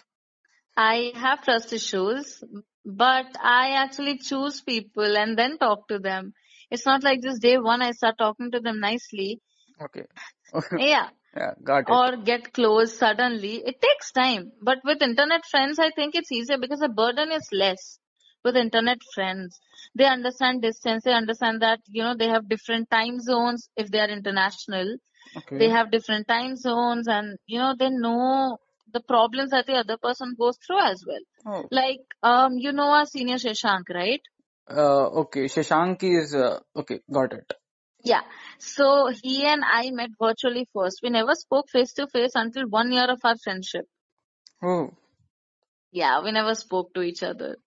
I 0.75 1.11
have 1.15 1.43
trust 1.43 1.73
issues, 1.73 2.43
but 2.85 3.27
I 3.39 3.73
actually 3.83 4.17
choose 4.17 4.61
people 4.61 5.17
and 5.17 5.37
then 5.37 5.57
talk 5.59 5.87
to 5.89 5.99
them. 5.99 6.33
It's 6.71 6.85
not 6.85 7.03
like 7.03 7.21
just 7.21 7.41
day 7.41 7.57
one 7.57 7.81
I 7.81 7.91
start 7.91 8.17
talking 8.17 8.51
to 8.51 8.59
them 8.59 8.79
nicely. 8.79 9.41
Okay. 9.81 10.05
Yeah. 10.77 11.09
yeah, 11.35 11.53
got 11.63 11.89
it. 11.89 11.89
Or 11.89 12.17
get 12.17 12.53
close 12.53 12.97
suddenly. 12.97 13.61
It 13.65 13.81
takes 13.81 14.11
time. 14.11 14.51
But 14.61 14.79
with 14.83 15.01
internet 15.01 15.45
friends, 15.45 15.77
I 15.77 15.91
think 15.95 16.15
it's 16.15 16.31
easier 16.31 16.57
because 16.57 16.79
the 16.79 16.89
burden 16.89 17.31
is 17.31 17.47
less 17.51 17.99
with 18.47 18.57
internet 18.57 18.99
friends. 19.13 19.60
They 19.95 20.05
understand 20.05 20.62
distance. 20.62 21.03
They 21.03 21.13
understand 21.13 21.62
that, 21.62 21.81
you 21.88 22.03
know, 22.03 22.15
they 22.15 22.29
have 22.29 22.49
different 22.49 22.89
time 22.89 23.19
zones 23.19 23.69
if 23.75 23.91
they 23.91 23.99
are 23.99 24.10
international. 24.10 24.97
They 25.51 25.69
have 25.69 25.91
different 25.91 26.27
time 26.27 26.55
zones 26.55 27.07
and, 27.07 27.38
you 27.45 27.60
know, 27.60 27.75
they 27.77 27.89
know 27.89 28.57
the 28.93 29.01
problems 29.01 29.51
that 29.51 29.67
the 29.67 29.73
other 29.73 29.97
person 29.97 30.36
goes 30.39 30.57
through 30.65 30.81
as 30.83 31.03
well. 31.05 31.25
Oh, 31.45 31.67
Like, 31.71 32.01
um, 32.23 32.57
you 32.57 32.71
know 32.71 32.89
our 32.89 33.05
senior 33.05 33.36
Shashank, 33.36 33.89
right? 33.89 34.21
uh, 34.69 35.07
okay. 35.23 35.45
Shashank 35.45 36.03
is 36.03 36.36
uh, 36.36 36.60
okay. 36.75 36.99
Got 37.12 37.33
it. 37.33 37.53
Yeah. 38.03 38.21
So 38.60 39.12
he 39.23 39.45
and 39.45 39.63
I 39.65 39.91
met 39.91 40.12
virtually 40.21 40.67
first. 40.73 40.99
We 41.03 41.10
never 41.10 41.36
spoke 41.36 41.69
face 41.69 41.93
to 41.93 42.07
face 42.07 42.31
until 42.36 42.67
one 42.67 42.91
year 42.91 43.10
of 43.10 43.19
our 43.23 43.38
friendship. 43.38 43.86
Oh, 44.63 44.91
Yeah, 45.91 46.21
we 46.23 46.31
never 46.31 46.55
spoke 46.55 46.93
to 46.93 47.01
each 47.01 47.23
other 47.23 47.57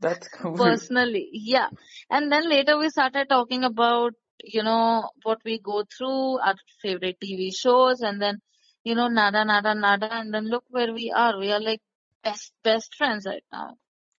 that's 0.00 0.28
cool. 0.34 0.56
personally. 0.56 1.28
Yeah. 1.32 1.68
And 2.10 2.30
then 2.30 2.48
later 2.48 2.78
we 2.78 2.88
started 2.90 3.28
talking 3.28 3.64
about, 3.64 4.12
you 4.42 4.62
know, 4.62 5.10
what 5.22 5.38
we 5.44 5.58
go 5.58 5.84
through, 5.96 6.38
our 6.38 6.54
favorite 6.82 7.18
TV 7.20 7.50
shows, 7.56 8.00
and 8.00 8.20
then, 8.20 8.38
you 8.84 8.94
know, 8.94 9.08
nada, 9.08 9.44
nada, 9.44 9.74
nada. 9.74 10.08
And 10.12 10.32
then 10.32 10.48
look 10.48 10.64
where 10.70 10.92
we 10.92 11.12
are. 11.14 11.38
We 11.38 11.52
are 11.52 11.60
like 11.60 11.80
best, 12.22 12.52
best 12.62 12.94
friends 12.96 13.26
right 13.26 13.44
now. 13.52 13.76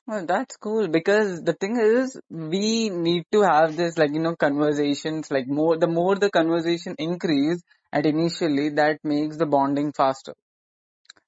Well, 0.06 0.24
that's 0.24 0.56
cool 0.56 0.88
because 0.88 1.42
the 1.42 1.52
thing 1.52 1.76
is, 1.78 2.18
we 2.30 2.88
need 2.88 3.24
to 3.32 3.42
have 3.42 3.76
this 3.76 3.98
like, 3.98 4.12
you 4.12 4.20
know, 4.20 4.36
conversations, 4.36 5.30
like 5.30 5.46
more, 5.46 5.76
the 5.76 5.86
more 5.86 6.16
the 6.16 6.30
conversation 6.30 6.94
increase 6.98 7.62
at 7.92 8.06
initially, 8.06 8.70
that 8.70 8.98
makes 9.04 9.36
the 9.36 9.46
bonding 9.46 9.92
faster. 9.92 10.34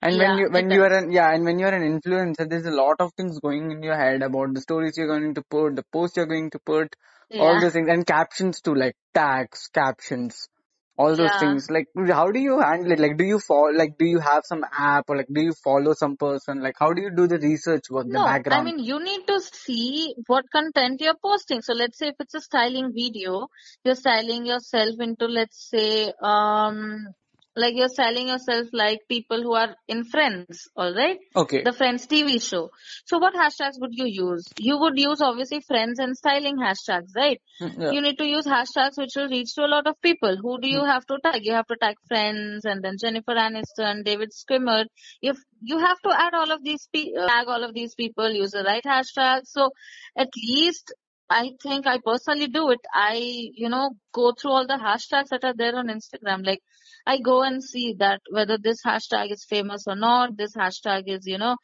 And 0.02 0.18
when 0.18 0.38
you, 0.38 0.48
when 0.50 0.70
you 0.70 0.82
are 0.82 0.92
an, 0.92 1.12
yeah, 1.12 1.32
and 1.34 1.44
when 1.44 1.58
you're 1.58 1.74
an 1.74 2.00
influencer, 2.00 2.48
there's 2.48 2.66
a 2.66 2.70
lot 2.70 2.96
of 3.00 3.12
things 3.14 3.38
going 3.40 3.70
in 3.70 3.82
your 3.82 3.96
head 3.96 4.22
about 4.22 4.54
the 4.54 4.60
stories 4.60 4.94
you're 4.96 5.06
going 5.06 5.34
to 5.34 5.42
put, 5.50 5.76
the 5.76 5.84
posts 5.92 6.16
you're 6.16 6.26
going 6.26 6.50
to 6.50 6.58
put, 6.58 6.96
all 7.38 7.54
Yeah. 7.54 7.60
those 7.60 7.72
things, 7.74 7.88
and 7.90 8.06
captions 8.06 8.60
too, 8.62 8.74
like 8.74 8.96
tags, 9.14 9.68
captions, 9.74 10.48
all 10.96 11.14
those 11.16 11.32
Yeah. 11.32 11.38
things. 11.38 11.70
Like, 11.70 11.86
how 12.08 12.30
do 12.30 12.38
you 12.38 12.60
handle 12.60 12.92
it? 12.92 12.98
Like, 12.98 13.18
do 13.18 13.24
you 13.24 13.38
follow, 13.38 13.72
like, 13.72 13.98
do 13.98 14.06
you 14.06 14.20
have 14.20 14.44
some 14.46 14.64
app 14.72 15.04
or 15.08 15.16
like, 15.18 15.28
do 15.30 15.42
you 15.42 15.52
follow 15.52 15.92
some 15.92 16.16
person? 16.16 16.62
Like, 16.62 16.76
how 16.78 16.92
do 16.94 17.02
you 17.02 17.10
do 17.14 17.26
the 17.26 17.38
research 17.38 17.90
work, 17.90 18.06
the 18.06 18.12
No, 18.14 18.26
I 18.50 18.62
mean, 18.62 18.78
you 18.78 18.98
need 19.04 19.26
to 19.26 19.40
see 19.40 20.14
what 20.26 20.44
content 20.50 21.00
you're 21.00 21.18
posting. 21.22 21.60
So 21.62 21.74
let's 21.74 21.98
say 21.98 22.08
if 22.08 22.14
it's 22.20 22.34
a 22.34 22.40
styling 22.40 22.92
video, 22.94 23.48
you're 23.84 23.94
styling 23.96 24.46
yourself 24.46 24.98
into, 24.98 25.26
let's 25.26 25.68
say, 25.68 26.12
um, 26.22 27.08
like 27.56 27.74
you're 27.74 27.88
styling 27.88 28.28
yourself 28.28 28.68
like 28.72 29.00
people 29.08 29.42
who 29.42 29.54
are 29.54 29.74
in 29.88 30.04
Friends, 30.04 30.68
alright? 30.76 31.18
Okay. 31.34 31.62
The 31.64 31.72
Friends 31.72 32.06
TV 32.06 32.40
show. 32.40 32.70
So 33.06 33.18
what 33.18 33.34
hashtags 33.34 33.80
would 33.80 33.90
you 33.92 34.06
use? 34.06 34.44
You 34.58 34.78
would 34.78 34.96
use 34.98 35.20
obviously 35.20 35.60
Friends 35.66 35.98
and 35.98 36.16
styling 36.16 36.56
hashtags, 36.58 37.08
right? 37.16 37.40
Mm, 37.60 37.78
Yeah. 37.80 37.90
You 37.90 38.00
need 38.02 38.18
to 38.18 38.24
use 38.26 38.46
hashtags 38.46 38.96
which 38.98 39.10
will 39.16 39.28
reach 39.28 39.54
to 39.56 39.64
a 39.64 39.70
lot 39.74 39.86
of 39.86 40.00
people. 40.00 40.36
Who 40.40 40.60
do 40.60 40.68
you 40.68 40.84
have 40.84 41.04
to 41.06 41.18
tag? 41.24 41.40
You 41.44 41.54
have 41.54 41.66
to 41.66 41.76
tag 41.80 41.96
Friends 42.08 42.64
and 42.64 42.82
then 42.84 42.96
Jennifer 43.00 43.34
Aniston, 43.34 44.04
David 44.04 44.30
Schwimmer. 44.30 44.84
If 45.20 45.36
you 45.60 45.78
have 45.78 45.98
to 46.04 46.10
add 46.18 46.34
all 46.34 46.50
of 46.52 46.62
these 46.62 46.88
pe- 46.94 47.12
tag 47.26 47.48
all 47.48 47.64
of 47.64 47.74
these 47.74 47.94
people, 47.94 48.30
use 48.30 48.52
the 48.52 48.62
right 48.62 48.84
hashtag. 48.84 49.40
So 49.44 49.70
at 50.16 50.28
least 50.36 50.92
I 51.30 51.52
think 51.62 51.86
I 51.86 51.98
personally 52.04 52.48
do 52.48 52.70
it. 52.70 52.80
I 52.92 53.50
you 53.54 53.68
know 53.68 53.90
go 54.12 54.32
through 54.32 54.50
all 54.50 54.66
the 54.66 54.74
hashtags 54.74 55.28
that 55.28 55.44
are 55.44 55.54
there 55.54 55.76
on 55.76 55.86
Instagram. 55.86 56.44
Like 56.44 56.60
I 57.06 57.18
go 57.20 57.42
and 57.42 57.62
see 57.62 57.94
that 57.98 58.20
whether 58.30 58.58
this 58.58 58.82
hashtag 58.84 59.32
is 59.32 59.44
famous 59.44 59.84
or 59.86 59.94
not. 59.94 60.36
This 60.36 60.56
hashtag 60.56 61.04
is 61.06 61.26
you 61.26 61.38
know 61.38 61.56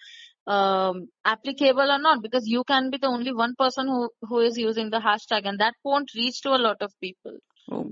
um, 0.47 1.09
applicable 1.25 1.91
or 1.91 1.99
not 1.99 2.23
because 2.23 2.47
you 2.47 2.63
can 2.65 2.91
be 2.91 2.99
the 2.99 3.09
only 3.09 3.35
one 3.35 3.55
person 3.59 3.89
who 3.89 4.09
who 4.23 4.39
is 4.41 4.57
using 4.57 4.91
the 4.91 5.01
hashtag 5.01 5.43
and 5.45 5.59
that 5.59 5.75
won't 5.83 6.15
reach 6.15 6.41
to 6.43 6.51
a 6.51 6.65
lot 6.69 6.81
of 6.81 6.93
people. 7.01 7.37
Oh, 7.71 7.85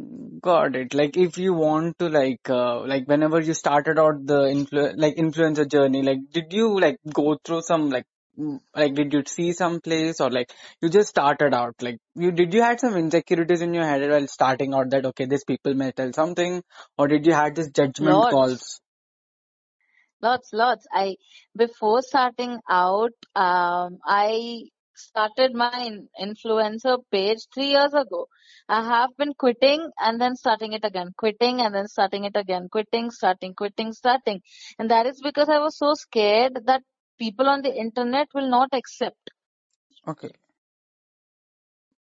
Got 0.44 0.76
it. 0.76 0.92
Like 0.92 1.16
if 1.16 1.38
you 1.38 1.54
want 1.54 1.98
to 2.00 2.10
like 2.10 2.50
uh, 2.50 2.80
like 2.86 3.08
whenever 3.08 3.40
you 3.40 3.54
started 3.54 3.98
out 3.98 4.26
the 4.26 4.40
influ 4.54 4.92
like 4.94 5.16
influencer 5.16 5.66
journey, 5.66 6.02
like 6.02 6.18
did 6.32 6.52
you 6.52 6.78
like 6.78 6.98
go 7.14 7.38
through 7.42 7.62
some 7.62 7.88
like 7.88 8.04
like 8.74 8.94
did 8.94 9.12
you 9.12 9.22
see 9.26 9.52
some 9.52 9.80
place 9.80 10.20
or 10.20 10.30
like 10.30 10.52
you 10.80 10.88
just 10.88 11.08
started 11.08 11.54
out 11.54 11.74
like 11.80 11.98
you 12.14 12.32
did 12.32 12.52
you 12.52 12.62
had 12.62 12.80
some 12.80 12.96
insecurities 12.96 13.60
in 13.60 13.72
your 13.72 13.84
head 13.84 14.08
while 14.10 14.26
starting 14.26 14.74
out 14.74 14.90
that 14.90 15.06
okay 15.06 15.26
these 15.26 15.44
people 15.44 15.74
may 15.74 15.92
tell 15.92 16.12
something 16.12 16.62
or 16.98 17.08
did 17.08 17.26
you 17.26 17.32
had 17.32 17.54
this 17.54 17.70
judgment 17.70 18.14
Lots. 18.14 18.32
calls? 18.32 18.80
Lots, 20.22 20.52
lots. 20.52 20.86
I 20.90 21.16
before 21.54 22.00
starting 22.00 22.58
out, 22.68 23.12
um, 23.36 23.98
I 24.06 24.62
started 24.94 25.54
my 25.54 25.98
influencer 26.20 26.98
page 27.10 27.38
three 27.52 27.68
years 27.68 27.92
ago. 27.92 28.28
I 28.68 28.82
have 28.82 29.10
been 29.18 29.34
quitting 29.34 29.90
and 29.98 30.20
then 30.20 30.36
starting 30.36 30.72
it 30.72 30.84
again, 30.84 31.10
quitting 31.16 31.60
and 31.60 31.74
then 31.74 31.88
starting 31.88 32.24
it 32.24 32.36
again, 32.36 32.68
quitting, 32.70 33.10
starting, 33.10 33.54
quitting, 33.54 33.92
starting. 33.92 34.40
And 34.78 34.90
that 34.90 35.06
is 35.06 35.20
because 35.22 35.48
I 35.48 35.58
was 35.58 35.76
so 35.76 35.92
scared 35.94 36.58
that 36.66 36.82
people 37.18 37.48
on 37.48 37.62
the 37.62 37.74
internet 37.74 38.28
will 38.34 38.48
not 38.50 38.68
accept. 38.72 39.30
Okay. 40.06 40.30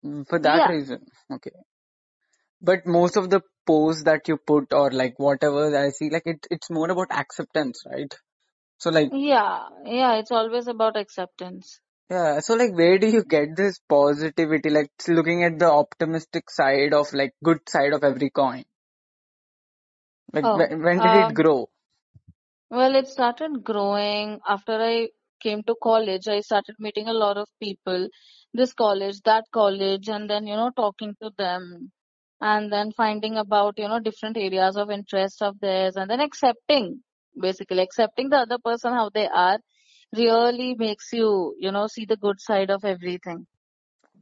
Mm, 0.04 0.28
For 0.28 0.38
that 0.40 0.54
Yeah, 0.58 0.68
reason. 0.68 1.06
Okay. 1.30 1.52
But 2.62 2.86
most 2.86 3.16
of 3.16 3.30
the 3.30 3.42
posts 3.66 4.04
that 4.04 4.28
you 4.28 4.36
put 4.38 4.72
or 4.72 4.90
like 4.90 5.18
whatever 5.18 5.76
I 5.76 5.90
see 5.90 6.10
like 6.10 6.26
it 6.26 6.46
it's 6.50 6.70
more 6.70 6.90
about 6.90 7.12
acceptance, 7.12 7.84
right? 7.86 8.12
So 8.78 8.90
like 8.90 9.12
yeah, 9.12 9.68
yeah. 9.84 10.14
It's 10.14 10.32
always 10.32 10.66
about 10.68 10.96
acceptance. 10.96 11.80
Yeah, 12.10 12.40
so 12.40 12.54
like 12.54 12.72
where 12.74 12.98
do 12.98 13.08
you 13.08 13.24
get 13.24 13.56
this 13.56 13.80
positivity? 13.88 14.70
Like 14.70 14.90
looking 15.08 15.44
at 15.44 15.58
the 15.58 15.70
optimistic 15.70 16.50
side 16.50 16.94
of 16.94 17.12
like 17.12 17.34
good 17.42 17.60
side 17.68 17.92
of 17.92 18.04
every 18.04 18.30
coin. 18.30 18.64
Like 20.32 20.44
Oh, 20.44 20.54
when, 20.54 20.82
when 20.82 21.00
did 21.00 21.14
it 21.14 21.28
um, 21.28 21.34
grow? 21.34 21.68
Well, 22.72 22.96
it 22.96 23.06
started 23.06 23.62
growing 23.64 24.40
after 24.48 24.72
I 24.72 25.10
came 25.40 25.62
to 25.64 25.76
college. 25.82 26.26
I 26.26 26.40
started 26.40 26.76
meeting 26.78 27.06
a 27.06 27.12
lot 27.12 27.36
of 27.36 27.46
people, 27.62 28.08
this 28.54 28.72
college, 28.72 29.20
that 29.26 29.44
college, 29.52 30.08
and 30.08 30.28
then, 30.30 30.46
you 30.46 30.56
know, 30.56 30.70
talking 30.74 31.14
to 31.22 31.30
them 31.36 31.92
and 32.40 32.72
then 32.72 32.90
finding 32.92 33.36
about, 33.36 33.78
you 33.78 33.88
know, 33.88 34.00
different 34.00 34.38
areas 34.38 34.78
of 34.78 34.90
interest 34.90 35.42
of 35.42 35.60
theirs 35.60 35.96
and 35.96 36.10
then 36.10 36.20
accepting, 36.20 37.02
basically 37.38 37.82
accepting 37.82 38.30
the 38.30 38.38
other 38.38 38.58
person 38.58 38.94
how 38.94 39.10
they 39.10 39.28
are 39.28 39.58
really 40.16 40.74
makes 40.74 41.12
you, 41.12 41.54
you 41.58 41.72
know, 41.72 41.86
see 41.88 42.06
the 42.06 42.16
good 42.16 42.40
side 42.40 42.70
of 42.70 42.86
everything. 42.86 43.46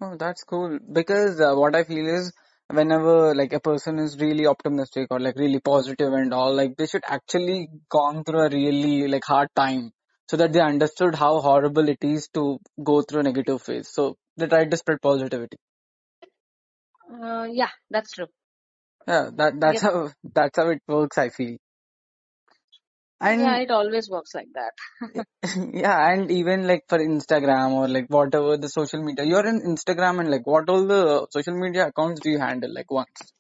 Oh, 0.01 0.17
that's 0.19 0.43
cool. 0.43 0.81
Because 0.93 1.41
uh, 1.41 1.55
what 1.55 1.77
I 1.77 1.85
feel 1.85 2.07
is 2.09 2.33
whenever 2.72 3.35
like 3.35 3.52
a 3.52 3.61
person 3.61 3.98
is 3.98 4.18
really 4.18 4.46
optimistic 4.46 5.09
or 5.11 5.20
like 5.20 5.37
really 5.37 5.61
positive 5.61 6.12
and 6.12 6.33
all, 6.35 6.54
like 6.54 6.76
they 6.76 6.87
should 6.87 7.04
actually 7.06 7.68
gone 7.90 8.24
through 8.24 8.40
a 8.40 8.50
really 8.50 9.09
like 9.09 9.24
hard 9.24 9.48
time 9.56 9.92
so 10.28 10.37
that 10.37 10.52
they 10.52 10.61
understood 10.61 11.14
how 11.14 11.40
horrible 11.40 11.88
it 11.88 12.02
is 12.02 12.28
to 12.35 12.59
go 12.85 13.02
through 13.02 13.20
a 13.20 13.24
negative 13.24 13.62
phase. 13.62 13.88
So 13.88 14.16
they 14.37 14.46
tried 14.46 14.70
to 14.70 14.76
spread 14.76 15.00
positivity. 15.02 15.56
Uh, 17.22 17.48
yeah, 17.50 17.70
that's 17.90 18.12
true. 18.12 18.26
Yeah, 19.06 19.30
that 19.37 19.61
that's 19.61 19.83
Yep. 19.83 19.83
how 19.83 20.11
that's 20.35 20.56
how 20.56 20.68
it 20.70 20.80
works, 20.88 21.18
I 21.18 21.30
feel. 21.30 21.56
Yeah, 23.22 23.28
And 23.28 23.62
it 23.62 23.70
always 23.70 24.09
works 24.09 24.35
like 24.35 24.48
that. 24.54 25.26
Yeah, 25.74 26.12
and 26.12 26.30
even 26.30 26.66
like 26.66 26.85
for 26.88 26.98
Instagram 26.98 27.72
or 27.72 27.88
like 27.88 28.06
whatever 28.09 28.56
the 28.56 28.68
social 28.68 29.02
media, 29.02 29.24
you're 29.24 29.46
in 29.46 29.61
Instagram 29.61 30.20
and 30.20 30.30
like 30.30 30.46
what 30.46 30.68
all 30.68 30.87
the 30.87 31.26
social 31.30 31.54
media 31.54 31.88
accounts 31.88 32.20
do 32.20 32.30
you 32.30 32.38
handle 32.38 32.72
like 32.72 32.90
once? 32.90 33.33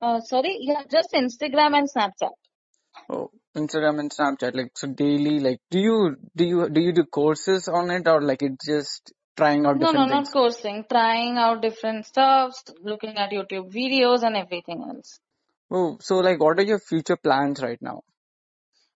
Uh, 0.00 0.20
sorry, 0.20 0.58
yeah, 0.60 0.82
just 0.90 1.12
Instagram 1.12 1.78
and 1.78 1.88
Snapchat. 1.88 2.32
Oh, 3.08 3.30
Instagram 3.56 4.00
and 4.00 4.10
Snapchat, 4.10 4.54
like 4.54 4.72
so 4.74 4.88
daily, 4.88 5.38
like 5.40 5.60
do 5.70 5.78
you 5.78 6.16
do 6.36 6.44
you 6.44 6.68
do 6.68 6.80
you 6.80 6.92
do 6.92 7.04
courses 7.04 7.68
on 7.68 7.90
it 7.90 8.08
or 8.08 8.20
like 8.20 8.42
it's 8.42 8.66
just 8.66 9.12
trying 9.36 9.64
out 9.64 9.78
different? 9.78 9.94
No, 9.94 10.00
no, 10.00 10.06
different 10.06 10.26
not 10.26 10.32
coursing. 10.32 10.84
Trying 10.90 11.38
out 11.38 11.62
different 11.62 12.04
stuffs, 12.06 12.64
looking 12.82 13.16
at 13.16 13.30
YouTube 13.30 13.72
videos 13.72 14.22
and 14.22 14.36
everything 14.36 14.82
else. 14.82 15.20
Oh, 15.74 15.96
so 16.00 16.18
like 16.18 16.38
what 16.38 16.58
are 16.58 16.64
your 16.70 16.78
future 16.78 17.16
plans 17.16 17.62
right 17.62 17.80
now? 17.80 18.02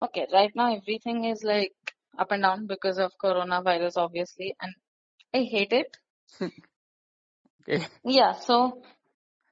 Okay, 0.02 0.26
right 0.34 0.52
now 0.56 0.76
everything 0.76 1.24
is 1.26 1.44
like 1.44 1.74
up 2.18 2.32
and 2.32 2.42
down 2.42 2.66
because 2.66 2.98
of 2.98 3.12
coronavirus, 3.24 3.98
obviously, 3.98 4.56
and 4.60 4.74
I 5.34 5.44
hate 5.44 5.72
it. 5.72 5.98
Okay. 7.62 7.86
Yeah, 8.04 8.34
so 8.34 8.82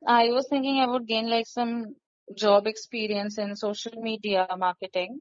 I 0.05 0.31
was 0.31 0.47
thinking 0.49 0.79
I 0.79 0.87
would 0.87 1.07
gain 1.07 1.29
like 1.29 1.45
some 1.47 1.95
job 2.35 2.67
experience 2.67 3.37
in 3.37 3.55
social 3.55 3.93
media 4.01 4.47
marketing 4.57 5.19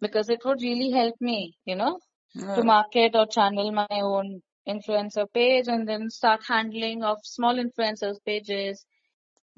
because 0.00 0.28
it 0.28 0.44
would 0.44 0.62
really 0.62 0.90
help 0.92 1.16
me, 1.20 1.56
you 1.64 1.74
know, 1.74 1.98
to 2.54 2.62
market 2.62 3.16
or 3.16 3.26
channel 3.26 3.72
my 3.72 3.86
own 3.90 4.42
influencer 4.68 5.26
page 5.32 5.66
and 5.66 5.88
then 5.88 6.10
start 6.10 6.42
handling 6.46 7.02
of 7.02 7.18
small 7.24 7.56
influencers 7.56 8.16
pages 8.24 8.84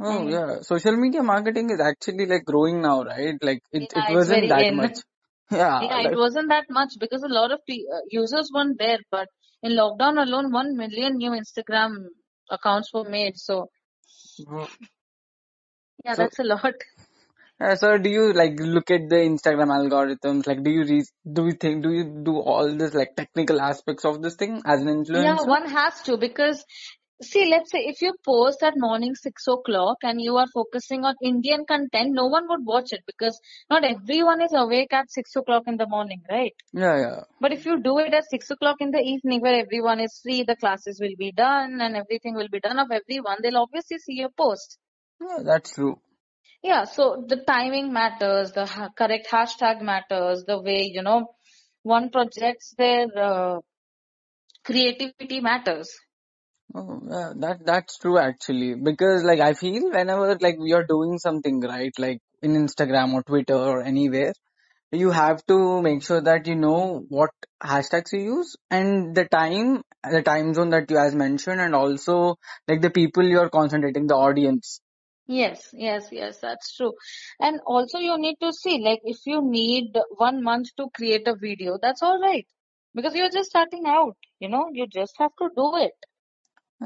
Oh 0.03 0.21
and 0.21 0.31
yeah, 0.31 0.61
social 0.63 0.97
media 0.97 1.23
marketing 1.23 1.71
is 1.71 1.81
actually 1.81 2.27
like 2.27 2.45
growing 2.45 2.81
now, 2.81 3.03
right? 3.05 3.35
Like 3.43 3.63
it 3.73 3.83
it 3.83 3.97
yeah, 3.97 4.09
it's 4.11 4.15
wasn't 4.15 4.49
that 4.49 4.69
in. 4.69 4.77
much. 4.77 4.99
Yeah, 5.53 5.81
Yeah, 5.83 6.01
it 6.09 6.17
wasn't 6.17 6.49
that 6.51 6.67
much 6.71 6.91
because 7.01 7.23
a 7.25 7.29
lot 7.29 7.51
of 7.51 7.61
uh, 7.69 8.01
users 8.09 8.51
weren't 8.55 8.79
there, 8.79 8.99
but 9.11 9.29
in 9.63 9.73
lockdown 9.73 10.23
alone, 10.23 10.53
one 10.53 10.77
million 10.77 11.17
new 11.17 11.33
Instagram 11.33 11.97
accounts 12.51 12.93
were 12.95 13.09
made. 13.09 13.37
So 13.37 13.69
yeah, 16.05 16.15
so 16.15 16.23
that's 16.23 16.39
a 16.39 16.45
lot. 16.45 16.75
Uh, 17.61 17.77
so 17.77 17.99
do 17.99 18.09
you 18.09 18.33
like 18.33 18.59
look 18.59 18.91
at 18.91 19.11
the 19.11 19.17
Instagram 19.17 19.69
algorithms? 19.69 20.47
Like, 20.47 20.63
do 20.65 20.71
you 20.71 20.85
re 20.85 21.05
do 21.31 21.45
you 21.45 21.53
think 21.53 21.83
do 21.83 21.91
you 21.93 22.05
do 22.25 22.39
all 22.39 22.75
this 22.75 22.95
like 22.95 23.15
technical 23.17 23.61
aspects 23.61 24.07
of 24.07 24.23
this 24.23 24.37
thing 24.37 24.63
as 24.65 24.81
an 24.81 24.89
influencer? 24.89 25.25
Yeah, 25.25 25.43
one 25.43 25.69
has 25.69 26.01
to 26.05 26.17
because 26.17 26.65
see, 27.23 27.49
let's 27.51 27.71
say 27.71 27.81
if 27.81 28.01
you 28.03 28.15
post 28.25 28.63
at 28.63 28.75
morning 28.77 29.15
six 29.15 29.47
o'clock 29.47 29.99
and 30.03 30.21
you 30.21 30.37
are 30.37 30.47
focusing 30.53 31.05
on 31.05 31.15
Indian 31.23 31.65
content, 31.67 32.13
no 32.13 32.27
one 32.27 32.47
would 32.49 32.65
watch 32.65 32.93
it 32.93 33.03
because 33.07 33.41
not 33.69 33.85
everyone 33.85 34.41
is 34.43 34.53
awake 34.53 34.93
at 34.93 35.11
six 35.11 35.35
o'clock 35.37 35.65
in 35.67 35.77
the 35.77 35.87
morning, 35.87 36.23
right? 36.31 36.55
Yeah, 36.73 36.97
yeah, 36.99 37.21
But 37.41 37.53
if 37.53 37.67
you 37.67 37.81
do 37.81 37.99
it 37.99 38.15
at 38.15 38.29
six 38.31 38.51
o'clock 38.51 38.77
in 38.81 38.91
the 38.91 39.01
evening 39.01 39.41
where 39.41 39.55
everyone 39.55 40.01
is 40.01 40.19
free, 40.23 40.45
the 40.45 40.57
classes 40.57 40.99
will 41.01 41.17
be 41.19 41.33
done 41.33 41.81
and 41.81 41.97
everything 41.97 42.35
will 42.35 42.49
be 42.49 42.61
done 42.61 42.79
of 42.79 42.89
everyone, 42.91 43.39
they'll 43.43 43.59
obviously 43.59 43.99
see 43.99 44.15
your 44.15 44.31
post. 44.31 44.79
yeah. 45.21 45.39
That's 45.45 45.73
true. 45.75 46.01
Yeah, 46.63 46.85
so 46.85 47.25
the 47.27 47.37
timing 47.37 47.93
matters, 47.93 48.53
the 48.53 48.67
ha- 48.67 48.91
correct 48.95 49.29
hashtag 49.31 49.81
matters, 49.81 50.45
the 50.47 50.61
way, 50.61 50.91
you 50.93 51.03
know, 51.03 51.29
one 51.83 52.11
projects 52.11 52.75
their 52.77 53.07
uh, 53.17 53.61
creativity 54.65 55.41
matters. 55.41 55.91
Oh, 56.75 57.01
that 57.41 57.65
that's 57.65 57.99
true 57.99 58.19
actually. 58.19 58.75
Because 58.75 59.23
like 59.25 59.41
I 59.41 59.55
feel 59.55 59.91
whenever 59.91 60.37
like 60.41 60.59
we 60.59 60.73
are 60.73 60.85
doing 60.85 61.19
something 61.19 61.61
right, 61.61 61.93
like 61.99 62.19
in 62.43 62.53
Instagram 62.53 63.13
or 63.15 63.23
Twitter 63.23 63.55
or 63.55 63.83
anywhere, 63.83 64.33
you 64.93 65.11
have 65.11 65.45
to 65.47 65.83
make 65.83 66.03
sure 66.03 66.21
that 66.21 66.47
you 66.47 66.57
know 66.57 67.05
what 67.09 67.31
hashtags 67.63 68.13
you 68.13 68.21
use 68.21 68.57
and 68.71 69.15
the 69.15 69.27
time, 69.27 69.83
the 70.11 70.23
time 70.23 70.55
zone 70.55 70.71
that 70.71 70.91
you 70.91 70.99
as 70.99 71.15
mentioned, 71.15 71.61
and 71.61 71.75
also 71.75 72.37
like 72.69 72.83
the 72.83 72.91
people 72.91 73.25
you 73.25 73.39
are 73.41 73.51
concentrating, 73.51 74.07
the 74.07 74.17
audience. 74.17 74.81
Yes, 75.27 75.69
yes, 75.73 76.09
yes, 76.13 76.39
that's 76.41 76.75
true. 76.77 76.93
And 77.41 77.61
also 77.67 77.99
you 77.99 78.19
need 78.19 78.37
to 78.43 78.53
see, 78.53 78.81
like, 78.81 79.01
if 79.05 79.19
you 79.27 79.41
need 79.43 79.97
one 80.17 80.43
month 80.43 80.69
to 80.77 80.89
create 80.95 81.27
a 81.29 81.37
video, 81.37 81.79
that's 81.81 82.03
all 82.03 82.21
right. 82.21 82.47
Because 82.95 83.15
you're 83.15 83.31
just 83.31 83.51
starting 83.51 83.85
out, 83.87 84.17
you 84.41 84.49
know, 84.49 84.67
you 84.73 84.87
just 84.89 85.15
have 85.19 85.31
to 85.41 85.49
do 85.55 85.77
it. 85.77 85.93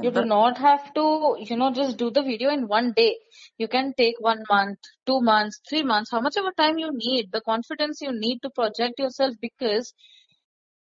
You 0.01 0.11
do 0.11 0.25
not 0.25 0.59
have 0.59 0.93
to, 0.95 1.37
you 1.39 1.57
know, 1.57 1.73
just 1.73 1.97
do 1.97 2.11
the 2.11 2.23
video 2.23 2.51
in 2.51 2.69
one 2.69 2.93
day. 2.93 3.19
You 3.59 3.69
can 3.69 3.95
take 3.95 4.21
one 4.21 4.45
month, 4.49 4.79
two 5.07 5.21
months, 5.21 5.61
three 5.69 5.83
months, 5.83 6.11
how 6.11 6.21
much 6.21 6.37
of 6.37 6.45
a 6.45 6.53
time 6.53 6.79
you 6.79 6.91
need, 6.93 7.33
the 7.33 7.41
confidence 7.41 8.01
you 8.01 8.13
need 8.13 8.41
to 8.43 8.51
project 8.51 8.99
yourself 8.99 9.35
because 9.41 9.95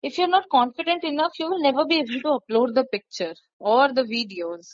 if 0.02 0.18
you're 0.18 0.28
not 0.28 0.48
confident 0.50 1.04
enough, 1.04 1.32
you 1.38 1.48
will 1.50 1.62
never 1.62 1.84
be 1.86 1.96
able 2.00 2.20
to 2.20 2.38
upload 2.40 2.74
the 2.74 2.84
picture 2.84 3.34
or 3.58 3.92
the 3.92 4.02
videos. 4.04 4.68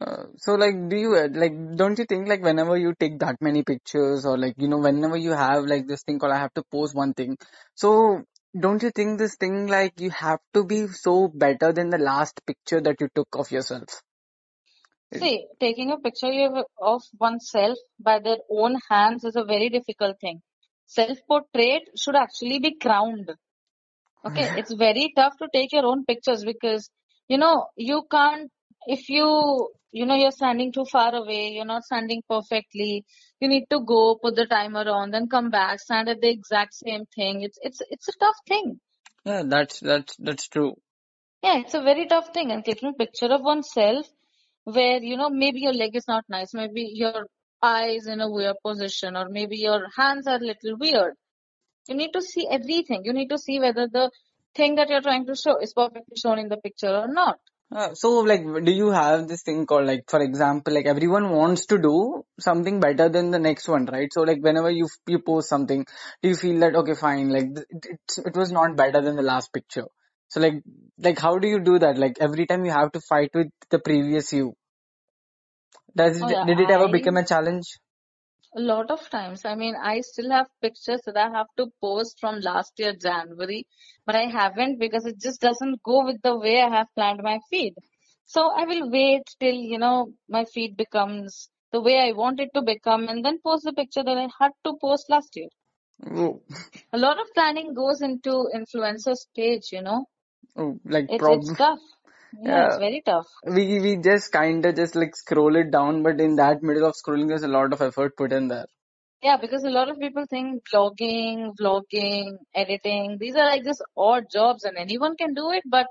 uh, 0.00 0.24
so 0.36 0.54
like, 0.54 0.74
do 0.88 0.96
you 0.96 1.14
uh, 1.16 1.28
like? 1.32 1.52
Don't 1.76 1.98
you 1.98 2.04
think 2.04 2.28
like 2.28 2.42
whenever 2.42 2.76
you 2.76 2.94
take 2.98 3.18
that 3.20 3.36
many 3.40 3.62
pictures 3.62 4.24
or 4.24 4.38
like 4.38 4.54
you 4.58 4.68
know 4.68 4.78
whenever 4.78 5.16
you 5.16 5.32
have 5.32 5.64
like 5.64 5.86
this 5.86 6.02
thing 6.02 6.18
called 6.18 6.32
I 6.32 6.38
have 6.38 6.54
to 6.54 6.62
post 6.70 6.94
one 6.94 7.12
thing. 7.14 7.36
So 7.74 8.22
don't 8.58 8.82
you 8.82 8.90
think 8.90 9.18
this 9.18 9.36
thing 9.36 9.66
like 9.66 10.00
you 10.00 10.10
have 10.10 10.40
to 10.54 10.64
be 10.64 10.86
so 10.88 11.28
better 11.28 11.72
than 11.72 11.90
the 11.90 11.98
last 11.98 12.40
picture 12.46 12.80
that 12.80 13.00
you 13.00 13.08
took 13.14 13.28
of 13.34 13.50
yourself? 13.50 14.02
See, 15.12 15.48
taking 15.58 15.90
a 15.90 15.98
picture 15.98 16.62
of 16.80 17.02
oneself 17.18 17.78
by 17.98 18.20
their 18.20 18.38
own 18.48 18.76
hands 18.88 19.24
is 19.24 19.34
a 19.36 19.44
very 19.44 19.68
difficult 19.68 20.20
thing. 20.20 20.40
Self-portrait 20.86 21.82
should 21.96 22.14
actually 22.14 22.60
be 22.60 22.76
crowned. 22.76 23.30
Okay, 24.24 24.50
it's 24.56 24.72
very 24.72 25.12
tough 25.16 25.36
to 25.38 25.48
take 25.52 25.72
your 25.72 25.86
own 25.86 26.04
pictures 26.04 26.44
because, 26.44 26.90
you 27.28 27.38
know, 27.38 27.66
you 27.76 28.04
can't, 28.10 28.50
if 28.86 29.08
you, 29.08 29.70
you 29.92 30.06
know, 30.06 30.14
you're 30.14 30.30
standing 30.30 30.72
too 30.72 30.84
far 30.84 31.14
away, 31.14 31.48
you're 31.48 31.64
not 31.64 31.84
standing 31.84 32.22
perfectly, 32.28 33.04
you 33.40 33.48
need 33.48 33.66
to 33.70 33.80
go, 33.80 34.18
put 34.22 34.36
the 34.36 34.46
timer 34.46 34.88
on, 34.88 35.10
then 35.10 35.28
come 35.28 35.50
back, 35.50 35.80
stand 35.80 36.08
at 36.08 36.20
the 36.20 36.28
exact 36.28 36.74
same 36.74 37.04
thing. 37.14 37.42
It's, 37.42 37.58
it's, 37.62 37.80
it's 37.90 38.08
a 38.08 38.12
tough 38.18 38.36
thing. 38.46 38.80
Yeah, 39.24 39.42
that's 39.46 39.80
that's 39.80 40.16
that's 40.18 40.48
true. 40.48 40.74
Yeah, 41.42 41.58
it's 41.58 41.74
a 41.74 41.82
very 41.82 42.06
tough 42.06 42.32
thing. 42.32 42.50
And 42.52 42.64
taking 42.64 42.90
a 42.90 42.92
picture 42.92 43.26
of 43.26 43.42
oneself 43.42 44.06
where, 44.64 45.02
you 45.02 45.16
know, 45.16 45.30
maybe 45.30 45.60
your 45.60 45.74
leg 45.74 45.96
is 45.96 46.08
not 46.08 46.24
nice, 46.28 46.54
maybe 46.54 46.90
your 46.94 47.26
eyes 47.62 48.06
in 48.06 48.20
a 48.20 48.30
weird 48.30 48.56
position, 48.64 49.16
or 49.16 49.28
maybe 49.28 49.58
your 49.58 49.88
hands 49.96 50.26
are 50.26 50.36
a 50.36 50.38
little 50.38 50.78
weird. 50.78 51.14
You 51.88 51.96
need 51.96 52.12
to 52.12 52.22
see 52.22 52.46
everything. 52.50 53.02
You 53.04 53.12
need 53.12 53.28
to 53.28 53.38
see 53.38 53.58
whether 53.58 53.88
the 53.88 54.10
thing 54.54 54.76
that 54.76 54.88
you're 54.88 55.02
trying 55.02 55.26
to 55.26 55.34
show 55.34 55.58
is 55.60 55.72
perfectly 55.74 56.16
shown 56.16 56.38
in 56.38 56.48
the 56.48 56.56
picture 56.56 56.94
or 56.94 57.08
not. 57.08 57.38
Uh, 57.74 57.94
so 57.94 58.18
like, 58.20 58.42
do 58.64 58.72
you 58.72 58.90
have 58.90 59.28
this 59.28 59.42
thing 59.42 59.64
called 59.64 59.86
like, 59.86 60.02
for 60.08 60.20
example, 60.20 60.74
like 60.74 60.86
everyone 60.86 61.30
wants 61.30 61.66
to 61.66 61.78
do 61.78 62.24
something 62.40 62.80
better 62.80 63.08
than 63.08 63.30
the 63.30 63.38
next 63.38 63.68
one, 63.68 63.86
right? 63.86 64.08
So 64.12 64.22
like, 64.22 64.38
whenever 64.40 64.70
you 64.70 64.88
you 65.06 65.20
post 65.20 65.48
something, 65.48 65.84
do 66.22 66.28
you 66.28 66.34
feel 66.36 66.58
that 66.60 66.74
okay, 66.74 66.94
fine, 66.94 67.28
like 67.28 67.46
it 67.68 67.86
it, 67.92 68.26
it 68.26 68.36
was 68.36 68.50
not 68.50 68.76
better 68.76 69.00
than 69.00 69.14
the 69.16 69.22
last 69.22 69.52
picture? 69.52 69.86
So 70.28 70.40
like, 70.40 70.62
like 70.98 71.18
how 71.20 71.38
do 71.38 71.46
you 71.48 71.60
do 71.60 71.78
that? 71.78 71.96
Like 71.96 72.16
every 72.20 72.46
time 72.46 72.64
you 72.64 72.72
have 72.72 72.90
to 72.92 73.00
fight 73.08 73.30
with 73.34 73.48
the 73.70 73.78
previous 73.78 74.32
you. 74.32 74.54
Does 75.94 76.20
Oh 76.20 76.28
yeah, 76.28 76.44
did 76.44 76.58
it 76.58 76.70
ever 76.70 76.88
I 76.88 76.92
become 76.92 77.16
a 77.16 77.24
challenge? 77.24 77.78
A 78.54 78.60
lot 78.60 78.90
of 78.90 79.08
times. 79.10 79.44
I 79.44 79.54
mean, 79.54 79.74
I 79.76 80.00
still 80.00 80.30
have 80.30 80.48
pictures 80.60 81.00
that 81.06 81.16
I 81.16 81.30
have 81.30 81.48
to 81.56 81.72
post 81.80 82.18
from 82.20 82.40
last 82.40 82.78
year 82.78 82.94
January, 82.94 83.66
but 84.06 84.14
I 84.16 84.26
haven't 84.26 84.78
because 84.78 85.06
it 85.06 85.18
just 85.20 85.40
doesn't 85.40 85.82
go 85.82 86.04
with 86.04 86.22
the 86.22 86.36
way 86.36 86.60
I 86.62 86.68
have 86.68 86.88
planned 86.94 87.22
my 87.22 87.40
feed. 87.50 87.74
So 88.26 88.50
I 88.50 88.64
will 88.64 88.90
wait 88.90 89.22
till, 89.40 89.54
you 89.54 89.78
know, 89.78 90.14
my 90.28 90.44
feed 90.44 90.76
becomes 90.76 91.50
the 91.72 91.80
way 91.80 91.98
I 91.98 92.12
want 92.12 92.40
it 92.40 92.50
to 92.54 92.62
become 92.62 93.08
and 93.08 93.24
then 93.24 93.40
post 93.40 93.64
the 93.64 93.72
picture 93.72 94.02
that 94.04 94.16
I 94.18 94.28
had 94.38 94.52
to 94.64 94.76
post 94.80 95.08
last 95.10 95.36
year. 95.36 95.48
Oh, 96.06 96.42
A 96.92 96.98
lot 96.98 97.18
of 97.20 97.26
planning 97.34 97.74
goes 97.74 98.00
into 98.00 98.48
influencer's 98.54 99.26
page, 99.34 99.72
you 99.72 99.82
know. 99.82 100.06
oh 100.56 100.78
like 100.84 101.08
It's 101.08 101.18
prob 101.18 101.42
it's 101.42 101.52
tough. 101.54 101.80
Yeah, 102.42 102.66
it's 102.66 102.76
very 102.78 103.02
tough. 103.04 103.26
We 103.44 103.80
we 103.80 103.96
just 103.96 104.32
kind 104.32 104.64
of 104.64 104.74
just 104.76 104.94
like 104.94 105.16
scroll 105.16 105.56
it 105.56 105.70
down, 105.70 106.02
but 106.02 106.20
in 106.20 106.36
that 106.36 106.62
middle 106.62 106.86
of 106.86 106.94
scrolling, 106.94 107.28
there's 107.28 107.42
a 107.42 107.48
lot 107.48 107.72
of 107.72 107.80
effort 107.82 108.16
put 108.16 108.32
in 108.32 108.48
there. 108.48 108.66
Yeah, 109.22 109.36
because 109.36 109.64
a 109.64 109.70
lot 109.70 109.90
of 109.90 109.98
people 109.98 110.24
think 110.28 110.62
blogging, 110.72 111.54
vlogging, 111.60 112.38
editing, 112.54 113.18
these 113.18 113.36
are 113.36 113.44
like 113.44 113.64
just 113.64 113.82
odd 113.96 114.24
jobs 114.32 114.64
and 114.64 114.76
anyone 114.78 115.16
can 115.16 115.34
do 115.34 115.50
it. 115.50 115.62
But 115.66 115.86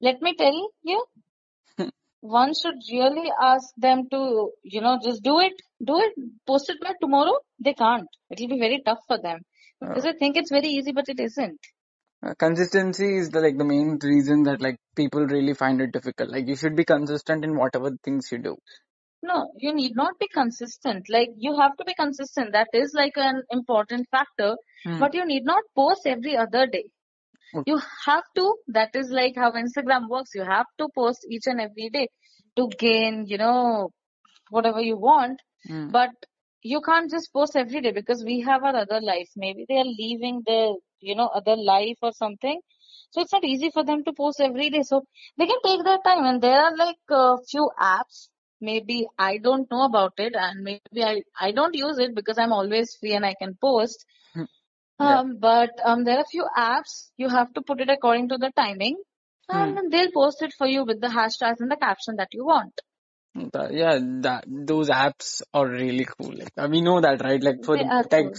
let 0.00 0.20
me 0.20 0.34
tell 0.34 0.70
you, 0.82 1.04
one 2.20 2.52
should 2.54 2.76
really 2.92 3.30
ask 3.40 3.72
them 3.76 4.08
to, 4.10 4.52
you 4.62 4.80
know, 4.80 4.98
just 5.02 5.22
do 5.22 5.40
it, 5.40 5.54
do 5.84 5.98
it, 6.00 6.12
post 6.46 6.68
it 6.70 6.80
by 6.80 6.92
tomorrow. 7.00 7.38
They 7.58 7.74
can't. 7.74 8.08
It'll 8.30 8.48
be 8.48 8.58
very 8.58 8.82
tough 8.84 9.00
for 9.06 9.18
them 9.18 9.40
because 9.80 10.04
Uh, 10.04 10.10
I 10.10 10.12
think 10.18 10.36
it's 10.36 10.50
very 10.50 10.68
easy, 10.68 10.92
but 10.92 11.08
it 11.08 11.20
isn't. 11.20 11.58
Uh, 12.20 12.34
consistency 12.34 13.16
is 13.16 13.30
the 13.30 13.40
like 13.40 13.56
the 13.56 13.64
main 13.64 13.96
reason 14.02 14.42
that 14.42 14.60
like 14.60 14.76
people 14.96 15.24
really 15.26 15.54
find 15.54 15.80
it 15.80 15.92
difficult. 15.92 16.30
Like 16.30 16.48
you 16.48 16.56
should 16.56 16.74
be 16.74 16.84
consistent 16.84 17.44
in 17.44 17.56
whatever 17.56 17.90
things 18.02 18.30
you 18.32 18.38
do. 18.38 18.56
No, 19.22 19.50
you 19.56 19.74
need 19.74 19.94
not 19.96 20.18
be 20.18 20.28
consistent. 20.32 21.06
Like 21.08 21.30
you 21.36 21.56
have 21.58 21.76
to 21.76 21.84
be 21.84 21.94
consistent. 21.94 22.52
That 22.52 22.68
is 22.72 22.92
like 22.94 23.16
an 23.16 23.42
important 23.50 24.08
factor, 24.10 24.56
Hmm. 24.84 24.98
but 24.98 25.14
you 25.14 25.24
need 25.26 25.44
not 25.44 25.62
post 25.76 26.06
every 26.06 26.36
other 26.36 26.66
day. 26.66 26.84
Okay. 27.54 27.70
You 27.70 27.80
have 28.06 28.24
to, 28.36 28.54
that 28.68 28.90
is 28.94 29.10
like 29.10 29.34
how 29.36 29.52
Instagram 29.52 30.08
works. 30.08 30.30
You 30.34 30.44
have 30.44 30.66
to 30.78 30.88
post 30.94 31.26
each 31.30 31.46
and 31.46 31.60
every 31.60 31.88
day 31.90 32.08
to 32.56 32.68
gain, 32.78 33.24
you 33.26 33.38
know, 33.38 33.90
whatever 34.50 34.80
you 34.80 34.96
want. 34.98 35.40
Hmm. 35.66 35.88
But 35.88 36.10
you 36.62 36.80
can't 36.80 37.10
just 37.10 37.32
post 37.32 37.56
every 37.56 37.80
day 37.80 37.92
because 37.92 38.24
we 38.24 38.40
have 38.40 38.62
our 38.64 38.76
other 38.76 39.00
life. 39.00 39.28
Maybe 39.36 39.64
they 39.68 39.78
are 39.78 39.84
leaving 39.84 40.42
their, 40.46 40.72
you 41.00 41.14
know, 41.14 41.28
other 41.28 41.56
life 41.56 41.98
or 42.02 42.12
something. 42.12 42.60
So 43.10 43.20
it's 43.20 43.32
not 43.32 43.44
easy 43.44 43.70
for 43.70 43.84
them 43.84 44.04
to 44.04 44.12
post 44.12 44.40
every 44.40 44.70
day. 44.70 44.82
So 44.82 45.04
they 45.38 45.46
can 45.46 45.60
take 45.64 45.84
their 45.84 45.98
time 45.98 46.24
and 46.24 46.40
there 46.42 46.60
are 46.60 46.76
like 46.76 46.98
a 47.10 47.36
few 47.48 47.70
apps. 47.80 48.28
Maybe 48.60 49.06
I 49.18 49.38
don't 49.38 49.70
know 49.70 49.84
about 49.84 50.14
it 50.18 50.34
and 50.36 50.62
maybe 50.64 50.92
I, 50.94 51.14
I 51.28 51.52
don't 51.52 51.74
use 51.74 51.98
it 51.98 52.14
because 52.14 52.38
I'm 52.38 52.52
always 52.52 52.96
free 52.96 53.12
and 53.14 53.24
I 53.24 53.34
can 53.34 53.56
post. 53.60 54.04
Hmm. 54.34 54.44
Yeah. 55.00 55.20
Um, 55.20 55.38
but 55.38 55.70
um, 55.84 56.04
there 56.04 56.16
are 56.18 56.22
a 56.22 56.30
few 56.30 56.46
apps. 56.56 57.10
You 57.16 57.28
have 57.28 57.52
to 57.54 57.62
put 57.62 57.80
it 57.80 57.90
according 57.90 58.28
to 58.30 58.38
the 58.38 58.50
timing, 58.56 58.96
Hmm. 59.50 59.58
and 59.58 59.76
then 59.76 59.88
they'll 59.90 60.12
post 60.12 60.42
it 60.42 60.52
for 60.56 60.66
you 60.66 60.84
with 60.84 61.00
the 61.00 61.08
hashtags 61.08 61.60
and 61.60 61.70
the 61.70 61.76
caption 61.76 62.16
that 62.16 62.28
you 62.32 62.44
want. 62.44 62.80
That- 63.52 63.72
yeah, 63.72 63.98
that 64.22 64.44
those 64.48 64.88
apps 64.90 65.42
are 65.54 65.66
really 65.68 66.06
cool. 66.18 66.34
Like 66.34 66.70
we 66.70 66.80
know 66.80 67.00
that, 67.00 67.22
right? 67.22 67.42
Like 67.42 67.64
for 67.64 67.76
They 67.76 67.84
the 67.84 67.86
are 67.90 68.04
cool. 68.04 68.32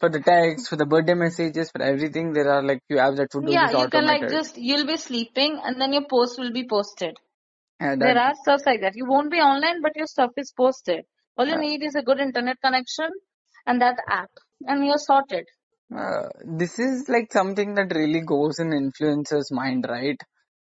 for 0.00 0.08
the 0.08 0.20
text, 0.20 0.68
for 0.68 0.76
the 0.76 0.86
birthday 0.86 1.14
messages, 1.14 1.70
for 1.70 1.82
everything, 1.82 2.32
there 2.32 2.50
are 2.50 2.62
like 2.62 2.80
few 2.88 2.96
apps 2.98 3.16
that 3.16 3.28
would 3.34 3.46
do 3.46 3.52
Yeah, 3.52 3.66
this 3.66 3.72
you 3.72 3.88
can 3.90 4.06
like 4.06 4.28
just 4.28 4.58
you'll 4.58 4.86
be 4.86 4.96
sleeping 4.96 5.60
and 5.64 5.80
then 5.80 5.92
your 5.92 6.06
post 6.08 6.38
will 6.38 6.52
be 6.52 6.66
posted. 6.66 7.16
Yeah, 7.80 7.96
There 7.96 8.18
are 8.18 8.34
stuff 8.42 8.62
like 8.66 8.80
that. 8.82 8.96
You 8.96 9.06
won't 9.06 9.30
be 9.30 9.38
online, 9.38 9.82
but 9.82 9.96
your 9.96 10.06
stuff 10.06 10.30
is 10.36 10.52
posted. 10.56 11.04
All 11.36 11.46
you 11.46 11.56
uh, 11.56 11.60
need 11.60 11.82
is 11.84 11.94
a 11.94 12.02
good 12.02 12.20
internet 12.20 12.56
connection 12.64 13.10
and 13.66 13.80
that 13.82 13.96
app, 14.08 14.30
and 14.66 14.84
you're 14.86 14.98
sorted. 14.98 15.46
uh, 15.96 16.28
this 16.44 16.78
is 16.78 17.08
like 17.08 17.32
something 17.32 17.74
that 17.74 17.94
really 17.94 18.20
goes 18.20 18.58
in 18.58 18.70
influencer's 18.70 19.50
mind, 19.52 19.86
right? 19.88 20.20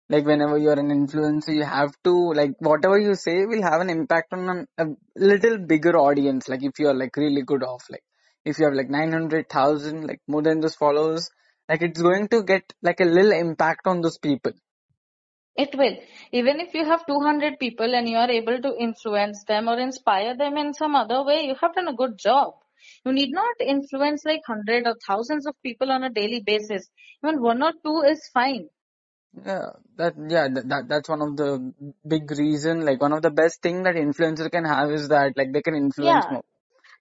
Like 0.10 0.26
whenever 0.26 0.58
you're 0.58 0.80
an 0.80 0.90
influencer, 0.90 1.54
you 1.54 1.64
have 1.64 1.92
to 2.06 2.34
like 2.34 2.52
whatever 2.60 2.98
you 2.98 3.16
say 3.16 3.46
will 3.46 3.62
have 3.62 3.82
an 3.82 3.90
impact 3.90 4.34
on 4.34 4.50
an, 4.50 4.68
a 4.78 4.86
little 5.16 5.58
bigger 5.58 5.98
audience. 5.98 6.48
Like 6.48 6.64
if 6.64 6.80
you're 6.80 6.94
like 6.94 7.16
really 7.18 7.42
good 7.42 7.64
off, 7.64 7.84
like 7.90 8.04
if 8.46 8.58
you 8.58 8.66
have 8.66 8.74
like 8.74 8.90
900,000, 8.90 10.08
like 10.08 10.22
more 10.28 10.42
than 10.42 10.62
those 10.62 10.76
followers, 10.76 11.30
like 11.68 11.82
it's 11.82 12.02
going 12.02 12.30
to 12.30 12.44
get 12.44 12.74
like 12.82 13.02
a 13.02 13.06
little 13.06 13.32
impact 13.34 13.88
on 13.88 14.02
those 14.02 14.18
people. 14.18 14.54
It 15.58 15.76
will. 15.76 15.98
Even 16.32 16.60
if 16.60 16.74
you 16.74 16.86
have 16.86 17.06
200 17.06 17.60
people 17.60 17.94
and 17.94 18.08
you 18.08 18.18
are 18.18 18.30
able 18.30 18.62
to 18.62 18.78
influence 18.80 19.44
them 19.46 19.68
or 19.68 19.78
inspire 19.80 20.38
them 20.38 20.56
in 20.56 20.74
some 20.74 20.96
other 20.96 21.24
way, 21.24 21.46
you 21.48 21.56
have 21.60 21.74
done 21.74 21.88
a 21.88 21.96
good 21.96 22.18
job. 22.18 22.54
You 23.04 23.12
need 23.12 23.32
not 23.34 23.56
influence 23.60 24.24
like 24.24 24.42
hundred 24.46 24.86
or 24.86 24.96
thousands 25.06 25.48
of 25.48 25.56
people 25.64 25.92
on 25.92 26.04
a 26.04 26.12
daily 26.12 26.42
basis. 26.42 26.88
Even 27.24 27.42
one 27.42 27.64
or 27.64 27.74
two 27.84 28.04
is 28.08 28.30
fine. 28.34 28.70
Yeah, 29.34 29.70
that 29.98 30.14
yeah 30.30 30.48
that, 30.50 30.68
that 30.70 30.88
that's 30.90 31.10
one 31.10 31.22
of 31.22 31.38
the 31.38 31.74
big 32.08 32.30
reason. 32.32 32.86
Like 32.86 33.02
one 33.02 33.14
of 33.14 33.22
the 33.22 33.32
best 33.32 33.62
thing 33.62 33.84
that 33.84 33.96
influencer 33.96 34.52
can 34.52 34.66
have 34.66 34.92
is 34.92 35.10
that 35.10 35.38
like 35.38 35.54
they 35.54 35.62
can 35.62 35.76
influence 35.76 36.28
Yeah. 36.28 36.32
more. 36.32 36.44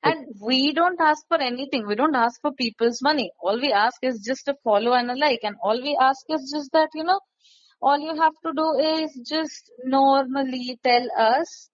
Like 0.05 0.17
And 0.17 0.27
we 0.41 0.73
don't 0.73 1.01
ask 1.01 1.27
for 1.29 1.41
anything. 1.41 1.87
We 1.87 1.95
don't 1.97 2.15
ask 2.17 2.41
for 2.41 2.53
people's 2.53 3.01
money. 3.03 3.31
All 3.41 3.61
we 3.61 3.73
ask 3.73 3.97
is 4.03 4.21
just 4.25 4.49
a 4.49 4.55
follow 4.65 4.93
and 4.93 5.11
a 5.11 5.17
like. 5.17 5.41
And 5.43 5.57
all 5.63 5.81
we 5.83 5.97
ask 6.01 6.25
is 6.29 6.51
just 6.55 6.73
that, 6.73 6.91
you 6.95 7.05
know, 7.05 7.21
all 7.83 7.99
you 7.99 8.15
have 8.21 8.35
to 8.45 8.53
do 8.55 8.75
is 8.79 9.21
just 9.29 9.71
normally 9.85 10.79
tell 10.85 11.09
us 11.19 11.71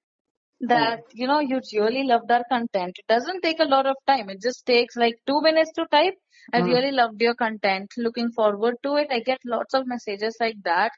that 0.61 1.01
you 1.13 1.27
know 1.27 1.41
you 1.41 1.61
really 1.75 2.05
loved 2.05 2.31
our 2.31 2.45
content 2.51 2.95
it 2.99 3.07
doesn't 3.09 3.43
take 3.43 3.61
a 3.61 3.65
lot 3.65 3.87
of 3.87 3.97
time 4.07 4.31
it 4.31 4.41
just 4.41 4.65
takes 4.67 4.97
like 4.97 5.17
two 5.27 5.41
minutes 5.43 5.73
to 5.75 5.85
type 5.91 6.15
i 6.53 6.59
mm, 6.59 6.71
really 6.71 6.93
loved 6.93 7.21
your 7.21 7.35
content 7.35 7.93
looking 7.97 8.31
forward 8.31 8.77
to 8.83 8.97
it 8.97 9.09
i 9.11 9.21
get 9.21 9.39
lots 9.45 9.75
of 9.75 9.87
messages 9.87 10.37
like 10.41 10.63
that 10.65 10.93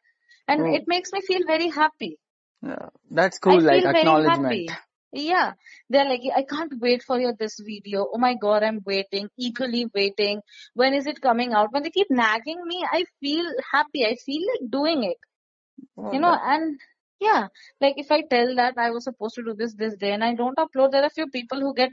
and 0.48 0.66
oh, 0.66 0.80
it 0.80 0.84
makes 0.86 1.12
me 1.12 1.20
feel 1.20 1.44
very 1.46 1.68
happy 1.68 2.18
yeah, 2.62 2.88
that's 3.10 3.38
i 3.52 3.56
cool. 3.56 3.60
Like 3.60 3.72
feel 3.72 3.88
very 3.90 4.16
acknowledgement. 4.16 4.24
happy 4.30 4.68
Yeah, 5.12 5.52
they're 5.88 6.08
like, 6.08 6.22
I 6.38 6.42
can't 6.52 6.72
wait 6.84 7.02
for 7.08 7.18
your 7.20 7.32
this 7.42 7.54
video. 7.66 8.06
Oh 8.14 8.18
my 8.24 8.34
god, 8.44 8.64
I'm 8.68 8.80
waiting, 8.90 9.28
eagerly 9.46 9.82
waiting. 9.98 10.40
When 10.82 10.94
is 10.98 11.06
it 11.12 11.20
coming 11.26 11.52
out? 11.58 11.72
When 11.72 11.84
they 11.84 11.90
keep 11.96 12.10
nagging 12.20 12.60
me, 12.72 12.78
I 12.98 13.04
feel 13.20 13.50
happy. 13.72 14.04
I 14.08 14.16
feel 14.24 14.42
like 14.52 14.64
doing 14.76 15.04
it. 15.10 15.18
Oh, 15.96 16.16
You 16.16 16.20
know, 16.24 16.32
that, 16.32 16.42
and 16.54 16.80
yeah, 17.20 17.48
like 17.80 17.94
if 18.04 18.10
I 18.18 18.20
tell 18.34 18.54
that 18.62 18.78
I 18.86 18.90
was 18.90 19.04
supposed 19.10 19.36
to 19.36 19.44
do 19.50 19.54
this 19.62 19.74
this 19.84 19.96
day 20.04 20.12
and 20.18 20.24
I 20.30 20.34
don't 20.42 20.62
upload, 20.66 20.92
there 20.96 21.04
are 21.10 21.14
few 21.18 21.28
people 21.38 21.60
who 21.66 21.74
get 21.82 21.92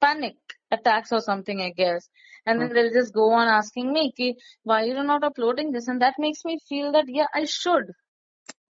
panic 0.00 0.36
attacks 0.70 1.12
or 1.12 1.20
something, 1.20 1.60
I 1.60 1.70
guess. 1.70 2.08
And 2.46 2.60
then 2.60 2.68
hmm. 2.68 2.74
they'll 2.74 2.92
just 2.92 3.12
go 3.12 3.32
on 3.32 3.48
asking 3.48 3.92
me, 3.92 4.12
Ki, 4.16 4.36
why 4.62 4.84
you're 4.84 5.04
not 5.04 5.24
uploading 5.24 5.72
this? 5.72 5.88
And 5.88 6.02
that 6.02 6.14
makes 6.18 6.44
me 6.44 6.58
feel 6.68 6.92
that, 6.92 7.04
yeah, 7.08 7.26
I 7.34 7.44
should. 7.44 7.92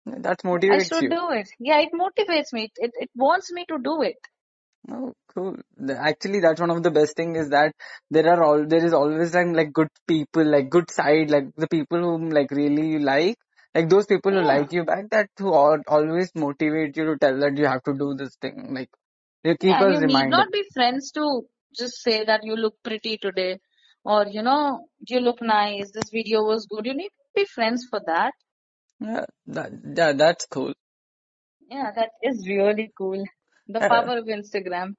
that 0.07 0.43
motivates 0.43 0.73
I 0.73 0.85
should 0.85 1.03
you. 1.05 1.11
do 1.11 1.31
it. 1.31 1.49
Yeah, 1.59 1.81
it 1.81 1.91
motivates 1.93 2.53
me. 2.53 2.71
It, 2.77 2.93
it 2.95 3.11
wants 3.15 3.53
me 3.53 3.65
to 3.69 3.79
do 3.83 4.03
it. 4.03 4.17
Oh, 4.91 5.15
cool. 5.35 5.57
Actually, 5.97 6.41
that's 6.41 6.61
one 6.61 6.71
of 6.71 6.83
the 6.83 6.91
best 6.91 7.17
thing 7.17 7.37
is 7.37 7.49
that 7.51 7.73
there 8.11 8.29
are 8.29 8.43
all 8.45 8.67
there 8.67 8.85
is 8.85 8.93
always 8.93 9.33
like 9.35 9.47
like 9.47 9.73
good 9.73 9.89
people, 10.07 10.45
like 10.45 10.69
good 10.69 10.91
side, 10.91 11.31
like 11.31 11.45
the 11.57 11.69
people 11.69 12.01
whom 12.01 12.29
like 12.29 12.51
really 12.51 12.89
you 12.89 12.99
like, 12.99 13.39
like 13.75 13.89
those 13.89 14.07
people 14.07 14.33
who 14.33 14.43
like 14.43 14.73
you 14.73 14.85
back, 14.85 15.09
that 15.11 15.31
who 15.39 15.55
always 15.55 16.31
motivate 16.35 16.97
you 16.99 17.07
to 17.07 17.17
tell 17.17 17.39
that 17.41 17.57
you 17.57 17.65
have 17.65 17.83
to 17.85 17.95
do 17.95 18.15
this 18.15 18.37
thing. 18.43 18.75
Like 18.75 18.91
they 19.45 19.57
keep 19.57 19.81
Yeah, 19.81 19.83
us 19.83 20.01
you 20.01 20.01
need 20.01 20.29
not 20.29 20.53
be 20.53 20.65
friends 20.73 21.11
to 21.13 21.47
just 21.77 22.03
say 22.03 22.25
that 22.25 22.45
you 22.45 22.57
look 22.57 22.83
pretty 22.83 23.19
today 23.19 23.61
or, 24.05 24.27
you 24.27 24.43
know, 24.43 24.89
you 25.09 25.21
look 25.21 25.43
nice, 25.43 25.91
this 25.93 26.11
video 26.11 26.43
was 26.45 26.67
good. 26.67 26.87
You 26.87 26.95
need 26.95 27.09
to 27.11 27.25
be 27.35 27.45
friends 27.47 27.87
for 27.91 28.01
that. 28.07 28.35
Yeah, 29.01 29.27
that 29.47 29.73
yeah, 29.97 30.13
that's 30.13 30.47
cool. 30.47 30.75
Yeah, 31.69 31.93
that 31.95 32.11
is 32.23 32.47
really 32.49 32.93
cool. 32.97 33.25
The 33.69 33.81
Yeah. 33.81 33.89
power 33.89 34.19
of 34.19 34.27
Instagram. 34.27 34.95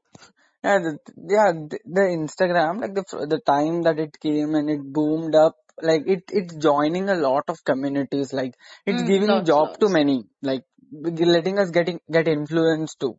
Yeah, 0.64 0.80
the, 0.80 1.00
yeah, 1.16 1.52
the, 1.54 1.80
the 1.86 2.02
Instagram, 2.20 2.82
like 2.82 2.94
the 2.96 3.26
the 3.28 3.40
time 3.40 3.84
that 3.84 4.00
it 4.00 4.20
came 4.20 4.56
and 4.56 4.70
it 4.70 4.82
boomed 4.84 5.36
up, 5.36 5.56
like 5.82 6.04
it 6.08 6.24
it's 6.32 6.56
joining 6.56 7.10
a 7.10 7.16
lot 7.16 7.44
of 7.48 7.64
communities, 7.64 8.34
like 8.34 8.56
it's 8.86 9.02
Mm, 9.02 9.12
giving 9.12 9.32
lots, 9.32 9.52
job 9.52 9.78
to 9.80 9.90
many, 9.90 10.24
like 10.42 10.64
letting 10.92 11.60
us 11.60 11.70
getting 11.72 12.00
get 12.12 12.28
influence 12.28 12.96
too. 12.96 13.18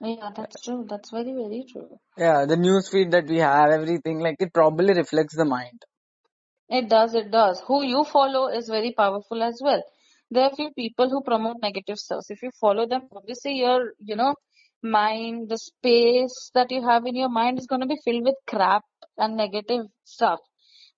Yeah, 0.00 0.30
that's 0.34 0.62
true. 0.62 0.86
That's 0.88 1.10
very, 1.10 1.32
very 1.32 1.64
true. 1.70 1.98
Yeah, 2.16 2.46
the 2.46 2.56
news 2.56 2.88
feed 2.88 3.10
that 3.10 3.26
we 3.26 3.38
have, 3.38 3.70
everything, 3.70 4.20
like 4.20 4.36
it 4.38 4.52
probably 4.54 4.94
reflects 4.94 5.36
the 5.36 5.44
mind. 5.44 5.82
It 6.68 6.88
does, 6.88 7.14
it 7.14 7.30
does. 7.30 7.60
Who 7.66 7.82
you 7.82 8.04
follow 8.04 8.48
is 8.48 8.68
very 8.68 8.92
powerful 8.92 9.42
as 9.42 9.60
well. 9.62 9.82
There 10.30 10.44
are 10.44 10.54
few 10.54 10.70
people 10.72 11.08
who 11.08 11.22
promote 11.22 11.56
negative 11.62 11.98
stuff. 11.98 12.26
If 12.28 12.42
you 12.42 12.50
follow 12.60 12.86
them, 12.86 13.08
obviously 13.10 13.54
your, 13.54 13.92
you 13.98 14.14
know, 14.14 14.34
mind, 14.82 15.48
the 15.48 15.58
space 15.58 16.50
that 16.54 16.70
you 16.70 16.86
have 16.86 17.06
in 17.06 17.16
your 17.16 17.30
mind 17.30 17.58
is 17.58 17.66
going 17.66 17.80
to 17.80 17.86
be 17.86 17.98
filled 18.04 18.24
with 18.24 18.36
crap 18.46 18.84
and 19.16 19.36
negative 19.36 19.86
stuff. 20.04 20.40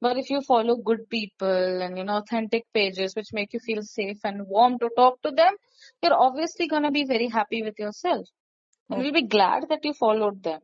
But 0.01 0.17
if 0.17 0.31
you 0.31 0.41
follow 0.43 0.77
good 0.77 1.09
people 1.09 1.83
and, 1.83 1.97
you 1.97 2.05
know, 2.05 2.17
authentic 2.19 2.65
pages 2.75 3.15
which 3.15 3.29
make 3.33 3.53
you 3.53 3.61
feel 3.61 3.83
safe 3.83 4.19
and 4.25 4.47
warm 4.47 4.79
to 4.81 4.91
talk 4.97 5.23
to 5.23 5.31
them, 5.31 5.55
you're 6.03 6.21
obviously 6.21 6.67
going 6.67 6.83
to 6.83 6.91
be 6.91 7.05
very 7.05 7.29
happy 7.29 7.63
with 7.63 7.79
yourself. 7.79 8.27
And 8.91 9.03
you'll 9.05 9.13
be 9.15 9.27
glad 9.27 9.69
that 9.71 9.85
you 9.85 9.95
followed 9.95 10.43
them. 10.43 10.61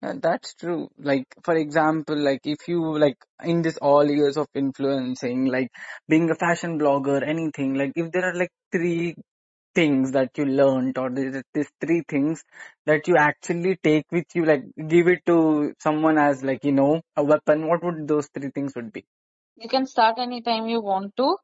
that's 0.00 0.54
true. 0.54 0.88
Like, 0.98 1.26
for 1.44 1.54
example, 1.56 2.16
like 2.16 2.40
if 2.44 2.68
you 2.68 2.98
like 2.98 3.16
in 3.44 3.62
this 3.62 3.76
all 3.78 4.04
years 4.08 4.36
of 4.36 4.48
influencing, 4.54 5.46
like 5.46 5.70
being 6.08 6.30
a 6.30 6.34
fashion 6.34 6.78
blogger, 6.78 7.22
anything, 7.26 7.74
like 7.74 7.92
if 7.96 8.10
there 8.12 8.24
are 8.24 8.34
like 8.34 8.50
three 8.72 9.14
things 9.74 10.12
that 10.12 10.30
you 10.36 10.44
learned 10.46 10.98
or 10.98 11.10
there's 11.10 11.42
these 11.54 11.70
three 11.80 12.02
things 12.08 12.42
that 12.86 13.08
you 13.08 13.16
actually 13.16 13.76
take 13.82 14.06
with 14.12 14.26
you, 14.34 14.44
like 14.44 14.64
give 14.88 15.08
it 15.08 15.20
to 15.26 15.74
someone 15.80 16.18
as 16.18 16.42
like, 16.42 16.64
you 16.64 16.72
know, 16.72 17.00
a 17.16 17.24
weapon, 17.24 17.68
what 17.68 17.82
would 17.84 18.06
those 18.08 18.28
three 18.34 18.50
things 18.50 18.74
would 18.76 18.92
be? 18.92 19.04
You 19.56 19.68
can 19.68 19.86
start 19.86 20.18
anytime 20.18 20.66
you 20.66 20.80
want 20.82 21.16
to. 21.16 21.36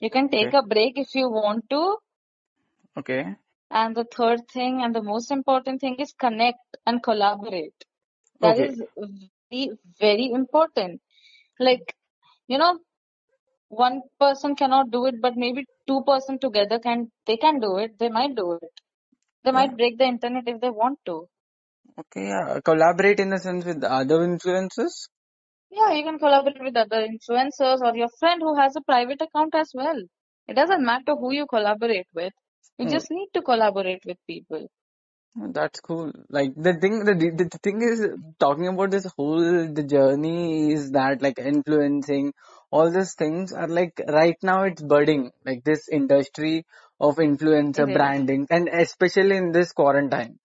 You 0.00 0.10
can 0.10 0.28
take 0.30 0.48
Okay. 0.48 0.54
a 0.54 0.62
break 0.62 0.98
if 0.98 1.14
you 1.14 1.28
want 1.30 1.68
to. 1.70 1.98
Okay. 2.96 3.36
And 3.70 3.96
the 3.96 4.04
third 4.04 4.48
thing 4.52 4.82
and 4.82 4.94
the 4.94 5.02
most 5.02 5.30
important 5.30 5.80
thing 5.80 5.96
is 5.98 6.12
connect 6.18 6.60
and 6.86 7.02
collaborate. 7.02 7.74
That 8.40 8.58
Okay. 8.58 8.68
is 8.68 8.82
very, 9.50 9.70
very 10.00 10.30
important. 10.32 11.00
Like, 11.58 11.94
you 12.48 12.58
know, 12.58 12.78
one 13.68 14.02
person 14.20 14.56
cannot 14.56 14.90
do 14.90 15.06
it, 15.06 15.20
but 15.20 15.36
maybe 15.36 15.66
two 15.86 16.02
person 16.06 16.38
together 16.38 16.78
can, 16.78 17.10
they 17.26 17.36
can 17.36 17.60
do 17.60 17.78
it. 17.78 17.98
They 17.98 18.08
might 18.10 18.36
do 18.36 18.52
it. 18.52 18.72
They 19.44 19.50
Yeah. 19.52 19.52
might 19.52 19.76
break 19.76 19.98
the 19.98 20.04
internet 20.04 20.44
if 20.48 20.60
they 20.60 20.70
want 20.70 20.98
to. 21.06 21.28
Okay. 21.98 22.28
Yeah. 22.28 22.60
Collaborate 22.64 23.20
in 23.20 23.30
the 23.30 23.38
sense 23.38 23.64
with 23.64 23.84
other 23.84 24.18
influencers. 24.20 25.08
Yeah, 25.70 25.92
you 25.92 26.04
can 26.04 26.18
collaborate 26.18 26.62
with 26.62 26.76
other 26.76 27.06
influencers 27.06 27.80
or 27.82 27.96
your 27.96 28.08
friend 28.20 28.40
who 28.42 28.56
has 28.56 28.76
a 28.76 28.80
private 28.82 29.20
account 29.22 29.54
as 29.54 29.70
well. 29.74 30.00
It 30.48 30.54
doesn't 30.54 30.84
matter 30.84 31.16
who 31.16 31.32
you 31.32 31.46
collaborate 31.46 32.06
with. 32.14 32.32
You 32.78 32.86
Oh, 32.86 32.90
just 32.90 33.10
need 33.10 33.28
to 33.34 33.42
collaborate 33.42 34.04
with 34.06 34.18
people. 34.26 34.68
That's 35.36 35.80
cool. 35.80 36.12
Like 36.28 36.54
the 36.56 36.74
thing, 36.74 37.04
the, 37.04 37.14
the 37.14 37.44
the 37.50 37.58
thing 37.58 37.82
is 37.82 38.04
talking 38.40 38.66
about 38.68 38.90
this 38.90 39.06
whole 39.16 39.72
the 39.72 39.82
journey 39.84 40.72
is 40.72 40.90
that 40.92 41.22
like 41.22 41.38
influencing 41.38 42.32
all 42.70 42.90
these 42.90 43.14
things 43.14 43.52
are 43.52 43.68
like 43.68 44.00
right 44.08 44.36
now 44.42 44.62
it's 44.64 44.82
budding 44.82 45.30
like 45.44 45.62
this 45.64 45.88
industry 45.88 46.66
of 47.00 47.16
influencer 47.16 47.86
It 47.88 47.90
is. 47.90 47.94
branding 47.94 48.46
and 48.50 48.68
especially 48.68 49.36
in 49.36 49.52
this 49.52 49.72
quarantine. 49.72 50.38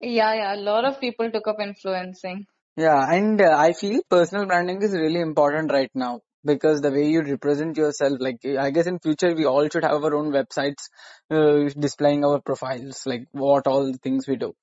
Yeah, 0.00 0.34
yeah. 0.34 0.54
A 0.54 0.60
lot 0.60 0.84
of 0.84 1.00
people 1.00 1.30
took 1.30 1.46
up 1.48 1.58
influencing. 1.60 2.46
Yeah, 2.76 3.06
and 3.12 3.40
uh, 3.40 3.56
I 3.56 3.72
feel 3.72 4.02
personal 4.10 4.46
branding 4.46 4.82
is 4.82 4.92
really 4.92 5.20
important 5.20 5.70
right 5.72 5.90
now 5.94 6.20
because 6.44 6.80
the 6.80 6.90
way 6.90 7.08
you 7.08 7.22
represent 7.22 7.76
yourself, 7.76 8.18
like 8.20 8.44
I 8.44 8.70
guess 8.70 8.86
in 8.86 8.98
future 8.98 9.34
we 9.34 9.44
all 9.44 9.68
should 9.68 9.84
have 9.84 10.04
our 10.04 10.14
own 10.14 10.32
websites 10.32 10.88
uh, 11.30 11.68
displaying 11.78 12.24
our 12.24 12.40
profiles, 12.40 13.06
like 13.06 13.26
what 13.32 13.66
all 13.66 13.92
the 13.92 13.98
things 13.98 14.26
we 14.26 14.36
do. 14.36 14.54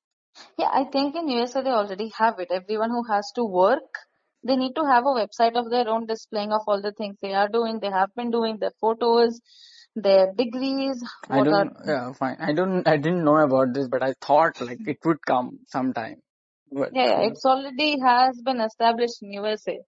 Yeah, 0.58 0.70
I 0.72 0.86
think 0.86 1.16
in 1.16 1.28
USA 1.30 1.62
they 1.62 1.70
already 1.70 2.12
have 2.18 2.40
it. 2.40 2.50
Everyone 2.52 2.90
who 2.90 3.04
has 3.12 3.32
to 3.36 3.44
work, 3.44 4.00
they 4.44 4.56
need 4.56 4.74
to 4.76 4.86
have 4.86 5.04
a 5.04 5.16
website 5.22 5.56
of 5.56 5.70
their 5.70 5.88
own 5.88 6.06
displaying 6.06 6.52
of 6.52 6.62
all 6.68 6.82
the 6.82 6.92
things 6.92 7.18
they 7.22 7.34
are 7.34 7.50
doing, 7.50 7.80
they 7.80 7.92
have 7.92 8.14
been 8.16 8.32
doing, 8.32 8.58
their 8.60 8.74
photos, 8.82 9.40
their 9.96 10.34
degrees, 10.34 11.04
I 11.30 11.38
what 11.38 11.48
are 11.48 11.52
don't, 11.52 11.78
yeah, 11.86 12.14
fine. 12.14 12.38
I 12.40 12.54
don't, 12.54 12.88
I 12.88 12.98
didn't 12.98 13.24
know 13.24 13.38
about 13.38 13.74
this, 13.74 13.88
but 13.88 14.04
I 14.04 14.14
thought 14.22 14.62
like 14.62 14.80
it 14.88 14.98
would 15.06 15.26
come 15.26 15.60
sometime. 15.68 16.22
But 16.72 16.92
yeah, 16.94 17.06
yeah, 17.06 17.28
it's 17.28 17.46
already 17.46 18.00
has 18.00 18.42
been 18.42 18.62
established 18.62 19.22
in 19.22 19.34
USA. 19.34 19.80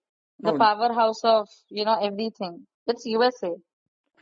The 0.42 0.52
Oh, 0.52 0.54
powerhouse 0.54 1.24
of, 1.24 1.48
you 1.68 1.84
know, 1.84 1.94
everything. 2.00 2.66
It's 2.86 3.06
USA. 3.06 3.54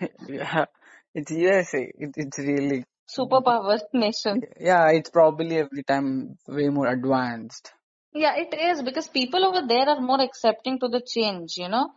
yeah, 0.28 0.66
it's 1.14 1.30
USA. 1.32 1.92
It, 1.98 2.10
it's 2.16 2.38
really, 2.38 2.84
Superpower 3.08 3.80
nation. 3.92 4.44
yeah, 4.60 4.90
it's 4.90 5.10
probably 5.10 5.58
every 5.58 5.82
time 5.82 6.38
way 6.46 6.68
more 6.68 6.86
advanced. 6.88 7.72
Yeah, 8.14 8.34
it 8.36 8.54
is 8.54 8.82
because 8.82 9.08
people 9.08 9.44
over 9.44 9.66
there 9.66 9.88
are 9.88 10.00
more 10.00 10.20
accepting 10.20 10.78
to 10.80 10.88
the 10.88 11.00
change, 11.00 11.56
you 11.56 11.68
know. 11.68 11.90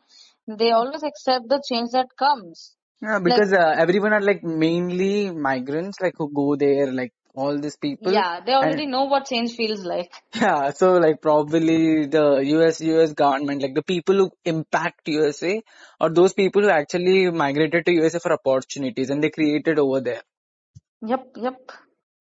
They 0.48 0.72
always 0.72 1.04
accept 1.04 1.48
the 1.50 1.62
change 1.68 1.92
that 1.92 2.16
comes. 2.18 2.76
Yeah, 3.02 3.20
Like, 3.24 3.24
because 3.24 3.54
uh, 3.54 3.76
everyone 3.78 4.14
are 4.14 4.22
like 4.22 4.44
mainly 4.44 5.32
migrants, 5.32 6.00
like 6.02 6.14
who 6.18 6.32
go 6.34 6.56
there, 6.56 6.92
like 6.92 7.14
all 7.34 7.58
these 7.60 7.78
people, 7.78 8.12
yeah, 8.12 8.40
they 8.46 8.52
and 8.52 8.64
already 8.64 8.86
know 8.86 9.06
what 9.06 9.26
change 9.26 9.56
feels 9.56 9.84
like. 9.84 10.12
yeah, 10.36 10.72
so 10.72 10.94
like 10.98 11.22
probably 11.22 12.06
the 12.06 12.42
US 12.56 12.82
US 12.82 13.14
government, 13.14 13.62
like 13.62 13.76
the 13.76 13.84
people 13.84 14.16
who 14.16 14.32
impact 14.46 15.08
USA, 15.08 15.62
or 16.00 16.10
those 16.10 16.34
people 16.34 16.62
who 16.64 16.70
actually 16.70 17.30
migrated 17.32 17.86
to 17.86 17.94
USA 17.94 18.20
for 18.20 18.34
opportunities 18.34 19.10
and 19.10 19.24
they 19.24 19.30
created 19.30 19.80
over 19.80 20.02
there. 20.02 20.22
Yep, 21.06 21.38
yep. 21.38 21.72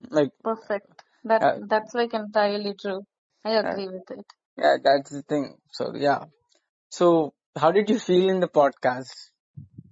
Like, 0.08 0.30
Perfect. 0.42 1.02
That 1.24 1.42
uh, 1.42 1.56
that's 1.68 1.94
like 1.94 2.14
entirely 2.14 2.74
true. 2.80 3.02
I 3.44 3.56
uh, 3.56 3.70
agree 3.70 3.88
with 3.88 4.10
it. 4.10 4.24
yeah, 4.56 4.76
that's 4.82 5.10
the 5.10 5.22
thing. 5.22 5.56
So 5.70 5.92
yeah. 5.94 6.24
So 6.90 7.34
how 7.56 7.72
did 7.72 7.90
you 7.90 7.98
feel 7.98 8.28
in 8.30 8.40
the 8.40 8.48
podcast? 8.48 9.30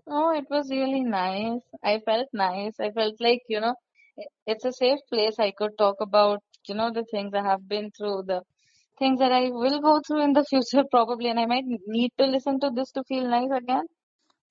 Oh, 0.07 0.33
it 0.35 0.47
was 0.49 0.71
really 0.71 1.03
nice. 1.03 1.61
I 1.85 2.01
felt 2.05 2.29
nice. 2.33 2.81
I 2.81 2.91
felt 2.91 3.17
like, 3.21 3.43
you 3.49 3.61
know, 3.61 3.75
i- 4.19 4.29
it's 4.47 4.65
a 4.65 4.73
safe 4.73 5.01
place. 5.11 5.39
I 5.39 5.51
could 5.53 5.77
talk 5.79 6.01
about, 6.01 6.43
you 6.69 6.75
know, 6.75 6.91
the 6.93 7.05
things 7.05 7.33
I 7.35 7.43
have 7.43 7.69
been 7.69 7.91
through, 7.93 8.23
the 8.25 8.43
things 8.99 9.19
that 9.21 9.33
I 9.33 9.51
will 9.51 9.81
go 9.81 10.01
through 10.07 10.23
in 10.23 10.33
the 10.35 10.45
future 10.51 10.85
probably, 10.91 11.29
and 11.31 11.41
I 11.41 11.47
might 11.47 11.65
need 11.87 12.13
to 12.19 12.27
listen 12.27 12.61
to 12.61 12.71
this 12.71 12.91
to 12.93 13.05
feel 13.05 13.29
nice 13.29 13.51
again. 13.63 13.87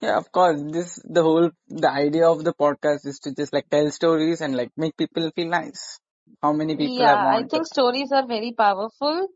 Yeah, 0.01 0.17
of 0.17 0.31
course. 0.31 0.61
This 0.63 0.99
the 1.05 1.23
whole 1.23 1.51
the 1.67 1.89
idea 1.91 2.27
of 2.29 2.43
the 2.43 2.53
podcast 2.53 3.05
is 3.05 3.19
to 3.19 3.33
just 3.33 3.53
like 3.53 3.69
tell 3.69 3.89
stories 3.91 4.41
and 4.41 4.55
like 4.55 4.71
make 4.77 4.97
people 4.97 5.29
feel 5.35 5.47
nice. 5.49 5.99
How 6.41 6.51
many 6.53 6.75
people 6.75 7.05
I 7.07 7.13
Yeah, 7.13 7.25
I 7.29 7.43
want? 7.43 7.51
think 7.51 7.65
stories 7.67 8.11
are 8.11 8.25
very 8.27 8.53
powerful. 8.53 9.27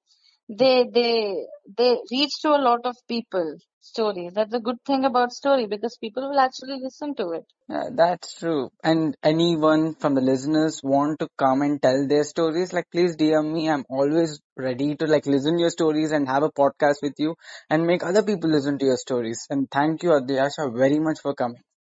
They 0.50 0.86
they 0.94 1.46
they 1.78 1.98
reach 2.12 2.40
to 2.42 2.50
a 2.56 2.62
lot 2.70 2.86
of 2.86 2.96
people. 3.08 3.58
Stories. 3.92 4.34
That's 4.34 4.54
a 4.54 4.60
good 4.60 4.78
thing 4.86 5.06
about 5.06 5.32
story 5.34 5.66
because 5.68 5.98
people 5.98 6.30
will 6.30 6.40
actually 6.40 6.80
listen 6.82 7.14
to 7.16 7.32
it. 7.32 7.46
Yeah, 7.70 7.90
that's 7.92 8.36
true. 8.40 8.70
And 8.84 9.16
anyone 9.24 9.96
from 9.96 10.16
the 10.16 10.22
listeners 10.22 10.80
want 10.84 11.20
to 11.20 11.28
come 11.38 11.62
and 11.62 11.82
tell 11.82 12.08
their 12.08 12.24
stories, 12.24 12.74
like 12.74 12.90
please 12.92 13.16
DM 13.16 13.52
me. 13.54 13.70
I'm 13.70 13.86
always 13.90 14.40
ready 14.56 14.96
to 14.96 15.08
like 15.08 15.26
listen 15.26 15.60
your 15.60 15.70
stories 15.70 16.12
and 16.12 16.28
have 16.28 16.44
a 16.44 16.52
podcast 16.52 17.02
with 17.02 17.16
you 17.18 17.36
and 17.70 17.86
make 17.86 18.04
other 18.04 18.24
people 18.24 18.50
listen 18.50 18.78
to 18.80 18.86
your 18.86 18.98
stories. 18.98 19.46
And 19.50 19.70
thank 19.70 20.04
you, 20.04 20.10
Adyasha, 20.12 20.76
very 20.78 21.00
much 21.00 21.20
for 21.22 21.34
coming. 21.36 21.62